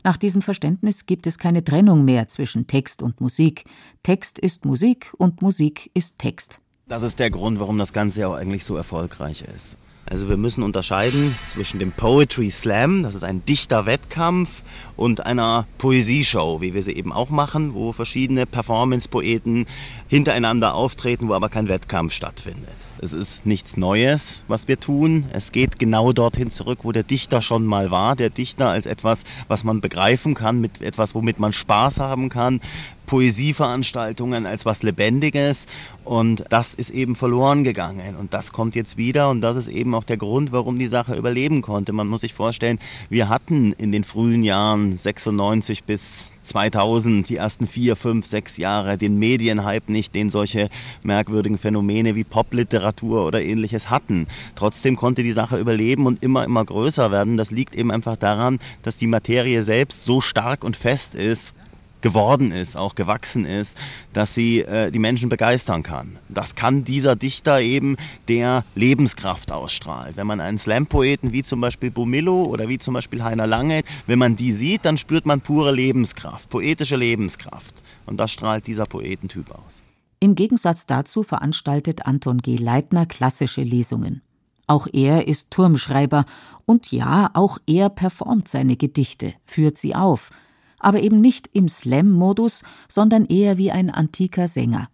Nach 0.04 0.16
diesem 0.16 0.42
Verständnis 0.42 1.06
gibt 1.06 1.26
es 1.26 1.38
keine 1.38 1.64
Trennung 1.64 2.04
mehr 2.04 2.26
zwischen 2.28 2.66
Text 2.66 3.02
und 3.02 3.20
Musik. 3.20 3.64
Text 4.02 4.38
ist 4.38 4.64
Musik 4.64 5.12
und 5.16 5.42
Musik 5.42 5.90
ist 5.94 6.18
Text. 6.18 6.60
Das 6.88 7.02
ist 7.02 7.18
der 7.20 7.30
Grund, 7.30 7.60
warum 7.60 7.78
das 7.78 7.92
Ganze 7.92 8.26
auch 8.28 8.34
eigentlich 8.34 8.64
so 8.64 8.76
erfolgreich 8.76 9.42
ist. 9.42 9.76
Also 10.07 10.28
wir 10.28 10.36
müssen 10.36 10.62
unterscheiden 10.62 11.34
zwischen 11.46 11.78
dem 11.78 11.92
Poetry 11.92 12.50
Slam, 12.50 13.03
das 13.03 13.14
ist 13.14 13.24
ein 13.24 13.44
Dichterwettkampf, 13.44 14.62
und 14.96 15.24
einer 15.24 15.66
Poesieshow, 15.78 16.61
wie 16.61 16.74
wir 16.74 16.82
sie 16.82 16.92
eben 16.92 17.12
auch 17.12 17.30
machen, 17.30 17.74
wo 17.74 17.92
verschiedene 17.92 18.46
Performance-Poeten 18.46 19.66
hintereinander 20.09 20.74
auftreten, 20.74 21.28
wo 21.28 21.34
aber 21.34 21.48
kein 21.48 21.68
Wettkampf 21.68 22.12
stattfindet. 22.12 22.76
Es 23.03 23.12
ist 23.12 23.44
nichts 23.44 23.76
Neues, 23.76 24.44
was 24.46 24.68
wir 24.68 24.78
tun. 24.78 25.24
Es 25.32 25.50
geht 25.50 25.80
genau 25.80 26.12
dorthin 26.12 26.50
zurück, 26.50 26.78
wo 26.84 26.92
der 26.92 27.03
Dichter 27.03 27.42
schon 27.42 27.66
mal 27.66 27.90
war. 27.90 28.14
Der 28.14 28.30
Dichter 28.30 28.68
als 28.68 28.86
etwas, 28.86 29.24
was 29.48 29.64
man 29.64 29.80
begreifen 29.80 30.34
kann, 30.34 30.61
mit 30.61 30.80
etwas, 30.80 31.12
womit 31.12 31.40
man 31.40 31.53
Spaß 31.53 31.98
haben 31.98 32.28
kann. 32.28 32.61
Poesieveranstaltungen 33.07 34.46
als 34.46 34.64
was 34.64 34.84
Lebendiges 34.84 35.66
und 36.05 36.44
das 36.50 36.72
ist 36.72 36.90
eben 36.90 37.14
verloren 37.16 37.62
gegangen 37.62 38.16
und 38.16 38.32
das 38.32 38.53
kommt 38.53 38.74
jetzt 38.76 38.96
wieder 38.96 39.28
und 39.28 39.40
das 39.42 39.57
ist 39.57 39.68
eben 39.68 39.94
auch 39.94 40.05
der 40.05 40.16
Grund, 40.16 40.53
warum 40.53 40.78
die 40.78 40.86
Sache 40.86 41.16
überleben 41.16 41.61
konnte. 41.61 41.92
Man 41.92 42.07
muss 42.07 42.22
sich 42.22 42.32
vorstellen, 42.32 42.78
wir 43.11 43.28
hatten 43.28 43.72
in 43.72 43.92
den 43.92 44.05
frühen 44.05 44.44
Jahren 44.44 44.96
96 44.96 45.84
bis 45.84 46.34
2000, 46.44 47.28
die 47.28 47.36
ersten 47.36 47.66
vier, 47.66 47.96
fünf, 47.96 48.24
sechs 48.24 48.57
Jahre, 48.57 48.96
den 48.96 49.18
Medienhype 49.18 49.92
nicht, 49.92 50.14
den 50.14 50.30
solche 50.30 50.70
merkwürdigen 51.03 51.59
Phänomene 51.59 52.14
wie 52.14 52.24
Popliteratur 52.24 52.91
oder 53.01 53.43
ähnliches 53.43 53.90
hatten. 53.90 54.26
Trotzdem 54.55 54.97
konnte 54.97 55.22
die 55.22 55.32
Sache 55.32 55.59
überleben 55.59 56.07
und 56.07 56.22
immer, 56.22 56.45
immer 56.45 56.64
größer 56.64 57.11
werden. 57.11 57.36
Das 57.36 57.51
liegt 57.51 57.74
eben 57.74 57.90
einfach 57.90 58.16
daran, 58.16 58.59
dass 58.82 58.97
die 58.97 59.07
Materie 59.07 59.62
selbst 59.62 60.05
so 60.05 60.20
stark 60.20 60.64
und 60.64 60.76
fest 60.76 61.14
ist, 61.14 61.55
geworden 62.03 62.53
ist, 62.53 62.76
auch 62.76 62.95
gewachsen 62.95 63.47
ist, 63.47 63.78
dass 64.12 64.34
sie 64.34 64.61
äh, 64.61 64.90
die 64.90 64.99
Menschen 64.99 65.28
begeistern 65.28 65.82
kann. 65.82 66.18
Das 66.28 66.55
kann 66.55 66.84
dieser 66.84 67.16
Dichter 67.16 67.61
eben, 67.61 67.97
der 68.28 68.64
Lebenskraft 68.74 69.51
ausstrahlt. 69.51 70.16
Wenn 70.16 70.26
man 70.26 70.40
einen 70.40 70.59
Slam-Poeten 70.59 71.32
wie 71.32 71.43
zum 71.43 71.61
Beispiel 71.61 71.90
Bumillo 71.90 72.43
oder 72.43 72.68
wie 72.68 72.78
zum 72.78 72.95
Beispiel 72.95 73.22
Heiner 73.22 73.47
Lange, 73.47 73.82
wenn 74.07 74.18
man 74.18 74.36
die 74.36 74.53
sieht, 74.53 74.84
dann 74.84 74.99
spürt 74.99 75.24
man 75.24 75.40
pure 75.40 75.72
Lebenskraft, 75.72 76.51
poetische 76.51 76.97
Lebenskraft. 76.97 77.82
Und 78.05 78.18
das 78.18 78.32
strahlt 78.32 78.66
dieser 78.66 78.84
Poetentyp 78.84 79.51
aus. 79.51 79.82
Im 80.22 80.36
Gegensatz 80.36 80.86
dazu 80.86 81.24
veranstaltet 81.24 82.06
Anton 82.06 82.38
G. 82.38 82.56
Leitner 82.56 83.06
klassische 83.06 83.62
Lesungen. 83.62 84.22
Auch 84.68 84.86
er 84.92 85.26
ist 85.26 85.50
Turmschreiber 85.50 86.24
und 86.64 86.92
ja, 86.92 87.30
auch 87.34 87.58
er 87.66 87.88
performt 87.88 88.46
seine 88.46 88.76
Gedichte, 88.76 89.34
führt 89.44 89.76
sie 89.76 89.94
auf– 89.94 90.30
aber 90.82 91.00
eben 91.00 91.20
nicht 91.20 91.48
im 91.52 91.68
Slam-Modus, 91.68 92.62
sondern 92.88 93.24
eher 93.24 93.56
wie 93.56 93.70
ein 93.70 93.88
antiker 93.88 94.48
Sänger. 94.48 94.88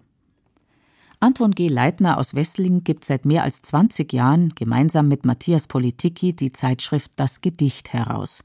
Anton 1.19 1.51
G. 1.51 1.67
Leitner 1.67 2.19
aus 2.19 2.35
Wessling 2.35 2.85
gibt 2.85 3.05
seit 3.05 3.25
mehr 3.25 3.43
als 3.43 3.63
20 3.63 4.13
Jahren 4.13 4.55
gemeinsam 4.55 5.09
mit 5.09 5.25
Matthias 5.25 5.67
Politicki 5.67 6.37
die 6.37 6.53
Zeitschrift 6.53 7.13
Das 7.17 7.41
Gedicht 7.41 7.93
heraus. 7.93 8.45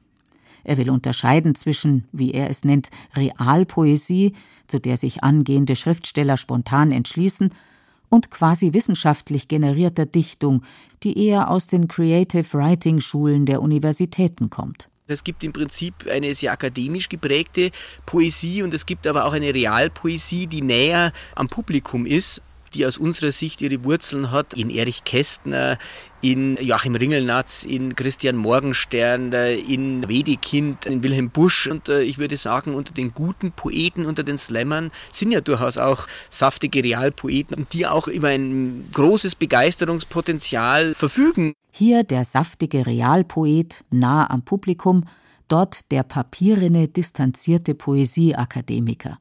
Er 0.64 0.78
will 0.78 0.90
unterscheiden 0.90 1.54
zwischen, 1.54 2.08
wie 2.14 2.32
er 2.32 2.50
es 2.50 2.64
nennt, 2.64 2.90
Realpoesie, 3.16 4.34
zu 4.74 4.80
der 4.80 4.98
sich 4.98 5.24
angehende 5.24 5.76
Schriftsteller 5.76 6.36
spontan 6.36 6.92
entschließen, 6.92 7.52
und 8.10 8.32
quasi 8.32 8.74
wissenschaftlich 8.74 9.48
generierter 9.48 10.06
Dichtung, 10.06 10.64
die 11.04 11.28
eher 11.28 11.50
aus 11.50 11.68
den 11.68 11.88
Creative 11.88 12.46
Writing 12.54 13.00
Schulen 13.00 13.46
der 13.46 13.62
Universitäten 13.62 14.50
kommt. 14.50 14.90
Es 15.06 15.24
gibt 15.24 15.44
im 15.44 15.54
Prinzip 15.54 16.08
eine 16.10 16.34
sehr 16.34 16.52
akademisch 16.52 17.10
geprägte 17.10 17.70
Poesie 18.06 18.64
und 18.64 18.74
es 18.74 18.86
gibt 18.86 19.06
aber 19.06 19.26
auch 19.26 19.34
eine 19.34 19.54
Realpoesie, 19.54 20.48
die 20.48 20.62
näher 20.62 21.12
am 21.36 21.50
Publikum 21.50 22.06
ist 22.06 22.42
die 22.74 22.86
aus 22.86 22.98
unserer 22.98 23.32
Sicht 23.32 23.62
ihre 23.62 23.84
Wurzeln 23.84 24.32
hat 24.32 24.54
in 24.54 24.70
Erich 24.70 25.04
Kästner, 25.04 25.78
in 26.22 26.58
Joachim 26.62 26.96
Ringelnatz, 26.96 27.64
in 27.64 27.96
Christian 27.96 28.38
Morgenstern, 28.38 29.34
in 29.34 30.08
Wedekind, 30.08 30.86
in 30.86 31.04
Wilhelm 31.04 31.30
Busch. 31.30 31.68
Und 31.68 31.90
äh, 31.90 32.02
ich 32.02 32.18
würde 32.18 32.38
sagen, 32.38 32.74
unter 32.74 32.94
den 32.94 33.14
guten 33.14 33.52
Poeten, 33.52 34.06
unter 34.06 34.24
den 34.24 34.38
Slammern 34.38 34.92
sind 35.12 35.32
ja 35.32 35.42
durchaus 35.42 35.78
auch 35.78 36.08
saftige 36.30 36.84
Realpoeten, 36.84 37.68
die 37.74 37.86
auch 37.88 38.08
über 38.08 38.30
ein 38.30 38.88
großes 38.94 39.36
Begeisterungspotenzial 39.36 40.96
verfügen. 40.96 41.54
Hier 41.72 42.04
der 42.04 42.24
saftige 42.24 42.86
Realpoet 42.86 43.84
nah 43.90 44.30
am 44.30 44.44
Publikum, 44.44 45.06
dort 45.48 45.92
der 45.92 46.04
papierene, 46.04 46.88
distanzierte 46.88 47.76
Poesieakademiker. 47.76 49.18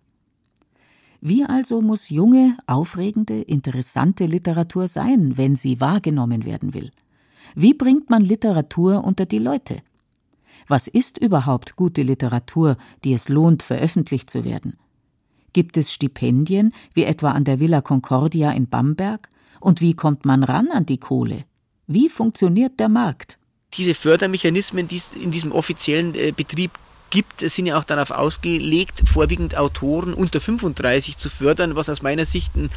Wie 1.25 1.45
also 1.45 1.81
muss 1.81 2.11
junge, 2.11 2.59
aufregende, 2.67 3.43
interessante 3.43 4.25
Literatur 4.25 4.89
sein, 4.89 5.37
wenn 5.37 5.55
sie 5.55 5.81
wahrgenommen 5.81 6.45
werden 6.45 6.75
will? 6.75 6.91
Wie 7.55 7.75
bringt 7.75 8.11
man 8.11 8.23
Literatur 8.23 9.05
unter 9.05 9.25
die 9.25 9.39
Leute? 9.39 9.83
Was 10.67 10.89
ist 10.89 11.19
überhaupt 11.19 11.77
gute 11.77 12.03
Literatur, 12.03 12.77
die 13.05 13.13
es 13.13 13.29
lohnt, 13.29 13.63
veröffentlicht 13.63 14.31
zu 14.31 14.45
werden? 14.45 14.77
Gibt 15.53 15.77
es 15.77 15.93
Stipendien, 15.93 16.75
wie 16.93 17.05
etwa 17.05 17.31
an 17.31 17.45
der 17.45 17.61
Villa 17.61 17.83
Concordia 17.83 18.51
in 18.51 18.67
Bamberg? 18.67 19.31
Und 19.61 19.81
wie 19.81 19.95
kommt 19.95 20.25
man 20.25 20.43
ran 20.43 20.73
an 20.73 20.87
die 20.87 20.99
Kohle? 20.99 21.45
Wie 21.87 22.09
funktioniert 22.09 22.81
der 22.81 22.89
Markt? 22.89 23.39
Diese 23.75 23.95
Fördermechanismen, 23.95 24.89
die 24.89 24.97
es 24.97 25.13
in 25.15 25.31
diesem 25.31 25.53
offiziellen 25.53 26.17
äh, 26.17 26.33
Betrieb 26.35 26.73
gibt, 27.13 27.41
sind 27.41 27.67
ja 27.67 27.79
auch 27.79 27.85
darauf 27.85 28.11
ausgelegt, 28.11 29.03
vorwiegend 29.05 29.55
Autoren 29.55 30.15
unter 30.15 30.41
35 30.41 31.19
zu 31.19 31.29
fördern, 31.29 31.77
was 31.77 31.91
aus 31.91 32.03
meiner 32.03 32.25
Sicht 32.25 32.57
ein 32.57 32.71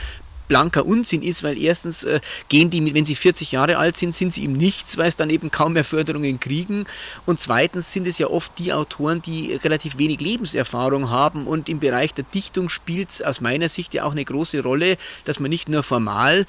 blanker 0.47 0.85
Unsinn 0.85 1.23
ist, 1.23 1.41
weil 1.41 1.57
erstens 1.57 2.03
äh, 2.03 2.19
gehen 2.49 2.69
die, 2.69 2.93
wenn 2.93 3.05
sie 3.05 3.15
40 3.15 3.53
Jahre 3.53 3.77
alt 3.77 3.97
sind, 3.97 4.13
sind 4.13 4.33
sie 4.33 4.43
ihm 4.43 4.53
nichts, 4.53 4.97
weil 4.97 5.07
es 5.07 5.15
dann 5.15 5.29
eben 5.29 5.49
kaum 5.51 5.73
mehr 5.73 5.85
Förderungen 5.85 6.39
kriegen. 6.39 6.85
Und 7.25 7.39
zweitens 7.39 7.91
sind 7.93 8.05
es 8.05 8.19
ja 8.19 8.27
oft 8.27 8.51
die 8.59 8.73
Autoren, 8.73 9.21
die 9.21 9.53
relativ 9.53 9.97
wenig 9.97 10.19
Lebenserfahrung 10.19 11.09
haben 11.09 11.47
und 11.47 11.69
im 11.69 11.79
Bereich 11.79 12.13
der 12.13 12.25
Dichtung 12.25 12.69
spielt 12.69 13.09
es 13.11 13.21
aus 13.21 13.41
meiner 13.41 13.69
Sicht 13.69 13.93
ja 13.93 14.03
auch 14.03 14.11
eine 14.11 14.25
große 14.25 14.61
Rolle, 14.61 14.97
dass 15.23 15.39
man 15.39 15.49
nicht 15.49 15.69
nur 15.69 15.81
formal 15.81 16.45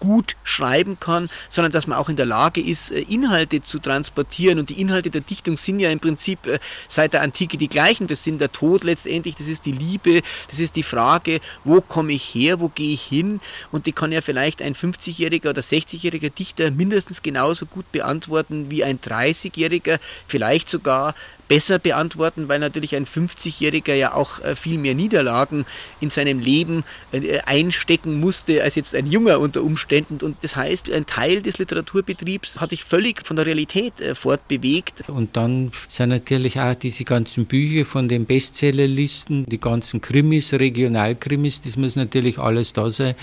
gut 0.00 0.36
schreiben 0.42 0.98
kann, 0.98 1.28
sondern 1.48 1.70
dass 1.70 1.86
man 1.86 1.98
auch 1.98 2.08
in 2.08 2.16
der 2.16 2.26
Lage 2.26 2.60
ist, 2.60 2.90
äh, 2.90 3.00
Inhalte 3.02 3.62
zu 3.62 3.78
transportieren. 3.78 4.58
Und 4.58 4.70
die 4.70 4.80
Inhalte 4.80 5.10
der 5.10 5.20
Dichtung 5.20 5.56
sind 5.56 5.78
ja 5.78 5.90
im 5.90 6.00
Prinzip 6.00 6.46
äh, 6.46 6.58
seit 6.88 7.12
der 7.12 7.22
Antike 7.22 7.56
die 7.58 7.68
gleichen. 7.68 8.08
Das 8.08 8.24
sind 8.24 8.40
der 8.40 8.50
Tod 8.50 8.82
letztendlich, 8.82 9.36
das 9.36 9.46
ist 9.46 9.66
die 9.66 9.72
Liebe, 9.72 10.22
das 10.48 10.58
ist 10.58 10.74
die 10.74 10.82
Frage, 10.82 11.40
wo 11.62 11.80
komme 11.80 12.12
ich 12.12 12.34
her, 12.34 12.58
wo 12.58 12.68
gehe 12.68 12.92
ich 12.92 13.02
hin? 13.02 13.40
Und 13.70 13.86
die 13.86 13.92
kann 13.92 14.10
ja 14.10 14.22
vielleicht 14.22 14.62
ein 14.62 14.74
50-jähriger 14.74 15.50
oder 15.50 15.62
60-jähriger 15.62 16.30
Dichter 16.30 16.70
mindestens 16.70 17.22
genauso 17.22 17.66
gut 17.66 17.92
beantworten 17.92 18.70
wie 18.70 18.82
ein 18.82 18.98
30-jähriger, 18.98 20.00
vielleicht 20.26 20.70
sogar 20.70 21.14
besser 21.50 21.80
beantworten, 21.80 22.48
weil 22.48 22.60
natürlich 22.60 22.94
ein 22.94 23.06
50-Jähriger 23.06 23.92
ja 23.92 24.14
auch 24.14 24.38
äh, 24.38 24.54
viel 24.54 24.78
mehr 24.78 24.94
Niederlagen 24.94 25.66
in 25.98 26.08
seinem 26.08 26.38
Leben 26.38 26.84
äh, 27.10 27.40
einstecken 27.40 28.20
musste 28.20 28.62
als 28.62 28.76
jetzt 28.76 28.94
ein 28.94 29.04
Junger 29.04 29.40
unter 29.40 29.64
Umständen. 29.64 30.18
Und 30.22 30.36
das 30.42 30.54
heißt, 30.54 30.92
ein 30.92 31.06
Teil 31.06 31.42
des 31.42 31.58
Literaturbetriebs 31.58 32.60
hat 32.60 32.70
sich 32.70 32.84
völlig 32.84 33.26
von 33.26 33.34
der 33.34 33.46
Realität 33.46 34.00
äh, 34.00 34.14
fortbewegt. 34.14 35.02
Und 35.08 35.36
dann 35.36 35.72
sind 35.88 36.10
natürlich 36.10 36.60
auch 36.60 36.74
diese 36.74 37.02
ganzen 37.02 37.46
Bücher 37.46 37.84
von 37.84 38.08
den 38.08 38.26
Bestsellerlisten, 38.26 39.44
die 39.46 39.60
ganzen 39.60 40.00
Krimis, 40.00 40.52
Regionalkrimis, 40.52 41.62
das 41.62 41.76
muss 41.76 41.96
natürlich 41.96 42.38
alles 42.38 42.74
da 42.74 42.88
sein. 42.90 43.16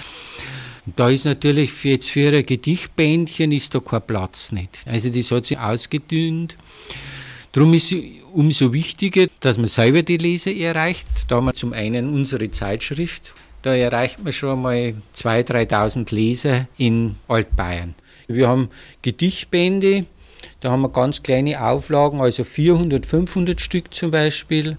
Da 0.98 1.10
ist 1.10 1.24
natürlich 1.24 1.86
jetzt 1.86 2.10
für 2.10 2.36
ein 2.36 2.46
Gedichtbändchen 2.46 3.54
ist 3.54 3.74
da 3.74 3.80
kein 3.80 4.02
Platz 4.06 4.52
nicht. 4.52 4.80
Also 4.86 5.10
das 5.10 5.32
hat 5.32 5.46
sich 5.46 5.58
ausgedünnt. 5.58 6.58
Darum 7.52 7.74
ist 7.74 7.92
es 7.92 8.00
umso 8.34 8.74
wichtiger, 8.74 9.28
dass 9.40 9.58
man 9.58 9.68
selber 9.68 10.04
die 10.04 10.18
Leser 10.18 10.54
erreicht. 10.54 11.08
Da 11.28 11.38
haben 11.38 11.46
wir 11.46 11.54
zum 11.54 11.74
einen 11.74 12.14
unsere 12.14 12.52
Zeitschrift, 12.52 13.34
da 13.64 13.76
erreicht 13.76 14.24
man 14.24 14.34
schon 14.34 14.62
mal 14.62 14.94
2.000, 15.16 15.70
3.000 15.70 16.16
Leser 16.16 16.68
in 16.78 17.16
Altbayern. 17.28 17.96
Wir 18.28 18.48
haben 18.48 18.70
Gedichtbände, 19.02 20.06
da 20.60 20.72
haben 20.72 20.82
wir 20.82 20.90
ganz 20.90 21.24
kleine 21.24 21.64
Auflagen, 21.64 22.22
also 22.22 22.44
400, 22.44 23.06
500 23.06 23.60
Stück 23.60 23.94
zum 23.94 24.12
Beispiel, 24.12 24.78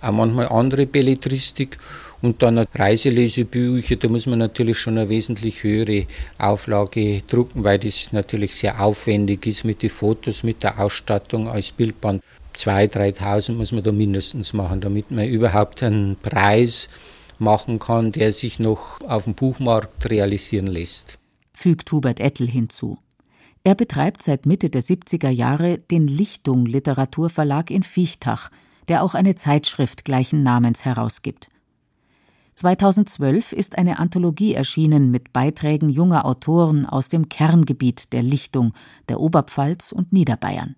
auch 0.00 0.12
manchmal 0.12 0.48
andere 0.48 0.86
Belletristik 0.86 1.78
und 2.20 2.42
dann 2.42 2.58
Reiselesebücher, 2.58 3.96
da 3.96 4.08
muss 4.08 4.26
man 4.26 4.40
natürlich 4.40 4.78
schon 4.78 4.98
eine 4.98 5.08
wesentlich 5.08 5.62
höhere 5.62 6.06
Auflage 6.38 7.22
drucken, 7.28 7.64
weil 7.64 7.78
das 7.78 8.12
natürlich 8.12 8.56
sehr 8.56 8.80
aufwendig 8.82 9.46
ist 9.46 9.64
mit 9.64 9.82
den 9.82 9.90
Fotos, 9.90 10.42
mit 10.42 10.62
der 10.62 10.80
Ausstattung 10.80 11.48
als 11.48 11.70
Bildband. 11.70 12.22
2.000, 12.56 13.18
3.000 13.20 13.52
muss 13.52 13.70
man 13.70 13.84
da 13.84 13.92
mindestens 13.92 14.52
machen, 14.52 14.80
damit 14.80 15.10
man 15.10 15.28
überhaupt 15.28 15.82
einen 15.82 16.16
Preis 16.16 16.88
machen 17.38 17.78
kann, 17.78 18.10
der 18.10 18.32
sich 18.32 18.58
noch 18.58 19.00
auf 19.02 19.24
dem 19.24 19.34
Buchmarkt 19.34 20.10
realisieren 20.10 20.66
lässt. 20.66 21.18
Fügt 21.54 21.92
Hubert 21.92 22.18
Ettel 22.18 22.48
hinzu. 22.48 22.98
Er 23.62 23.74
betreibt 23.74 24.22
seit 24.22 24.46
Mitte 24.46 24.70
der 24.70 24.82
70er 24.82 25.28
Jahre 25.28 25.78
den 25.78 26.08
Lichtung 26.08 26.66
Literaturverlag 26.66 27.70
in 27.70 27.82
Viechtach, 27.82 28.50
der 28.88 29.02
auch 29.02 29.14
eine 29.14 29.34
Zeitschrift 29.34 30.04
gleichen 30.04 30.42
Namens 30.42 30.84
herausgibt. 30.84 31.48
2012 32.58 33.52
ist 33.52 33.78
eine 33.78 34.00
Anthologie 34.00 34.52
erschienen 34.52 35.12
mit 35.12 35.32
Beiträgen 35.32 35.88
junger 35.90 36.24
Autoren 36.24 36.86
aus 36.86 37.08
dem 37.08 37.28
Kerngebiet 37.28 38.12
der 38.12 38.22
Lichtung, 38.22 38.74
der 39.08 39.20
Oberpfalz 39.20 39.92
und 39.92 40.12
Niederbayern. 40.12 40.74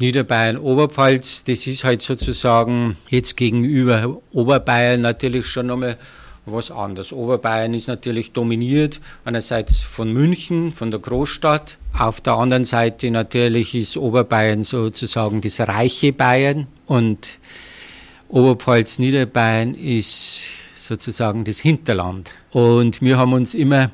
Niederbayern, 0.00 0.56
Oberpfalz, 0.56 1.44
das 1.44 1.66
ist 1.66 1.84
halt 1.84 2.00
sozusagen 2.00 2.96
jetzt 3.10 3.36
gegenüber 3.36 4.16
Oberbayern 4.32 5.02
natürlich 5.02 5.44
schon 5.46 5.66
nochmal 5.66 5.98
was 6.46 6.70
anderes. 6.70 7.12
Oberbayern 7.12 7.74
ist 7.74 7.86
natürlich 7.86 8.32
dominiert 8.32 8.98
einerseits 9.26 9.76
von 9.76 10.10
München, 10.14 10.72
von 10.72 10.90
der 10.90 11.00
Großstadt. 11.00 11.76
Auf 11.98 12.22
der 12.22 12.32
anderen 12.32 12.64
Seite 12.64 13.10
natürlich 13.10 13.74
ist 13.74 13.98
Oberbayern 13.98 14.62
sozusagen 14.62 15.42
das 15.42 15.60
reiche 15.60 16.14
Bayern 16.14 16.66
und 16.86 17.38
Oberpfalz, 18.30 18.98
Niederbayern 18.98 19.74
ist 19.74 20.59
sozusagen 20.90 21.44
das 21.44 21.60
Hinterland. 21.60 22.34
Und 22.50 23.00
wir 23.00 23.16
haben 23.16 23.32
uns 23.32 23.54
immer 23.54 23.92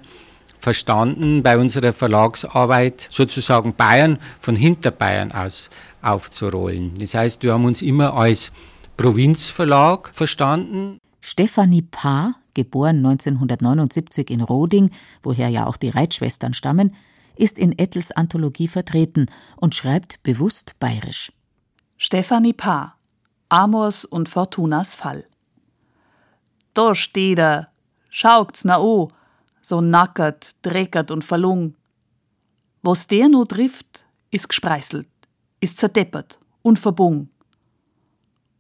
verstanden, 0.61 1.42
bei 1.42 1.59
unserer 1.59 1.92
Verlagsarbeit 1.92 3.07
sozusagen 3.11 3.74
Bayern 3.74 4.18
von 4.40 4.57
Hinterbayern 4.57 5.30
aus 5.30 5.68
aufzurollen. 6.01 6.94
Das 6.99 7.14
heißt, 7.14 7.42
wir 7.42 7.53
haben 7.53 7.66
uns 7.66 7.82
immer 7.82 8.14
als 8.14 8.51
Provinzverlag 8.97 10.11
verstanden. 10.14 10.99
Stefanie 11.20 11.82
Paar, 11.82 12.36
geboren 12.55 13.05
1979 13.05 14.30
in 14.30 14.40
Roding, 14.40 14.90
woher 15.22 15.51
ja 15.51 15.66
auch 15.66 15.76
die 15.76 15.90
Reitschwestern 15.90 16.55
stammen, 16.55 16.94
ist 17.36 17.59
in 17.59 17.78
Ettels 17.78 18.11
Anthologie 18.11 18.68
vertreten 18.68 19.26
und 19.57 19.74
schreibt 19.74 20.22
bewusst 20.22 20.78
bayerisch. 20.78 21.30
Stefanie 21.99 22.55
Paar, 22.55 22.97
Amors 23.51 24.07
und 24.07 24.30
Fortunas 24.30 24.94
Fall. 24.94 25.26
Da 26.77 26.95
steht 26.95 27.39
er, 27.39 27.68
schaut's 28.11 28.62
na 28.66 28.79
o, 28.79 29.11
so 29.62 29.81
nackert, 29.81 30.51
dreckert 30.61 31.11
und 31.11 31.24
verlung. 31.24 31.74
Was 32.83 33.07
der 33.07 33.31
nur 33.31 33.49
trifft, 33.49 34.05
ist 34.31 34.51
gespreißelt, 34.51 35.09
ist 35.61 35.79
zerdeppert 35.79 36.39
und 36.61 36.79
verbung. 36.79 37.31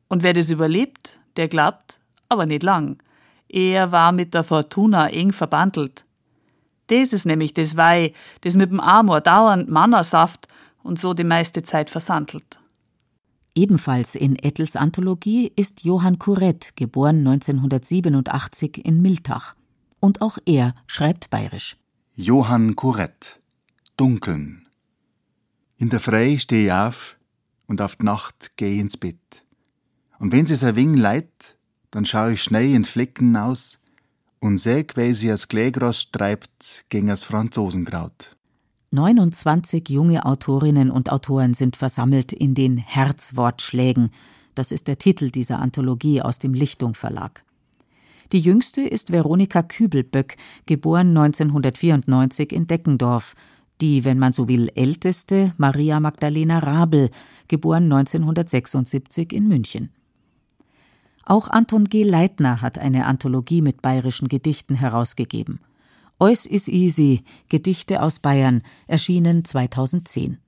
Und 0.08 0.22
wer 0.22 0.32
das 0.32 0.48
überlebt, 0.48 1.20
der 1.36 1.48
glaubt, 1.48 2.00
aber 2.30 2.46
nicht 2.46 2.62
lang. 2.62 3.02
Er 3.50 3.92
war 3.92 4.12
mit 4.12 4.32
der 4.32 4.44
Fortuna 4.44 5.10
eng 5.10 5.32
verbandelt. 5.32 6.06
Das 6.86 7.12
ist 7.12 7.26
nämlich 7.26 7.52
das 7.52 7.76
Weih, 7.76 8.14
das 8.40 8.56
mit 8.56 8.70
dem 8.70 8.80
Amor 8.80 9.20
dauernd 9.20 9.68
Mannersaft 9.68 10.48
und 10.82 10.98
so 10.98 11.12
die 11.12 11.22
meiste 11.22 11.62
Zeit 11.62 11.90
versandelt. 11.90 12.58
Ebenfalls 13.56 14.14
in 14.14 14.36
Ettels 14.36 14.76
Anthologie 14.76 15.50
ist 15.56 15.82
Johann 15.82 16.18
Kurett, 16.18 16.76
geboren 16.76 17.26
1987 17.26 18.84
in 18.84 19.00
Miltach. 19.00 19.54
Und 19.98 20.20
auch 20.20 20.36
er 20.44 20.74
schreibt 20.86 21.30
bayerisch. 21.30 21.78
Johann 22.14 22.76
Kurett. 22.76 23.40
Dunkeln. 23.96 24.68
In 25.78 25.88
der 25.88 26.00
Frei 26.00 26.36
steh 26.36 26.66
ich 26.66 26.72
auf 26.72 27.16
und 27.66 27.80
auf 27.80 27.96
die 27.96 28.04
Nacht 28.04 28.58
geh 28.58 28.78
ins 28.78 28.98
Bett. 28.98 29.46
Und 30.18 30.32
wenn 30.32 30.44
es 30.44 30.62
ein 30.62 30.76
wenig 30.76 31.00
leid, 31.00 31.56
dann 31.90 32.04
schau 32.04 32.28
ich 32.28 32.42
schnell 32.42 32.74
in 32.74 32.84
Flecken 32.84 33.34
aus 33.38 33.78
und 34.38 34.58
seh, 34.58 34.84
wie 34.96 35.14
sie 35.14 35.28
das 35.28 35.48
Klägros 35.48 36.10
treibt 36.12 36.84
gegen 36.90 37.06
das 37.06 37.24
Franzosenkraut. 37.24 38.35
29 38.92 39.88
junge 39.88 40.24
Autorinnen 40.24 40.90
und 40.90 41.10
Autoren 41.10 41.54
sind 41.54 41.76
versammelt 41.76 42.32
in 42.32 42.54
den 42.54 42.78
Herzwortschlägen. 42.78 44.10
Das 44.54 44.70
ist 44.70 44.86
der 44.86 44.98
Titel 44.98 45.30
dieser 45.30 45.58
Anthologie 45.58 46.22
aus 46.22 46.38
dem 46.38 46.54
Lichtung 46.54 46.94
Verlag. 46.94 47.42
Die 48.32 48.40
jüngste 48.40 48.82
ist 48.82 49.12
Veronika 49.12 49.62
Kübelböck, 49.62 50.36
geboren 50.66 51.16
1994 51.16 52.52
in 52.52 52.66
Deckendorf. 52.66 53.34
Die, 53.80 54.04
wenn 54.04 54.18
man 54.18 54.32
so 54.32 54.48
will, 54.48 54.70
älteste 54.74 55.52
Maria 55.58 56.00
Magdalena 56.00 56.60
Rabel, 56.60 57.10
geboren 57.48 57.84
1976 57.84 59.32
in 59.32 59.48
München. 59.48 59.90
Auch 61.24 61.48
Anton 61.48 61.84
G. 61.84 62.04
Leitner 62.04 62.62
hat 62.62 62.78
eine 62.78 63.06
Anthologie 63.06 63.62
mit 63.62 63.82
bayerischen 63.82 64.28
Gedichten 64.28 64.76
herausgegeben. 64.76 65.60
Eus 66.18 66.46
is 66.46 66.66
easy, 66.66 67.24
Gedichte 67.50 68.02
aus 68.02 68.20
Bayern, 68.20 68.62
erschienen 68.86 69.44
2010. 69.44 70.38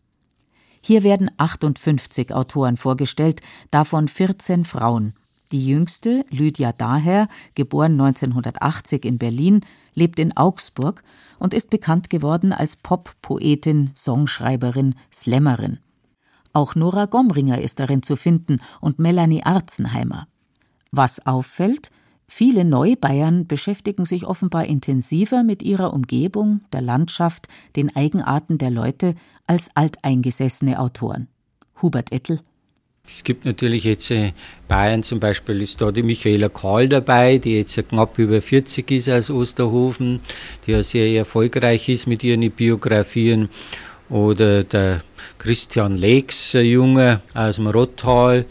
Hier 0.80 1.02
werden 1.02 1.30
58 1.36 2.32
Autoren 2.32 2.78
vorgestellt, 2.78 3.42
davon 3.70 4.08
14 4.08 4.64
Frauen. 4.64 5.12
Die 5.52 5.66
jüngste, 5.66 6.24
Lydia 6.30 6.72
Daher, 6.72 7.28
geboren 7.54 8.00
1980 8.00 9.04
in 9.04 9.18
Berlin, 9.18 9.60
lebt 9.92 10.18
in 10.18 10.34
Augsburg 10.34 11.02
und 11.38 11.52
ist 11.52 11.68
bekannt 11.68 12.08
geworden 12.08 12.54
als 12.54 12.76
Pop-Poetin, 12.76 13.90
Songschreiberin, 13.94 14.94
Slammerin. 15.12 15.80
Auch 16.54 16.76
Nora 16.76 17.04
Gomringer 17.04 17.60
ist 17.60 17.78
darin 17.78 18.02
zu 18.02 18.16
finden 18.16 18.60
und 18.80 18.98
Melanie 18.98 19.42
Arzenheimer. 19.42 20.28
Was 20.92 21.26
auffällt, 21.26 21.90
Viele 22.30 22.64
Neubayern 22.64 23.46
beschäftigen 23.46 24.04
sich 24.04 24.26
offenbar 24.26 24.66
intensiver 24.66 25.42
mit 25.42 25.62
ihrer 25.62 25.94
Umgebung, 25.94 26.60
der 26.72 26.82
Landschaft, 26.82 27.48
den 27.74 27.96
Eigenarten 27.96 28.58
der 28.58 28.70
Leute 28.70 29.14
als 29.46 29.70
alteingesessene 29.74 30.78
Autoren. 30.78 31.28
Hubert 31.80 32.12
Ettel 32.12 32.40
es 33.10 33.24
gibt 33.24 33.44
natürlich 33.44 33.84
jetzt 33.84 34.10
in 34.10 34.24
äh, 34.24 34.32
Bayern 34.68 35.02
zum 35.02 35.18
Beispiel 35.18 35.62
ist 35.62 35.80
da 35.80 35.90
die 35.90 36.02
Michaela 36.02 36.48
Kahl 36.48 36.88
dabei, 36.88 37.38
die 37.38 37.56
jetzt 37.56 37.88
knapp 37.88 38.18
über 38.18 38.42
40 38.42 38.90
ist 38.90 39.08
aus 39.08 39.30
Osterhofen, 39.30 40.20
die 40.66 40.72
ja 40.72 40.82
sehr 40.82 41.10
erfolgreich 41.16 41.88
ist 41.88 42.06
mit 42.06 42.22
ihren 42.22 42.48
Biografien. 42.50 43.48
Oder 44.10 44.64
der 44.64 45.02
Christian 45.38 45.96
Lex, 45.96 46.54
ein 46.54 46.66
Junge 46.66 47.20
aus 47.34 47.56
dem 47.56 47.66
Rottal, 47.66 48.46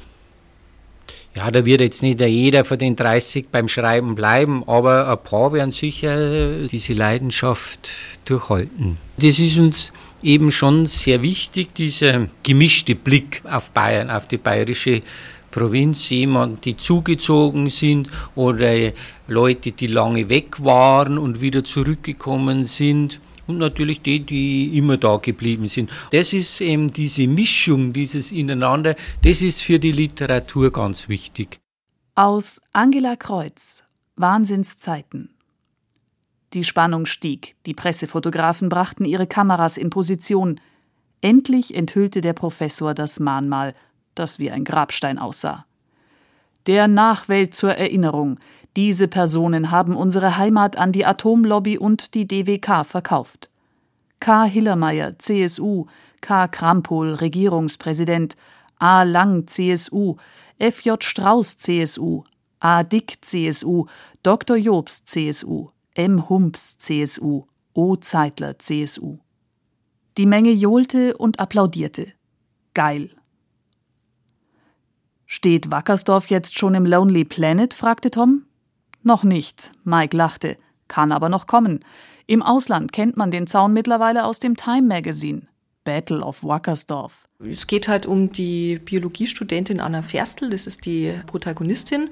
ja, 1.38 1.52
da 1.52 1.66
wird 1.66 1.82
jetzt 1.82 2.02
nicht 2.02 2.20
jeder 2.20 2.66
von 2.66 2.80
den 2.80 2.96
30 2.96 3.50
beim 3.52 3.70
Schreiben 3.70 4.16
bleiben, 4.16 4.64
aber 4.66 5.08
ein 5.08 5.24
paar 5.24 5.54
werden 5.54 5.72
sicher 5.72 6.66
diese 6.66 6.94
Leidenschaft 6.94 7.92
durchhalten. 8.26 8.98
Das 9.18 9.38
ist 9.38 9.56
uns 9.56 9.94
eben 10.24 10.52
schon 10.52 10.88
sehr 10.88 11.22
wichtig, 11.22 11.76
dieser 11.76 12.28
gemischte 12.42 12.96
Blick 12.96 13.44
auf 13.44 13.70
Bayern, 13.70 14.10
auf 14.10 14.28
die 14.28 14.38
bayerische 14.38 15.04
Provinz, 15.52 16.10
jemand, 16.10 16.66
die 16.66 16.76
zugezogen 16.76 17.70
sind 17.70 18.10
oder 18.34 18.92
Leute, 19.28 19.74
die 19.74 19.88
lange 19.88 20.30
weg 20.30 20.64
waren 20.64 21.20
und 21.20 21.40
wieder 21.40 21.64
zurückgekommen 21.64 22.66
sind 22.66 23.20
und 23.48 23.58
natürlich 23.58 24.02
die, 24.02 24.20
die 24.20 24.78
immer 24.78 24.98
da 24.98 25.18
geblieben 25.18 25.68
sind. 25.68 25.90
Das 26.12 26.34
ist 26.34 26.62
eben 26.62 26.94
diese 26.94 27.28
Mischung, 27.28 27.94
dieses 27.94 28.32
Ineinander, 28.32 28.96
das 29.24 29.42
ist 29.42 29.62
für 29.62 29.80
die 29.80 29.92
Literatur 29.92 30.72
ganz 30.72 31.10
wichtig. 31.10 31.60
Aus 32.16 32.62
Angela 32.74 33.16
Kreuz 33.16 33.84
Wahnsinnszeiten. 34.18 35.30
Die 36.54 36.64
Spannung 36.64 37.06
stieg, 37.06 37.56
die 37.66 37.76
Pressefotografen 37.76 38.68
brachten 38.68 39.06
ihre 39.06 39.28
Kameras 39.28 39.78
in 39.78 39.92
Position. 39.92 40.60
Endlich 41.22 41.76
enthüllte 41.76 42.22
der 42.22 42.34
Professor 42.34 42.94
das 42.94 43.20
Mahnmal, 43.20 43.76
das 44.16 44.40
wie 44.40 44.50
ein 44.50 44.64
Grabstein 44.64 45.20
aussah. 45.20 45.66
Der 46.66 46.88
Nachwelt 46.88 47.54
zur 47.54 47.76
Erinnerung, 47.76 48.40
diese 48.78 49.08
Personen 49.08 49.72
haben 49.72 49.96
unsere 49.96 50.38
Heimat 50.38 50.78
an 50.78 50.92
die 50.92 51.04
Atomlobby 51.04 51.80
und 51.80 52.14
die 52.14 52.28
DWK 52.28 52.86
verkauft. 52.86 53.50
K. 54.20 54.44
Hillermeier, 54.44 55.18
CSU, 55.18 55.88
K. 56.22 56.48
Krampol, 56.48 57.16
Regierungspräsident, 57.16 58.38
A. 58.78 59.02
Lang, 59.02 59.48
CSU, 59.48 60.18
F.J. 60.60 61.04
Strauß, 61.04 61.58
CSU, 61.58 62.24
A. 62.60 62.84
Dick, 62.84 63.18
CSU, 63.22 63.88
Dr. 64.22 64.58
Jobst, 64.58 65.08
CSU, 65.08 65.70
M. 65.96 66.30
Humps, 66.30 66.78
CSU, 66.78 67.46
O. 67.74 67.96
Zeitler, 67.96 68.60
CSU. 68.60 69.18
Die 70.18 70.28
Menge 70.28 70.52
johlte 70.52 71.18
und 71.18 71.40
applaudierte. 71.40 72.14
Geil. 72.76 73.10
Steht 75.26 75.72
Wackersdorf 75.72 76.28
jetzt 76.28 76.60
schon 76.60 76.76
im 76.76 76.86
Lonely 76.86 77.26
Planet? 77.26 77.74
fragte 77.74 78.12
Tom. 78.12 78.44
Noch 79.04 79.24
nicht, 79.24 79.72
Mike 79.84 80.16
lachte, 80.16 80.58
kann 80.88 81.12
aber 81.12 81.30
noch 81.30 81.48
kommen. 81.48 81.84
Im 82.26 82.44
Ausland 82.44 82.92
kennt 82.92 83.16
man 83.16 83.32
den 83.32 83.48
Zaun 83.48 83.74
mittlerweile 83.74 84.26
aus 84.26 84.40
dem 84.40 84.56
Time 84.56 84.88
Magazine. 84.88 85.44
Battle 85.88 86.20
of 86.20 86.44
Wackersdorf. 86.44 87.30
Es 87.40 87.66
geht 87.66 87.88
halt 87.88 88.06
um 88.06 88.34
die 88.34 88.78
Biologiestudentin 88.78 89.80
Anna 89.80 90.02
Ferstl, 90.02 90.50
das 90.50 90.68
ist 90.68 90.86
die 90.86 91.14
Protagonistin. 91.28 92.10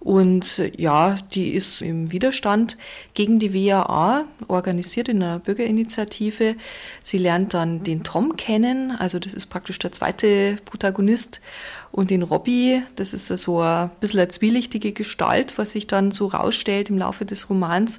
Und 0.00 0.62
ja, 0.78 1.14
die 1.34 1.50
ist 1.50 1.82
im 1.82 2.10
Widerstand 2.10 2.78
gegen 3.12 3.38
die 3.38 3.52
WAA, 3.52 4.24
organisiert 4.46 5.10
in 5.10 5.22
einer 5.22 5.40
Bürgerinitiative. 5.40 6.56
Sie 7.02 7.18
lernt 7.18 7.52
dann 7.52 7.84
den 7.84 8.02
Tom 8.02 8.36
kennen, 8.36 8.92
also 8.92 9.18
das 9.18 9.34
ist 9.34 9.46
praktisch 9.46 9.78
der 9.78 9.92
zweite 9.92 10.56
Protagonist. 10.64 11.42
Und 11.98 12.10
den 12.10 12.22
Robbie, 12.22 12.80
das 12.94 13.12
ist 13.12 13.26
so 13.26 13.60
ein 13.60 13.90
bisschen 13.98 14.20
eine 14.20 14.28
zwielichtige 14.28 14.92
Gestalt, 14.92 15.58
was 15.58 15.72
sich 15.72 15.88
dann 15.88 16.12
so 16.12 16.28
rausstellt 16.28 16.90
im 16.90 16.98
Laufe 16.98 17.24
des 17.24 17.50
Romans. 17.50 17.98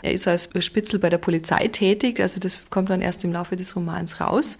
Er 0.00 0.12
ist 0.12 0.26
als 0.26 0.48
Spitzel 0.60 0.98
bei 0.98 1.10
der 1.10 1.18
Polizei 1.18 1.68
tätig, 1.68 2.20
also 2.20 2.40
das 2.40 2.58
kommt 2.70 2.88
dann 2.88 3.02
erst 3.02 3.22
im 3.22 3.34
Laufe 3.34 3.56
des 3.56 3.76
Romans 3.76 4.18
raus. 4.18 4.56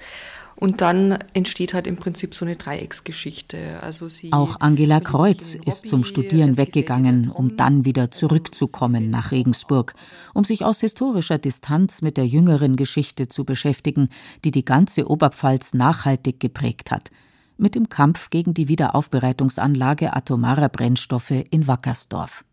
Und 0.54 0.82
dann 0.82 1.18
entsteht 1.32 1.72
halt 1.72 1.86
im 1.86 1.96
Prinzip 1.96 2.34
so 2.34 2.44
eine 2.44 2.56
Dreiecksgeschichte. 2.56 3.80
Also 3.80 4.10
sie 4.10 4.34
Auch 4.34 4.60
Angela 4.60 5.00
Kreuz 5.00 5.54
ist 5.54 5.88
zum 5.88 6.04
Studieren 6.04 6.58
weggegangen, 6.58 7.30
um 7.30 7.56
dann 7.56 7.86
wieder 7.86 8.10
zurückzukommen 8.10 9.08
nach 9.08 9.32
Regensburg, 9.32 9.94
um 10.34 10.44
sich 10.44 10.62
aus 10.62 10.80
historischer 10.80 11.38
Distanz 11.38 12.02
mit 12.02 12.18
der 12.18 12.26
jüngeren 12.26 12.76
Geschichte 12.76 13.28
zu 13.28 13.46
beschäftigen, 13.46 14.10
die 14.44 14.50
die 14.50 14.64
ganze 14.66 15.08
Oberpfalz 15.08 15.72
nachhaltig 15.72 16.38
geprägt 16.38 16.90
hat, 16.90 17.10
mit 17.56 17.74
dem 17.74 17.88
Kampf 17.88 18.30
gegen 18.30 18.54
die 18.54 18.68
Wiederaufbereitungsanlage 18.68 20.14
atomarer 20.14 20.68
Brennstoffe 20.68 21.44
in 21.50 21.66
Wackersdorf. 21.66 22.44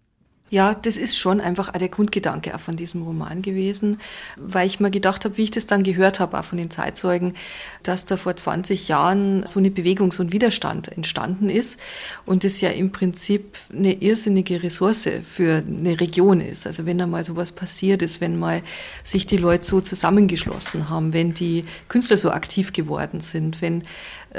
Ja, 0.52 0.76
das 0.76 0.98
ist 0.98 1.18
schon 1.18 1.40
einfach 1.40 1.72
der 1.72 1.88
Grundgedanke 1.88 2.54
auch 2.54 2.60
von 2.60 2.76
diesem 2.76 3.04
Roman 3.04 3.42
gewesen, 3.42 4.02
weil 4.36 4.68
ich 4.68 4.82
mir 4.82 4.92
gedacht 4.92 5.24
habe, 5.24 5.38
wie 5.38 5.44
ich 5.44 5.52
das 5.52 5.66
dann 5.66 5.82
gehört 5.82 6.20
habe, 6.20 6.38
auch 6.38 6.44
von 6.44 6.58
den 6.58 6.70
Zeitzeugen, 6.70 7.36
dass 7.84 8.06
da 8.06 8.18
vor 8.18 8.36
20 8.36 8.90
Jahren 8.90 9.46
so 9.46 9.60
eine 9.60 9.72
Bewegung, 9.72 10.12
so 10.12 10.22
ein 10.22 10.34
Widerstand 10.34 10.90
entstanden 10.90 11.50
ist 11.50 11.80
und 12.26 12.44
das 12.44 12.60
ja 12.60 12.70
im 12.70 12.92
Prinzip 12.92 13.58
eine 13.74 13.94
irrsinnige 13.94 14.62
Ressource 14.62 15.08
für 15.24 15.64
eine 15.66 16.02
Region 16.02 16.42
ist. 16.42 16.68
Also 16.68 16.86
wenn 16.86 16.98
da 16.98 17.08
mal 17.08 17.24
sowas 17.24 17.54
passiert 17.54 18.02
ist, 18.02 18.20
wenn 18.20 18.38
mal 18.38 18.62
sich 19.06 19.28
die 19.28 19.38
Leute 19.38 19.64
so 19.64 19.80
zusammengeschlossen 19.80 20.90
haben, 20.90 21.14
wenn 21.14 21.34
die 21.34 21.64
Künstler 21.88 22.18
so 22.18 22.30
aktiv 22.30 22.74
geworden 22.74 23.22
sind, 23.22 23.62
wenn 23.62 23.84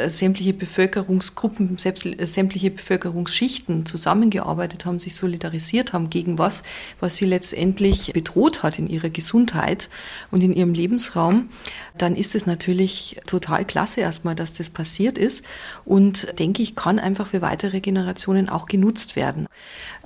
sämtliche 0.08 0.54
Bevölkerungsgruppen, 0.54 1.76
selbst, 1.78 2.06
äh, 2.06 2.26
sämtliche 2.26 2.70
Bevölkerungsschichten 2.70 3.84
zusammengearbeitet 3.84 4.86
haben, 4.86 5.00
sich 5.00 5.14
solidarisiert 5.14 5.92
haben 5.92 6.08
gegen 6.08 6.38
was, 6.38 6.62
was 7.00 7.16
sie 7.16 7.26
letztendlich 7.26 8.12
bedroht 8.12 8.62
hat 8.62 8.78
in 8.78 8.88
ihrer 8.88 9.10
Gesundheit 9.10 9.90
und 10.30 10.42
in 10.42 10.52
ihrem 10.52 10.74
Lebensraum, 10.74 11.50
dann 11.98 12.16
ist 12.16 12.34
es 12.34 12.46
natürlich 12.46 13.20
total 13.26 13.64
klasse 13.64 14.00
erstmal, 14.00 14.34
dass 14.34 14.54
das 14.54 14.70
passiert 14.70 15.18
ist 15.18 15.44
und 15.84 16.38
denke 16.38 16.62
ich, 16.62 16.74
kann 16.74 16.98
einfach 16.98 17.28
für 17.28 17.42
weitere 17.42 17.80
Generationen 17.80 18.48
auch 18.48 18.66
genutzt 18.66 19.16
werden. 19.16 19.46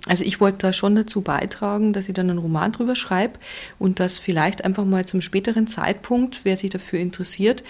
Also 0.06 0.24
ich 0.24 0.40
wollte 0.40 0.58
da 0.58 0.72
schon 0.72 0.94
dazu 0.94 1.20
beitragen, 1.20 1.92
dass 1.92 2.08
ich 2.08 2.14
dann 2.14 2.30
einen 2.30 2.38
Roman 2.38 2.70
drüber 2.70 2.94
schreibe 2.94 3.38
und 3.78 3.98
dass 3.98 4.18
vielleicht 4.18 4.64
einfach 4.64 4.84
mal 4.84 5.06
zum 5.06 5.20
späteren 5.20 5.66
Zeitpunkt, 5.66 6.40
wer 6.44 6.56
sich 6.56 6.70
dafür 6.70 7.00
interessiert, 7.00 7.64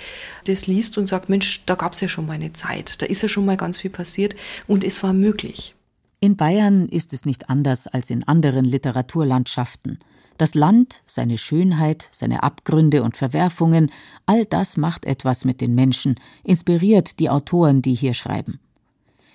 das 0.47 0.67
liest 0.67 0.99
und 0.99 1.07
sagt, 1.07 1.29
Mensch, 1.29 1.65
da 1.67 1.77
gab 1.77 1.93
es 1.93 2.01
ja 2.01 2.06
schon 2.09 2.27
mal 2.27 2.35
eine 2.35 2.53
Zeit, 2.53 3.01
da 3.03 3.07
ist 3.07 3.23
ja 3.23 3.29
schon 3.29 3.45
mal 3.45 3.57
ganz 3.57 3.79
viel 3.79 3.91
passiert 3.91 4.35
und 4.67 4.85
es 4.85 5.03
war 5.03 5.13
möglich. 5.13 5.75
In 6.21 6.37
Bayern 6.37 6.89
ist 6.89 7.13
es 7.13 7.25
nicht 7.25 7.51
anders 7.51 7.87
als 7.87 8.11
in 8.11 8.25
anderen 8.25 8.65
Literaturlandschaften. 8.65 9.99
Das 10.39 10.55
Land, 10.55 11.03
seine 11.07 11.39
Schönheit, 11.39 12.09
seine 12.13 12.43
Abgründe 12.43 13.03
und 13.03 13.17
Verwerfungen, 13.17 13.91
all 14.27 14.45
das 14.45 14.77
macht 14.77 15.05
etwas 15.05 15.45
mit 15.45 15.61
den 15.61 15.75
Menschen, 15.75 16.17
inspiriert 16.43 17.19
die 17.21 17.31
Autoren, 17.31 17.81
die 17.81 17.95
hier 17.95 18.13
schreiben. 18.13 18.61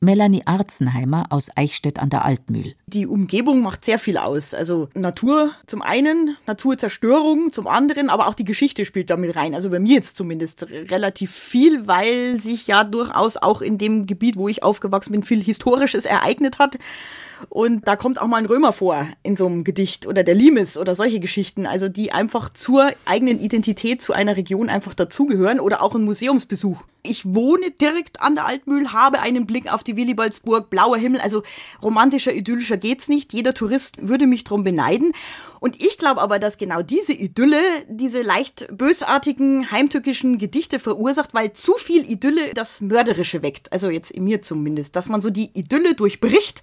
Melanie 0.04 0.42
Arzenheimer 0.46 1.28
aus 1.30 1.52
Eichstätt 1.56 2.00
an 2.00 2.10
der 2.10 2.26
Altmühl. 2.26 2.74
Die 2.88 3.06
Umgebung 3.06 3.62
macht 3.62 3.86
sehr 3.86 4.00
viel 4.00 4.18
aus. 4.18 4.56
Also 4.56 4.90
Natur 4.96 5.52
zum 5.68 5.84
einen, 5.84 6.38
Naturzerstörung 6.48 7.52
zum 7.52 7.68
anderen, 7.68 8.10
aber 8.10 8.28
auch 8.28 8.34
die 8.34 8.44
Geschichte 8.44 8.86
spielt 8.86 9.12
damit 9.12 9.36
rein. 9.36 9.54
Also 9.54 9.70
bei 9.70 9.80
mir 9.80 9.94
jetzt 9.94 10.18
zumindest 10.18 10.68
relativ 10.70 11.32
viel, 11.32 11.88
weil 11.88 12.42
sich 12.42 12.66
ja 12.66 12.84
durchaus 12.84 13.38
auch 13.38 13.62
in 13.62 13.78
dem 13.78 14.08
Gebiet, 14.08 14.38
wo 14.38 14.48
ich 14.48 14.64
aufgewachsen 14.64 15.12
bin, 15.12 15.22
viel 15.22 15.44
Historisches 15.44 16.06
ereignet 16.06 16.58
hat. 16.58 16.80
Und 17.50 17.88
da 17.88 17.96
kommt 17.96 18.22
auch 18.22 18.28
mal 18.28 18.38
ein 18.38 18.46
Römer 18.46 18.74
vor 18.74 19.08
in 19.24 19.38
so 19.38 19.46
einem 19.46 19.64
Gedicht 19.64 20.08
oder 20.08 20.24
der 20.24 20.36
Limes 20.36 20.78
oder 20.78 20.96
solche 20.96 21.20
Geschichten, 21.20 21.66
also 21.66 21.90
die 21.90 22.12
einfach 22.12 22.50
zur 22.50 22.90
eigenen 23.06 23.40
Identität 23.40 24.02
zu 24.02 24.14
einer 24.14 24.38
Region 24.38 24.70
einfach 24.70 24.94
dazugehören 24.94 25.60
oder 25.60 25.82
auch 25.82 25.96
ein 25.96 26.04
Museumsbesuch. 26.04 26.82
Ich 27.04 27.26
wohne 27.26 27.72
direkt 27.72 28.22
an 28.22 28.36
der 28.36 28.46
Altmühl, 28.46 28.94
habe 28.94 29.22
einen 29.22 29.48
Blick 29.48 29.74
auf 29.74 29.84
die 29.84 29.96
Willibaldsburg, 29.96 30.70
blauer 30.70 30.98
Himmel, 30.98 31.20
also 31.20 31.42
romantischer, 31.82 32.32
idyllischer 32.32 32.78
geht's 32.78 33.08
nicht. 33.08 33.34
Jeder 33.34 33.56
Tourist 33.56 34.08
würde 34.08 34.28
mich 34.28 34.44
drum 34.44 34.64
beneiden. 34.64 35.12
Und 35.60 35.82
ich 35.82 35.98
glaube 35.98 36.22
aber, 36.22 36.38
dass 36.38 36.60
genau 36.60 36.84
diese 36.84 37.14
Idylle 37.14 37.60
diese 37.88 38.22
leicht 38.22 38.68
bösartigen, 38.72 39.72
heimtückischen 39.72 40.38
Gedichte 40.38 40.78
verursacht, 40.78 41.34
weil 41.34 41.54
zu 41.54 41.74
viel 41.74 42.08
Idylle 42.08 42.54
das 42.54 42.82
Mörderische 42.82 43.42
weckt. 43.42 43.74
Also 43.74 43.90
jetzt 43.90 44.12
in 44.12 44.24
mir 44.26 44.44
zumindest, 44.44 44.96
dass 44.96 45.10
man 45.10 45.24
so 45.24 45.32
die 45.32 45.50
Idylle 45.54 45.96
durchbricht 45.96 46.62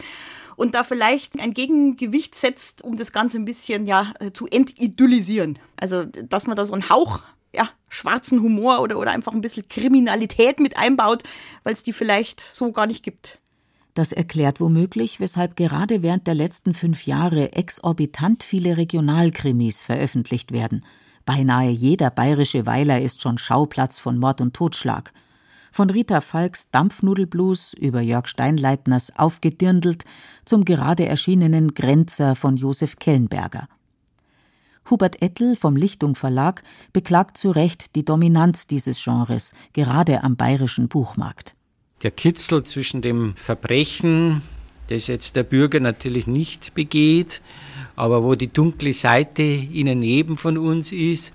und 0.59 0.75
da 0.75 0.83
vielleicht 0.83 1.39
ein 1.41 1.55
Gegengewicht 1.55 2.35
setzt, 2.35 2.83
um 2.83 2.97
das 2.97 3.13
Ganze 3.13 3.39
ein 3.39 3.45
bisschen 3.45 3.87
ja 3.87 4.13
äh, 4.19 4.33
zu 4.33 4.49
entidyllisieren. 4.49 5.59
Also, 5.77 6.05
dass 6.05 6.49
man 6.49 6.57
da 6.57 6.67
so 6.67 6.75
einen 6.75 6.91
Hauch 6.91 7.21
ja, 7.55 7.71
schwarzen 7.89 8.43
Humor 8.43 8.81
oder, 8.81 8.99
oder 8.99 9.13
einfach 9.13 9.33
ein 9.33 9.41
bisschen 9.41 9.69
Kriminalität 9.69 10.59
mit 10.59 10.77
einbaut, 10.77 11.23
weil 11.63 11.73
es 11.73 11.85
die 11.85 11.93
vielleicht 11.93 12.41
so 12.41 12.73
gar 12.73 12.89
nicht 12.89 13.05
gibt. 13.05 13.39
Das 13.95 14.11
erklärt 14.11 14.61
womöglich, 14.61 15.21
weshalb 15.21 15.57
gerade 15.57 16.03
während 16.03 16.27
der 16.27 16.35
letzten 16.35 16.75
fünf 16.75 17.07
Jahre 17.07 17.53
exorbitant 17.53 18.43
viele 18.43 18.77
Regionalkrimis 18.77 19.85
veröffentlicht 19.85 20.51
werden. 20.51 20.85
Beinahe 21.25 21.71
jeder 21.71 22.11
bayerische 22.11 22.67
Weiler 22.67 23.01
ist 23.01 23.23
schon 23.23 23.39
Schauplatz 23.39 24.01
von 24.01 24.19
Mord 24.19 24.41
und 24.41 24.55
Totschlag. 24.55 25.13
Von 25.79 25.91
Rita 25.91 26.21
Falks 26.21 26.73
Dampfnudelblues 26.73 27.73
über 27.73 28.01
Jörg 28.01 28.27
Steinleitners 28.27 29.17
Aufgedirndelt 29.17 30.05
zum 30.45 30.65
gerade 30.65 31.07
erschienenen 31.07 31.73
Grenzer 31.73 32.35
von 32.35 32.57
Josef 32.57 32.97
Kellenberger. 32.97 33.69
Hubert 34.91 35.23
Ettel 35.23 35.55
vom 35.55 35.77
Lichtung 35.77 36.17
Verlag 36.17 36.65
beklagt 36.93 37.39
zu 37.39 37.53
Recht 37.53 37.95
die 37.95 38.05
Dominanz 38.05 38.67
dieses 38.67 39.01
Genres, 39.05 39.55
gerade 39.73 40.25
am 40.25 40.35
bayerischen 40.35 40.89
Buchmarkt. 40.89 41.55
Der 42.03 42.11
Kitzel 42.11 42.65
zwischen 42.65 43.01
dem 43.01 43.37
Verbrechen, 43.37 44.43
das 44.89 45.07
jetzt 45.07 45.37
der 45.37 45.45
Bürger 45.45 45.79
natürlich 45.79 46.27
nicht 46.27 46.75
begeht, 46.75 47.41
aber 47.95 48.25
wo 48.25 48.35
die 48.35 48.53
dunkle 48.53 48.93
Seite 48.93 49.45
ihnen 49.45 50.01
neben 50.01 50.39
von 50.39 50.59
uns 50.59 50.91
ist, 50.91 51.33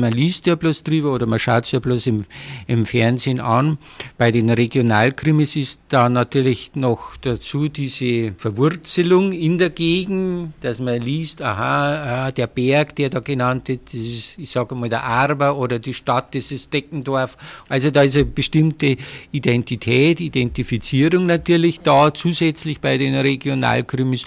man 0.00 0.12
liest 0.12 0.46
ja 0.46 0.54
bloß 0.54 0.82
drüber 0.82 1.12
oder 1.12 1.26
man 1.26 1.38
schaut 1.38 1.64
es 1.64 1.72
ja 1.72 1.78
bloß 1.78 2.06
im, 2.06 2.24
im 2.66 2.84
Fernsehen 2.84 3.40
an. 3.40 3.78
Bei 4.18 4.30
den 4.30 4.50
Regionalkrimis 4.50 5.56
ist 5.56 5.80
da 5.88 6.08
natürlich 6.08 6.72
noch 6.74 7.16
dazu 7.16 7.68
diese 7.68 8.32
Verwurzelung 8.36 9.32
in 9.32 9.58
der 9.58 9.70
Gegend, 9.70 10.54
dass 10.60 10.80
man 10.80 11.00
liest, 11.00 11.42
aha, 11.42 11.94
aha 11.94 12.30
der 12.32 12.46
Berg, 12.46 12.96
der 12.96 13.10
da 13.10 13.20
genannt 13.20 13.68
wird, 13.68 13.86
das 13.86 14.00
ist, 14.00 14.38
ich 14.38 14.50
sage 14.50 14.74
mal, 14.74 14.88
der 14.88 15.04
Arber 15.04 15.56
oder 15.56 15.78
die 15.78 15.94
Stadt, 15.94 16.34
das 16.34 16.50
ist 16.50 16.72
Deckendorf. 16.72 17.36
Also 17.68 17.90
da 17.90 18.02
ist 18.02 18.16
eine 18.16 18.24
bestimmte 18.24 18.96
Identität, 19.32 20.20
Identifizierung 20.20 21.26
natürlich 21.26 21.80
da, 21.80 22.12
zusätzlich 22.12 22.80
bei 22.80 22.98
den 22.98 23.14
Regionalkrimis. 23.14 24.24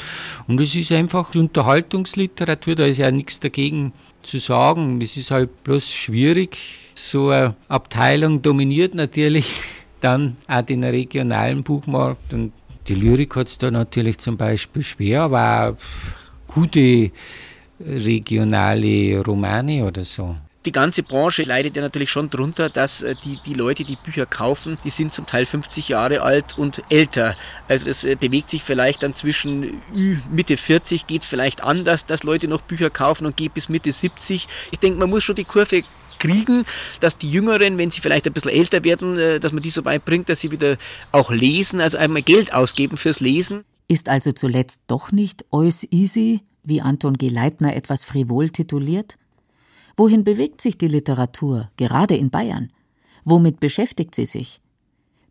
Und 0.47 0.61
es 0.61 0.75
ist 0.75 0.91
einfach 0.91 1.33
Unterhaltungsliteratur, 1.35 2.75
da 2.75 2.85
ist 2.85 2.97
ja 2.97 3.11
nichts 3.11 3.39
dagegen 3.39 3.93
zu 4.27 4.39
sagen. 4.39 5.01
Es 5.01 5.17
ist 5.17 5.31
halt 5.31 5.63
bloß 5.63 5.91
schwierig. 5.91 6.57
So 6.93 7.29
eine 7.29 7.55
Abteilung 7.67 8.41
dominiert 8.41 8.93
natürlich 8.93 9.51
dann 10.01 10.37
auch 10.47 10.61
den 10.61 10.83
regionalen 10.83 11.63
Buchmarkt 11.63 12.33
und 12.33 12.51
die 12.87 12.95
Lyrik 12.95 13.35
hat 13.35 13.47
es 13.47 13.57
da 13.57 13.69
natürlich 13.69 14.17
zum 14.19 14.37
Beispiel 14.37 14.81
schwer, 14.81 15.23
aber 15.23 15.75
auch 15.75 16.53
gute 16.53 17.11
regionale 17.79 19.21
Romane 19.21 19.83
oder 19.83 20.05
so. 20.05 20.35
Die 20.67 20.73
ganze 20.73 21.01
Branche 21.01 21.43
leidet 21.43 21.77
ja 21.77 21.81
natürlich 21.81 22.11
schon 22.11 22.29
drunter, 22.29 22.69
dass 22.69 23.01
äh, 23.01 23.15
die, 23.23 23.39
die 23.45 23.53
Leute, 23.53 23.85
die 23.85 23.95
Bücher 23.95 24.25
kaufen, 24.25 24.77
die 24.83 24.89
sind 24.89 25.13
zum 25.13 25.25
Teil 25.25 25.45
50 25.45 25.87
Jahre 25.87 26.23
alt 26.23 26.57
und 26.57 26.83
älter. 26.89 27.37
Also 27.69 27.89
es 27.89 28.03
äh, 28.03 28.15
bewegt 28.15 28.49
sich 28.49 28.63
vielleicht 28.63 29.01
dann 29.01 29.13
zwischen 29.13 29.81
Mitte 30.29 30.57
40 30.57 31.07
geht 31.07 31.21
es 31.21 31.27
vielleicht 31.27 31.63
anders, 31.63 32.05
dass 32.05 32.23
Leute 32.23 32.49
noch 32.49 32.61
Bücher 32.61 32.89
kaufen 32.89 33.25
und 33.25 33.37
geht 33.37 33.53
bis 33.53 33.69
Mitte 33.69 33.93
70. 33.93 34.49
Ich 34.71 34.79
denke, 34.79 34.99
man 34.99 35.09
muss 35.09 35.23
schon 35.23 35.35
die 35.35 35.45
Kurve 35.45 35.83
kriegen, 36.19 36.65
dass 36.99 37.17
die 37.17 37.31
Jüngeren, 37.31 37.77
wenn 37.77 37.89
sie 37.89 38.01
vielleicht 38.01 38.27
ein 38.27 38.33
bisschen 38.33 38.51
älter 38.51 38.83
werden, 38.83 39.17
äh, 39.17 39.39
dass 39.39 39.53
man 39.53 39.63
die 39.63 39.69
so 39.69 39.85
weit 39.85 40.03
bringt, 40.03 40.27
dass 40.27 40.41
sie 40.41 40.51
wieder 40.51 40.75
auch 41.13 41.31
lesen, 41.31 41.79
also 41.79 41.97
einmal 41.97 42.23
Geld 42.23 42.53
ausgeben 42.53 42.97
fürs 42.97 43.21
Lesen. 43.21 43.63
Ist 43.87 44.09
also 44.09 44.33
zuletzt 44.33 44.81
doch 44.87 45.13
nicht 45.13 45.45
Eus 45.49 45.87
easy, 45.91 46.41
wie 46.65 46.81
Anton 46.81 47.17
G. 47.17 47.29
Leitner 47.29 47.73
etwas 47.73 48.03
frivol 48.03 48.49
tituliert? 48.49 49.17
Wohin 49.99 50.23
bewegt 50.23 50.61
sich 50.61 50.77
die 50.77 50.87
Literatur, 50.87 51.71
gerade 51.75 52.15
in 52.15 52.29
Bayern? 52.29 52.71
Womit 53.25 53.59
beschäftigt 53.59 54.13
sie 54.13 54.27
sich? 54.27 54.61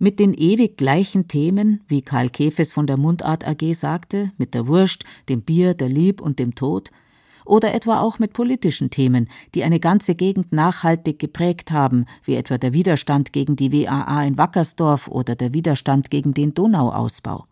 Mit 0.00 0.18
den 0.18 0.34
ewig 0.34 0.76
gleichen 0.76 1.28
Themen, 1.28 1.82
wie 1.86 2.02
Karl 2.02 2.28
Kefes 2.28 2.72
von 2.72 2.88
der 2.88 2.98
Mundart 2.98 3.46
AG 3.46 3.74
sagte, 3.74 4.32
mit 4.38 4.54
der 4.54 4.66
Wurst, 4.66 5.04
dem 5.28 5.42
Bier, 5.42 5.74
der 5.74 5.88
Lieb 5.88 6.20
und 6.20 6.40
dem 6.40 6.56
Tod? 6.56 6.90
Oder 7.44 7.74
etwa 7.74 8.00
auch 8.00 8.18
mit 8.18 8.32
politischen 8.32 8.90
Themen, 8.90 9.28
die 9.54 9.62
eine 9.62 9.78
ganze 9.78 10.16
Gegend 10.16 10.52
nachhaltig 10.52 11.20
geprägt 11.20 11.70
haben, 11.70 12.04
wie 12.24 12.34
etwa 12.34 12.58
der 12.58 12.72
Widerstand 12.72 13.32
gegen 13.32 13.54
die 13.54 13.70
WAA 13.70 14.24
in 14.24 14.36
Wackersdorf 14.36 15.06
oder 15.06 15.36
der 15.36 15.54
Widerstand 15.54 16.10
gegen 16.10 16.34
den 16.34 16.54
Donauausbau? 16.54 17.46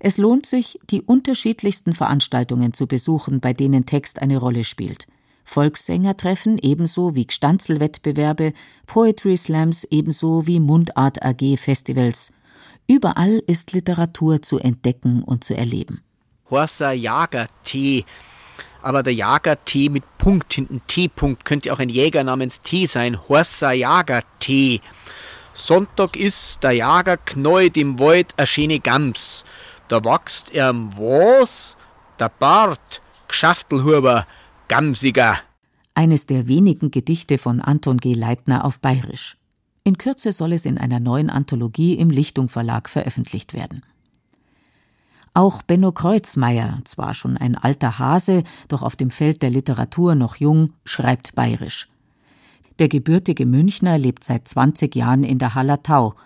Es 0.00 0.18
lohnt 0.18 0.44
sich, 0.44 0.80
die 0.90 1.02
unterschiedlichsten 1.02 1.94
Veranstaltungen 1.94 2.74
zu 2.74 2.88
besuchen, 2.88 3.38
bei 3.38 3.52
denen 3.52 3.86
Text 3.86 4.20
eine 4.20 4.38
Rolle 4.38 4.64
spielt. 4.64 5.06
Volkssängertreffen 5.44 6.58
ebenso 6.58 7.14
wie 7.14 7.26
Gstanzelwettbewerbe, 7.26 8.52
Poetry 8.86 9.36
Slams 9.36 9.84
ebenso 9.90 10.46
wie 10.46 10.60
Mundart 10.60 11.22
AG 11.22 11.56
Festivals. 11.58 12.32
Überall 12.86 13.42
ist 13.46 13.72
Literatur 13.72 14.42
zu 14.42 14.58
entdecken 14.58 15.22
und 15.22 15.44
zu 15.44 15.56
erleben. 15.56 16.02
Horsa 16.50 16.92
Jager-Tee. 16.92 18.04
Aber 18.82 19.02
der 19.02 19.14
Jager-Tee 19.14 19.88
mit 19.88 20.04
Punkt 20.18 20.52
hinten, 20.52 20.82
T-Punkt, 20.86 21.44
könnte 21.44 21.72
auch 21.72 21.78
ein 21.78 21.88
Jäger 21.88 22.22
namens 22.22 22.60
T 22.60 22.86
sein. 22.86 23.18
Horsa 23.28 23.72
Jager-Tee. 23.72 24.80
Sonntag 25.54 26.16
ist 26.16 26.62
der 26.62 26.72
Jager 26.72 27.16
knäut 27.16 27.76
im 27.76 27.98
Wald 27.98 28.34
a 28.36 28.44
schöne 28.44 28.80
Gams. 28.80 29.44
Da 29.88 30.04
wächst 30.04 30.52
erm 30.52 30.92
was? 30.98 31.76
Der 32.18 32.28
Bart, 32.28 33.00
Gschaftelhuber, 33.28 34.26
Gamsiger. 34.74 35.38
Eines 35.94 36.26
der 36.26 36.48
wenigen 36.48 36.90
Gedichte 36.90 37.38
von 37.38 37.60
Anton 37.60 37.98
G. 37.98 38.12
Leitner 38.12 38.64
auf 38.64 38.80
Bayerisch. 38.80 39.36
In 39.84 39.98
Kürze 39.98 40.32
soll 40.32 40.52
es 40.52 40.66
in 40.66 40.78
einer 40.78 40.98
neuen 40.98 41.30
Anthologie 41.30 41.94
im 41.94 42.10
Lichtung 42.10 42.48
Verlag 42.48 42.88
veröffentlicht 42.88 43.54
werden. 43.54 43.84
Auch 45.32 45.62
Benno 45.62 45.92
Kreuzmeier, 45.92 46.80
zwar 46.82 47.14
schon 47.14 47.36
ein 47.36 47.54
alter 47.54 48.00
Hase, 48.00 48.42
doch 48.66 48.82
auf 48.82 48.96
dem 48.96 49.10
Feld 49.10 49.42
der 49.42 49.50
Literatur 49.50 50.16
noch 50.16 50.34
jung, 50.34 50.72
schreibt 50.84 51.36
bayerisch. 51.36 51.88
Der 52.80 52.88
gebürtige 52.88 53.46
Münchner 53.46 53.96
lebt 53.96 54.24
seit 54.24 54.48
20 54.48 54.96
Jahren 54.96 55.22
in 55.22 55.38
der 55.38 55.54
Hallertau. 55.54 56.16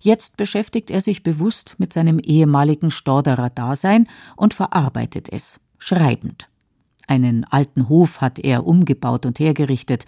Jetzt 0.00 0.38
beschäftigt 0.38 0.90
er 0.90 1.02
sich 1.02 1.22
bewusst 1.22 1.74
mit 1.76 1.92
seinem 1.92 2.20
ehemaligen 2.20 2.90
Storderer 2.90 3.50
Dasein 3.50 4.08
und 4.34 4.54
verarbeitet 4.54 5.28
es, 5.30 5.60
schreibend. 5.76 6.48
Einen 7.06 7.44
alten 7.44 7.88
Hof 7.88 8.20
hat 8.20 8.38
er 8.38 8.66
umgebaut 8.66 9.26
und 9.26 9.38
hergerichtet. 9.38 10.04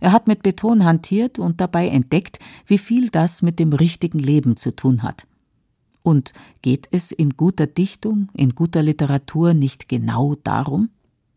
Er 0.00 0.12
hat 0.12 0.28
mit 0.28 0.42
Beton 0.42 0.84
hantiert 0.84 1.38
und 1.38 1.60
dabei 1.60 1.88
entdeckt, 1.88 2.38
wie 2.66 2.78
viel 2.78 3.10
das 3.10 3.42
mit 3.42 3.58
dem 3.58 3.72
richtigen 3.72 4.18
Leben 4.18 4.56
zu 4.56 4.74
tun 4.74 5.02
hat. 5.02 5.26
Und 6.02 6.32
geht 6.62 6.88
es 6.90 7.12
in 7.12 7.36
guter 7.36 7.66
Dichtung, 7.66 8.28
in 8.34 8.54
guter 8.54 8.82
Literatur 8.82 9.54
nicht 9.54 9.88
genau 9.88 10.36
darum? 10.36 10.90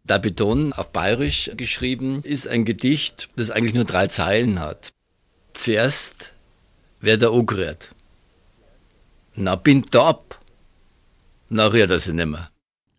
Der 0.03 0.20
Beton 0.20 0.74
auf 0.74 0.91
Bayerisch 0.91 1.51
geschrieben 1.57 2.22
ist 2.24 2.47
ein 2.47 2.66
Gedicht, 2.66 3.30
das 3.36 3.51
eigentlich 3.51 3.74
nur 3.74 3.86
drei 3.86 4.07
Zeilen 4.07 4.59
hat. 4.59 4.93
Zuerst 5.53 6.34
wird 7.01 7.22
er 7.22 7.34
angerührt. 7.34 7.93
Na, 9.36 9.55
bin 9.55 9.84
top. 9.84 10.39
Na, 11.49 11.68
rührt 11.68 11.91
er 11.91 11.99
sich 11.99 12.14
nimmer. 12.14 12.49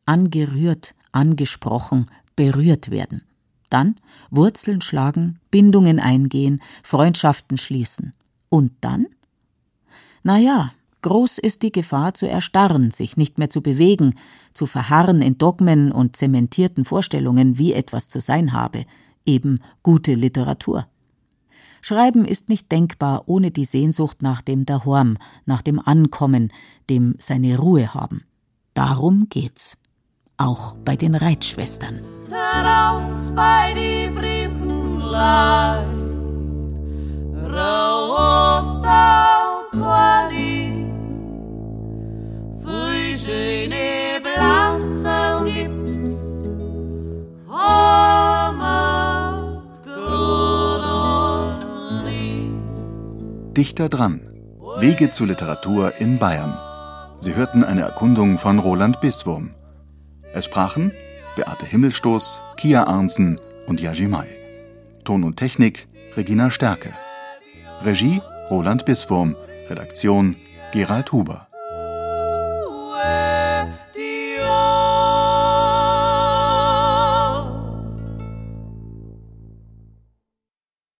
Angerührt, 0.06 0.94
angesprochen, 1.12 2.06
berührt 2.36 2.90
werden. 2.90 3.22
Dann 3.70 3.96
Wurzeln 4.30 4.80
schlagen, 4.80 5.38
Bindungen 5.50 5.98
eingehen, 5.98 6.60
Freundschaften 6.82 7.56
schließen. 7.56 8.12
Und 8.48 8.72
dann? 8.80 9.06
Na 10.22 10.38
ja, 10.38 10.72
groß 11.00 11.38
ist 11.38 11.62
die 11.62 11.72
Gefahr 11.72 12.14
zu 12.14 12.28
erstarren, 12.28 12.90
sich 12.90 13.16
nicht 13.16 13.38
mehr 13.38 13.48
zu 13.48 13.62
bewegen, 13.62 14.14
zu 14.52 14.66
verharren 14.66 15.22
in 15.22 15.38
Dogmen 15.38 15.90
und 15.90 16.16
zementierten 16.16 16.84
Vorstellungen, 16.84 17.56
wie 17.56 17.72
etwas 17.72 18.08
zu 18.08 18.20
sein 18.20 18.52
habe, 18.52 18.84
eben 19.24 19.60
gute 19.82 20.14
Literatur. 20.14 20.86
Schreiben 21.80 22.24
ist 22.24 22.48
nicht 22.48 22.70
denkbar 22.70 23.24
ohne 23.26 23.50
die 23.50 23.64
Sehnsucht 23.64 24.22
nach 24.22 24.40
dem 24.40 24.66
Dahorm, 24.66 25.18
nach 25.46 25.62
dem 25.62 25.80
Ankommen, 25.80 26.52
dem 26.88 27.16
seine 27.18 27.58
Ruhe 27.58 27.92
haben. 27.92 28.22
Darum 28.74 29.28
geht's 29.28 29.76
auch 30.36 30.74
bei 30.84 30.96
den 30.96 31.14
Reitschwestern. 31.14 32.00
Daraus 32.28 33.32
bei 33.34 33.74
die 33.74 34.10
fremden 34.10 35.00
Leid, 35.00 35.86
raus 37.50 38.80
da 38.82 39.62
Quali, 39.70 40.86
für 42.62 43.16
schöne 43.16 44.20
Blatzel 44.22 45.44
gibt's, 45.44 46.22
Dichter 53.56 53.88
dran. 53.88 54.22
Wege 54.78 55.10
zur 55.10 55.26
Literatur 55.26 55.94
in 56.00 56.18
Bayern. 56.18 56.56
Sie 57.20 57.34
hörten 57.34 57.62
eine 57.62 57.82
Erkundung 57.82 58.38
von 58.38 58.58
Roland 58.58 59.00
Biswurm. 59.00 59.50
Es 60.34 60.46
sprachen 60.46 60.92
Beate 61.36 61.66
Himmelstoß, 61.66 62.40
Kia 62.56 62.84
Arnsen 62.84 63.38
und 63.66 63.80
Yajimai. 63.80 64.26
Ton 65.04 65.24
und 65.24 65.36
Technik 65.36 65.88
Regina 66.16 66.50
Stärke. 66.50 66.94
Regie 67.84 68.20
Roland 68.50 68.84
Biswurm. 68.84 69.36
Redaktion 69.68 70.36
Gerald 70.72 71.12
Huber. 71.12 71.48